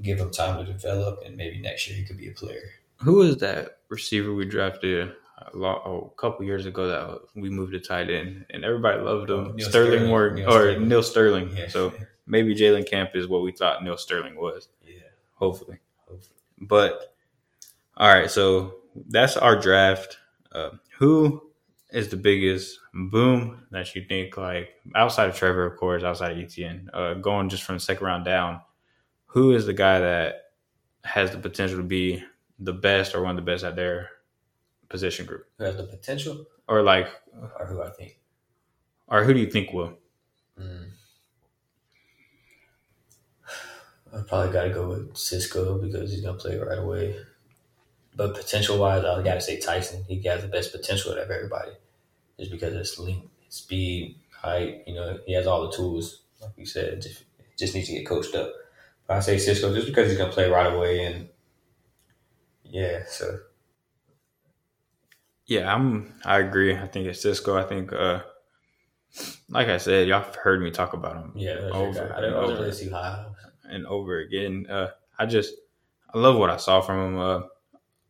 give 0.02 0.20
him 0.20 0.32
time 0.32 0.64
to 0.64 0.72
develop, 0.72 1.22
and 1.26 1.38
maybe 1.38 1.60
next 1.60 1.88
year 1.88 1.98
he 1.98 2.04
could 2.04 2.18
be 2.18 2.28
a 2.30 2.34
player. 2.34 2.62
Who 2.98 3.16
was 3.16 3.38
that 3.38 3.78
receiver 3.90 4.34
we 4.34 4.46
drafted 4.46 5.10
a, 5.38 5.58
lo- 5.58 6.12
a 6.16 6.20
couple 6.22 6.46
years 6.46 6.66
ago 6.66 6.88
that 6.88 7.20
we 7.36 7.50
moved 7.50 7.74
to 7.74 7.80
tight 7.80 8.10
end, 8.10 8.46
and 8.50 8.66
everybody 8.66 9.02
loved 9.02 9.30
him. 9.30 9.48
Oh, 9.50 9.52
Neal 9.54 9.70
Sterling, 9.70 9.92
Sterling. 9.92 10.08
more 10.10 10.32
Neal 10.32 10.48
or 10.48 10.52
Sterling. 10.52 10.88
Neal 10.90 11.04
Sterling. 11.04 11.50
Yeah. 11.58 11.68
So 11.70 11.94
maybe 12.26 12.56
Jalen 12.56 12.90
Camp 12.90 13.12
is 13.14 13.28
what 13.28 13.42
we 13.44 13.52
thought 13.52 13.84
Neal 13.84 13.98
Sterling 13.98 14.36
was. 14.36 14.68
yeah. 14.86 14.94
Hopefully. 15.36 15.78
Hopefully. 16.10 16.40
But 16.62 17.14
all 17.98 18.10
right, 18.10 18.30
so 18.32 18.76
that's 19.10 19.38
our 19.38 19.60
draft. 19.60 20.18
Uh, 20.52 20.72
who 20.98 21.42
is 21.92 22.08
the 22.10 22.18
biggest 22.18 22.80
boom 22.96 23.68
that 23.72 23.94
you 23.94 24.06
think, 24.08 24.38
like 24.38 24.70
outside 24.96 25.30
of 25.30 25.36
Trevor, 25.36 25.66
of 25.66 25.78
course, 25.78 26.04
outside 26.04 26.32
of 26.32 26.38
Etienne, 26.38 26.90
uh, 26.94 27.16
going 27.16 27.50
just 27.50 27.64
from 27.64 27.76
the 27.76 27.80
second 27.82 28.06
round 28.06 28.26
down? 28.26 28.62
Who 29.28 29.52
is 29.52 29.66
the 29.66 29.74
guy 29.74 30.00
that 30.00 30.52
has 31.04 31.32
the 31.32 31.38
potential 31.38 31.78
to 31.78 31.84
be 31.84 32.24
the 32.58 32.74
best 32.74 33.14
or 33.14 33.22
one 33.22 33.32
of 33.32 33.46
the 33.46 33.52
best 33.52 33.64
at 33.64 33.76
their 33.76 34.10
position 34.88 35.26
group, 35.26 35.46
Who 35.58 35.66
has 35.66 35.76
the 35.76 35.84
potential, 35.84 36.46
or 36.68 36.82
like, 36.82 37.08
or 37.60 37.66
who 37.66 37.82
I 37.84 37.90
think? 37.90 38.20
or 39.08 39.24
who 39.24 39.34
do 39.34 39.40
you 39.40 39.52
think 39.52 39.74
will? 39.74 39.98
Mm. 40.60 40.90
I 44.16 44.22
probably 44.22 44.54
got 44.54 44.64
to 44.64 44.70
go 44.70 44.88
with 44.90 45.18
Cisco 45.18 45.80
because 45.80 46.12
he's 46.12 46.22
gonna 46.22 46.38
play 46.38 46.58
right 46.58 46.80
away. 46.80 47.16
But 48.16 48.34
potential 48.36 48.78
wise, 48.80 49.04
I 49.04 49.22
got 49.22 49.34
to 49.34 49.42
say 49.42 49.60
Tyson. 49.60 50.06
He 50.08 50.22
has 50.24 50.42
the 50.42 50.48
best 50.48 50.72
potential 50.72 51.12
out 51.12 51.18
of 51.18 51.30
everybody, 51.30 51.72
just 52.40 52.52
because 52.52 52.74
of 52.74 52.80
his 52.80 53.00
length, 53.00 53.28
speed, 53.50 54.20
height. 54.32 54.84
You 54.88 54.96
know, 54.96 55.20
he 55.26 55.34
has 55.34 55.48
all 55.48 55.70
the 55.70 55.76
tools. 55.76 56.22
Like 56.42 56.52
you 56.58 56.66
said, 56.66 57.02
just 57.02 57.24
just 57.58 57.74
needs 57.74 57.88
to 57.88 57.94
get 57.94 58.08
coached 58.08 58.36
up. 58.36 58.52
But 59.08 59.18
I 59.18 59.20
say 59.20 59.38
Cisco 59.38 59.74
just 59.74 59.88
because 59.88 60.10
he's 60.10 60.18
gonna 60.18 60.32
play 60.32 60.50
right 60.50 60.74
away, 60.74 61.06
and 61.06 61.30
yeah, 62.64 63.04
so 63.08 63.40
Yeah, 65.46 65.74
I'm. 65.74 66.14
I 66.24 66.40
agree. 66.40 66.76
I 66.76 66.88
think 66.88 67.08
it's 67.08 67.22
Cisco. 67.22 67.58
I 67.58 67.64
think, 67.64 67.94
uh, 67.94 68.22
like 69.50 69.68
I 69.68 69.78
said, 69.78 70.08
y'all 70.08 70.22
have 70.24 70.36
heard 70.36 70.62
me 70.62 70.72
talk 70.72 70.94
about 70.94 71.16
him. 71.18 71.32
yeah, 71.36 71.70
over. 71.72 72.14
I 72.14 72.18
and 72.18 72.36
I 72.36 72.38
over. 72.38 72.64
really 72.64 72.90
high. 72.90 73.26
and 73.70 73.86
over 73.86 74.20
again. 74.20 74.66
Uh, 74.70 74.90
I 75.18 75.26
just 75.26 75.54
I 76.14 76.18
love 76.18 76.38
what 76.38 76.50
I 76.50 76.58
saw 76.58 76.82
from 76.82 77.14
him. 77.14 77.20
Uh, 77.20 77.42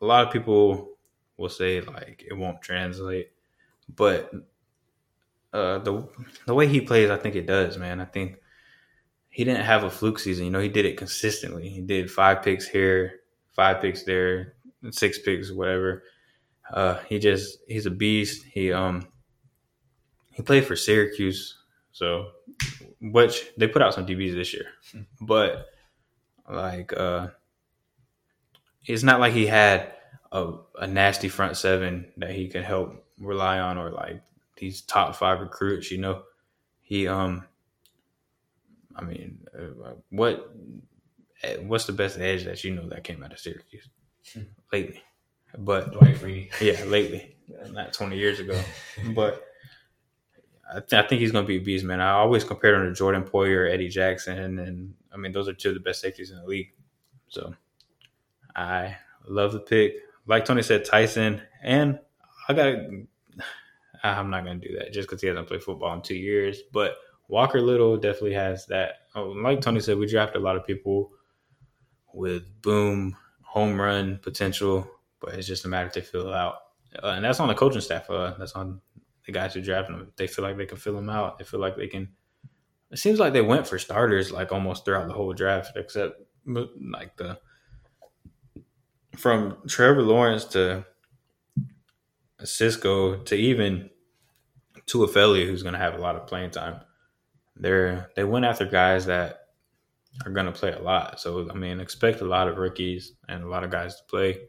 a 0.02 0.06
lot 0.06 0.26
of 0.26 0.34
people 0.34 0.92
will 1.38 1.50
say 1.50 1.82
like 1.82 2.24
it 2.28 2.34
won't 2.34 2.62
translate, 2.62 3.32
but 3.94 4.32
uh, 5.54 5.80
the 5.80 6.08
the 6.46 6.54
way 6.54 6.68
he 6.68 6.82
plays, 6.82 7.10
I 7.10 7.18
think 7.18 7.36
it 7.36 7.46
does, 7.46 7.78
man. 7.78 8.02
I 8.02 8.06
think 8.06 8.38
he 9.30 9.44
didn't 9.44 9.66
have 9.66 9.84
a 9.84 9.90
fluke 9.90 10.20
season. 10.20 10.46
You 10.46 10.52
know, 10.52 10.60
he 10.60 10.70
did 10.70 10.86
it 10.86 10.98
consistently. 10.98 11.70
He 11.70 11.82
did 11.82 12.12
five 12.12 12.42
picks 12.44 12.68
here, 12.68 13.20
five 13.54 13.82
picks 13.82 14.04
there, 14.04 14.56
six 14.92 15.20
picks, 15.20 15.52
whatever. 15.52 16.04
Uh, 16.72 17.00
he 17.08 17.20
just 17.20 17.60
he's 17.68 17.86
a 17.86 17.92
beast. 17.92 18.44
He 18.44 18.74
um 18.74 19.08
he 20.32 20.42
played 20.42 20.66
for 20.66 20.76
Syracuse, 20.76 21.58
so 21.92 22.32
which 23.00 23.46
they 23.58 23.68
put 23.68 23.82
out 23.82 23.94
some 23.94 24.06
DBs 24.06 24.34
this 24.34 24.54
year, 24.54 24.68
but 25.22 25.68
like 26.50 26.94
uh 26.94 27.28
it's 28.86 29.04
not 29.04 29.20
like 29.20 29.34
he 29.34 29.48
had 29.48 29.94
a, 30.32 30.54
a 30.80 30.88
nasty 30.88 31.30
front 31.30 31.58
seven 31.58 32.12
that 32.18 32.32
he 32.32 32.48
could 32.48 32.64
help 32.64 33.05
rely 33.20 33.60
on 33.60 33.78
or 33.78 33.92
like 33.92 34.22
these 34.58 34.82
top 34.82 35.16
five 35.16 35.40
recruits 35.42 35.92
you 35.92 35.98
know? 35.98 36.24
He 36.82 37.08
um 37.08 37.46
i 38.96 39.04
mean 39.04 39.40
uh, 39.58 39.94
what 40.10 40.52
eh, 41.44 41.58
what's 41.58 41.86
the 41.86 41.94
best 41.94 42.18
edge 42.18 42.46
that 42.46 42.64
you 42.64 42.74
know 42.74 42.88
that 42.90 43.04
came 43.04 43.24
out 43.24 43.34
of 43.34 43.40
syracuse? 43.40 43.90
Lately. 44.72 45.02
But 45.58 45.94
Dwight 45.94 46.50
yeah 46.62 46.84
lately. 46.86 47.36
Not 47.70 47.94
20 47.94 48.18
years 48.18 48.40
ago. 48.40 48.60
But 49.14 49.44
I, 50.70 50.80
th- 50.80 50.94
I 51.06 51.08
think 51.08 51.22
he's 51.22 51.32
going 51.32 51.46
to 51.46 51.48
be 51.48 51.58
a 51.58 51.62
beast, 51.62 51.86
man. 51.86 52.02
I 52.02 52.12
always 52.12 52.44
compared 52.44 52.76
him 52.76 52.88
to 52.88 52.94
Jordan 52.94 53.24
Poyer, 53.24 53.72
Eddie 53.72 53.90
Jackson, 53.90 54.58
and 54.60 54.94
I 55.14 55.18
mean 55.18 55.32
those 55.32 55.48
are 55.48 55.54
two 55.54 55.70
of 55.70 55.76
the 55.76 55.80
best 55.80 56.02
safeties 56.02 56.32
in 56.32 56.38
the 56.38 56.46
league. 56.46 56.74
So 57.30 57.54
I 58.56 58.98
love 59.28 59.54
the 59.54 59.60
pick. 59.60 59.94
Like 60.26 60.46
Tony 60.46 60.64
said, 60.64 60.86
Tyson, 60.86 61.42
and 61.62 62.00
I 62.48 62.54
got. 62.54 62.76
I'm 64.04 64.30
not 64.30 64.46
to 64.46 64.56
do 64.56 64.78
that 64.78 64.94
just 64.94 65.10
because 65.10 65.22
he 65.22 65.28
hasn't 65.28 65.48
played 65.48 65.64
football 65.64 65.94
in 65.94 66.02
two 66.02 66.16
years. 66.16 66.62
But 66.72 66.98
Walker 67.28 67.62
Little 67.62 67.98
definitely 67.98 68.34
has 68.34 68.66
that. 68.68 69.00
Oh, 69.16 69.30
like 69.30 69.62
Tony 69.62 69.80
said, 69.80 69.98
we 69.98 70.06
drafted 70.06 70.42
a 70.42 70.46
lot 70.46 70.56
of 70.56 70.66
people 70.66 71.12
with 72.14 72.44
boom 72.62 73.16
home 73.42 73.80
run 73.80 74.20
potential, 74.22 74.88
but 75.20 75.34
it's 75.34 75.48
just 75.48 75.66
a 75.66 75.68
matter 75.68 75.88
if 75.88 75.94
they 75.94 76.02
fill 76.02 76.34
out. 76.34 76.56
Uh, 77.02 77.14
and 77.16 77.26
that's 77.26 77.40
on 77.40 77.48
the 77.48 77.56
coaching 77.56 77.82
staff. 77.82 78.10
Uh, 78.10 78.36
that's 78.38 78.54
on 78.54 78.82
the 79.26 79.32
guys 79.32 79.54
who 79.54 79.62
draft 79.62 79.88
them. 79.88 80.12
They 80.18 80.28
feel 80.28 80.44
like 80.44 80.58
they 80.58 80.66
can 80.66 80.78
fill 80.78 80.96
them 80.96 81.10
out. 81.10 81.40
They 81.40 81.46
feel 81.46 81.60
like 81.60 81.76
they 81.76 81.88
can. 81.88 82.10
It 82.92 83.00
seems 83.00 83.20
like 83.20 83.34
they 83.34 83.42
went 83.42 83.68
for 83.68 83.80
starters 83.80 84.32
like 84.32 84.52
almost 84.52 84.86
throughout 84.86 85.08
the 85.08 85.14
whole 85.14 85.34
draft, 85.34 85.76
except 85.76 86.22
like 86.46 87.18
the 87.18 87.40
from 89.18 89.58
Trevor 89.68 90.04
Lawrence 90.04 90.46
to 90.46 90.86
Cisco 92.46 93.18
to 93.24 93.36
even 93.36 93.90
to 94.88 95.00
Tufele, 95.00 95.46
who's 95.46 95.64
going 95.64 95.74
to 95.74 95.80
have 95.80 95.96
a 95.96 96.02
lot 96.02 96.16
of 96.16 96.28
playing 96.28 96.52
time. 96.52 96.82
They're 97.56 98.12
they 98.16 98.24
went 98.24 98.46
after 98.46 98.66
guys 98.66 99.06
that 99.06 99.40
are 100.26 100.32
going 100.32 100.46
to 100.46 100.52
play 100.52 100.72
a 100.72 100.82
lot. 100.82 101.20
So 101.20 101.50
I 101.50 101.54
mean, 101.54 101.80
expect 101.80 102.22
a 102.22 102.26
lot 102.26 102.48
of 102.48 102.58
rookies 102.58 103.14
and 103.28 103.44
a 103.44 103.48
lot 103.48 103.64
of 103.64 103.72
guys 103.72 103.96
to 103.96 104.04
play. 104.04 104.40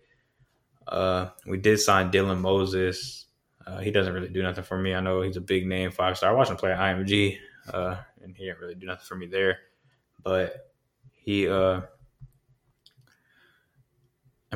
Uh, 0.86 1.30
we 1.46 1.56
did 1.58 1.78
sign 1.78 2.10
Dylan 2.10 2.40
Moses. 2.40 3.26
Uh, 3.66 3.78
he 3.78 3.90
doesn't 3.90 4.12
really 4.12 4.28
do 4.28 4.42
nothing 4.42 4.64
for 4.64 4.78
me. 4.78 4.94
I 4.94 5.00
know 5.00 5.22
he's 5.22 5.36
a 5.36 5.40
big 5.40 5.66
name, 5.66 5.90
five 5.90 6.16
star. 6.16 6.30
I 6.30 6.34
watched 6.34 6.50
him 6.50 6.56
play 6.56 6.72
at 6.72 6.78
IMG, 6.78 7.38
uh, 7.72 7.96
and 8.22 8.36
he 8.36 8.44
didn't 8.44 8.60
really 8.60 8.76
do 8.76 8.86
nothing 8.86 9.04
for 9.06 9.16
me 9.16 9.26
there. 9.26 9.58
But 10.22 10.72
he, 11.12 11.48
uh, 11.48 11.82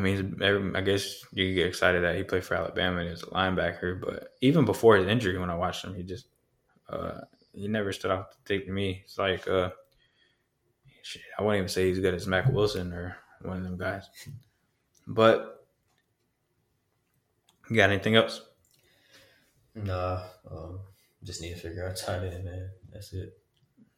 I 0.01 0.03
mean, 0.03 0.73
I 0.75 0.81
guess 0.81 1.25
you 1.33 1.55
get 1.55 1.67
excited 1.67 2.03
that 2.05 2.17
he 2.17 2.23
played 2.23 2.45
for 2.45 2.55
Alabama 2.55 3.01
and 3.01 3.11
he's 3.11 3.23
a 3.23 3.27
linebacker. 3.27 4.01
But 4.01 4.35
even 4.41 4.65
before 4.65 4.97
his 4.97 5.07
injury, 5.07 5.39
when 5.39 5.51
I 5.51 5.57
watched 5.57 5.85
him, 5.85 5.95
he 5.95 6.03
just 6.03 6.27
uh, 6.89 7.21
he 7.53 7.69
never 7.69 7.93
stood 7.93 8.11
out 8.11 8.33
to 8.33 8.39
take 8.47 8.67
to 8.67 8.73
me. 8.73 9.03
It's 9.05 9.19
like 9.19 9.47
uh, 9.47 9.71
shit, 11.03 11.23
I 11.39 11.43
wouldn't 11.43 11.59
even 11.59 11.69
say 11.69 11.89
he's 11.89 11.99
good 11.99 12.15
as 12.15 12.27
Mack 12.27 12.51
Wilson 12.51 12.93
or 12.93 13.17
one 13.43 13.59
of 13.59 13.63
them 13.63 13.77
guys. 13.77 14.09
But 15.07 15.67
you 17.69 17.77
got 17.77 17.91
anything 17.91 18.17
else? 18.17 18.41
Nah, 19.75 20.23
um, 20.51 20.81
just 21.25 21.43
need 21.43 21.55
to 21.55 21.61
figure 21.61 21.87
out 21.87 21.97
tight 21.97 22.25
end, 22.25 22.45
man. 22.45 22.71
That's 22.91 23.13
it. 23.13 23.37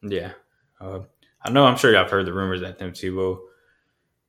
Yeah. 0.01 0.33
Uh, 0.81 0.99
I 1.41 1.49
know, 1.49 1.65
I'm 1.65 1.77
sure 1.77 1.91
y'all 1.91 2.03
have 2.03 2.11
heard 2.11 2.25
the 2.25 2.33
rumors 2.33 2.61
that 2.61 2.77
Tim 2.77 2.91
Tebow 2.91 3.39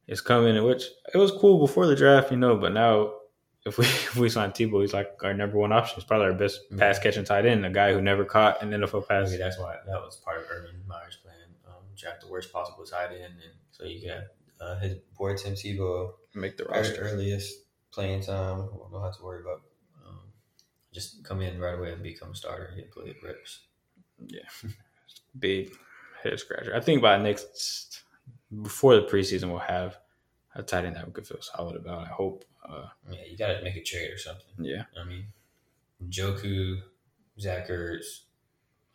is 0.07 0.20
coming, 0.20 0.62
which 0.64 0.84
it 1.12 1.18
was 1.18 1.30
cool 1.32 1.59
before 1.59 1.86
the 1.86 1.96
draft, 1.96 2.30
you 2.30 2.36
know, 2.36 2.57
but 2.57 2.72
now 2.72 3.12
if 3.64 3.78
we 3.78 3.84
if 3.86 4.16
we 4.16 4.28
sign 4.28 4.50
Tebow, 4.50 4.80
he's 4.82 4.92
like 4.92 5.11
our 5.22 5.34
number 5.34 5.57
one 5.59 5.72
option. 5.72 5.96
He's 5.96 6.05
probably 6.05 6.26
our 6.26 6.34
best 6.34 6.61
pass 6.76 6.98
catching 6.98 7.24
tight 7.24 7.46
end, 7.46 7.64
a 7.64 7.70
guy 7.70 7.92
who 7.92 8.00
never 8.00 8.24
caught 8.24 8.62
an 8.62 8.70
NFL 8.70 9.09
pass. 9.09 9.30
mean, 9.30 9.38
that's 9.38 9.59
why 9.59 9.76
that 9.86 10.00
was 10.00 10.16
part 10.16 10.38
of 10.38 10.44
Urban 10.50 10.82
Meyer's 10.86 11.16
plan. 11.16 11.34
Um, 11.66 11.82
draft 11.96 12.20
the 12.20 12.28
worst 12.28 12.52
possible 12.52 12.84
tight 12.84 13.12
end, 13.12 13.34
and 13.42 13.55
so 13.70 13.84
you 13.84 14.07
got 14.07 14.22
uh, 14.61 14.78
his 14.80 14.96
boy 15.18 15.34
Tim 15.36 15.55
Tebow 15.55 16.12
Make 16.34 16.57
the 16.57 16.64
roster. 16.64 17.00
earliest 17.02 17.55
playing 17.92 18.22
time. 18.22 18.68
We 18.72 18.78
don't 18.92 19.02
have 19.02 19.16
to 19.16 19.22
worry 19.24 19.40
about. 19.40 19.62
Um, 20.07 20.18
just 20.92 21.24
come 21.24 21.40
in 21.40 21.59
right 21.59 21.78
away 21.78 21.92
and 21.92 22.02
become 22.02 22.32
a 22.32 22.34
starter. 22.34 22.72
Get 22.76 22.90
play 22.92 23.16
the 23.20 23.26
reps. 23.26 23.61
Yeah, 24.26 24.42
big 25.38 25.70
head 26.22 26.38
scratcher. 26.38 26.74
I 26.74 26.80
think 26.80 27.00
by 27.02 27.16
next, 27.16 28.02
before 28.62 28.96
the 28.96 29.02
preseason, 29.02 29.48
we'll 29.50 29.59
have 29.59 29.98
a 30.55 30.62
tight 30.62 30.84
end 30.84 30.96
that 30.96 31.07
we 31.07 31.12
could 31.12 31.26
feel 31.26 31.40
solid 31.40 31.76
about. 31.76 32.02
I 32.05 32.09
hope. 32.09 32.44
Uh, 32.68 32.86
Yeah, 33.11 33.18
you 33.30 33.36
got 33.36 33.48
to 33.48 33.62
make 33.62 33.76
a 33.76 33.82
trade 33.82 34.11
or 34.11 34.18
something. 34.18 34.46
yeah. 34.59 34.84
I 34.98 35.05
mean, 35.05 35.26
Njoku, 36.09 36.80
Zach 37.38 37.68
Ertz, 37.68 38.20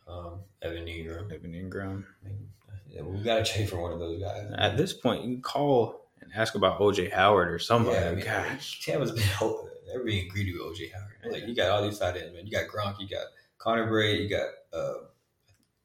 um, 0.07 0.39
Evan 0.61 0.85
Engram. 0.85 1.31
Evan 1.31 1.53
Engram. 1.53 2.03
I 2.23 2.27
mean, 2.27 2.49
yeah, 2.89 3.01
we 3.03 3.21
got 3.21 3.45
to 3.45 3.51
trade 3.51 3.69
for 3.69 3.77
one 3.81 3.91
of 3.91 3.99
those 3.99 4.19
guys. 4.21 4.51
At 4.57 4.77
this 4.77 4.93
point, 4.93 5.23
you 5.23 5.33
can 5.35 5.41
call 5.41 6.07
and 6.21 6.31
ask 6.35 6.55
about 6.55 6.79
OJ 6.79 7.11
Howard 7.11 7.51
or 7.51 7.59
somebody. 7.59 7.97
Yeah, 7.97 8.09
I 8.09 8.15
mean, 8.15 8.25
Gosh. 8.25 8.83
Tampa's 8.83 9.11
been 9.11 9.23
they're 9.87 10.03
being 10.03 10.27
greedy 10.29 10.53
with 10.53 10.61
OJ 10.61 10.91
Howard. 10.93 11.31
Like 11.31 11.47
you 11.47 11.55
got 11.55 11.69
all 11.69 11.83
these 11.83 11.99
tight 11.99 12.17
ends, 12.17 12.33
man. 12.33 12.45
You 12.47 12.51
got 12.51 12.67
Gronk, 12.67 12.99
you 12.99 13.07
got 13.07 13.25
Connor 13.57 13.89
Brate, 13.91 14.21
you 14.21 14.29
got 14.29 14.47
uh, 14.73 14.93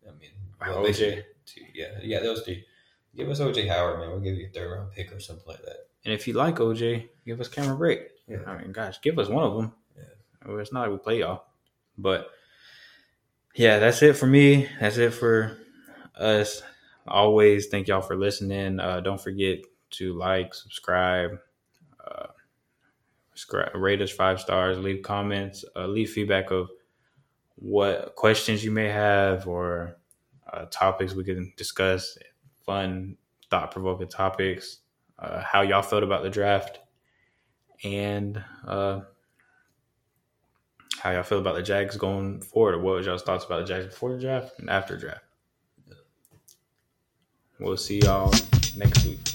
I 0.08 0.12
mean, 0.18 0.30
basically 0.82 1.22
OJ. 1.22 1.24
two, 1.46 1.60
yeah, 1.74 2.18
got 2.18 2.22
those 2.22 2.42
three. 2.42 2.64
Give 3.16 3.28
us 3.28 3.40
OJ 3.40 3.68
Howard, 3.68 4.00
man. 4.00 4.10
We'll 4.10 4.20
give 4.20 4.34
you 4.34 4.46
a 4.46 4.50
third 4.50 4.72
round 4.72 4.92
pick 4.92 5.12
or 5.12 5.20
something 5.20 5.44
like 5.46 5.62
that. 5.62 5.88
And 6.04 6.12
if 6.12 6.26
you 6.26 6.34
like 6.34 6.56
OJ, 6.56 7.08
give 7.26 7.40
us 7.40 7.48
Cameron 7.48 7.78
Brate. 7.78 8.06
Yeah. 8.28 8.38
I 8.46 8.58
mean, 8.58 8.72
gosh, 8.72 9.00
give 9.00 9.18
us 9.18 9.28
one 9.28 9.44
of 9.44 9.54
them. 9.54 9.72
Yeah. 9.96 10.58
It's 10.58 10.72
not 10.72 10.82
like 10.82 10.90
we 10.90 10.98
play 10.98 11.18
y'all. 11.20 11.44
But 11.96 12.28
yeah, 13.54 13.78
that's 13.78 14.02
it 14.02 14.16
for 14.16 14.26
me. 14.26 14.68
That's 14.80 14.96
it 14.96 15.14
for 15.14 15.56
us. 16.16 16.62
Always 17.06 17.68
thank 17.68 17.88
y'all 17.88 18.00
for 18.00 18.16
listening. 18.16 18.80
Uh, 18.80 19.00
don't 19.00 19.20
forget 19.20 19.58
to 19.90 20.18
like, 20.18 20.54
subscribe. 20.54 21.38
Uh, 22.04 22.26
rate 23.74 24.00
us 24.00 24.10
five 24.10 24.40
stars, 24.40 24.78
leave 24.78 25.02
comments, 25.02 25.64
uh, 25.76 25.86
leave 25.86 26.10
feedback 26.10 26.50
of 26.50 26.68
what 27.56 28.14
questions 28.16 28.64
you 28.64 28.70
may 28.70 28.88
have 28.88 29.46
or 29.46 29.96
uh, 30.52 30.66
topics 30.70 31.14
we 31.14 31.24
can 31.24 31.52
discuss, 31.56 32.18
fun, 32.64 33.16
thought 33.50 33.70
provoking 33.70 34.08
topics, 34.08 34.78
uh, 35.18 35.40
how 35.42 35.62
y'all 35.62 35.82
felt 35.82 36.02
about 36.02 36.22
the 36.22 36.30
draft, 36.30 36.80
and 37.82 38.42
uh, 38.66 39.00
how 40.98 41.10
y'all 41.10 41.22
feel 41.22 41.38
about 41.38 41.54
the 41.54 41.62
Jags 41.62 41.96
going 41.96 42.40
forward. 42.40 42.82
What 42.82 42.96
was 42.96 43.06
y'all's 43.06 43.22
thoughts 43.22 43.44
about 43.44 43.60
the 43.60 43.66
Jags 43.66 43.86
before 43.86 44.12
the 44.12 44.20
draft 44.20 44.58
and 44.58 44.70
after 44.70 44.96
draft? 44.96 45.24
We'll 47.60 47.76
see 47.76 48.00
y'all 48.00 48.32
next 48.76 49.04
week. 49.04 49.34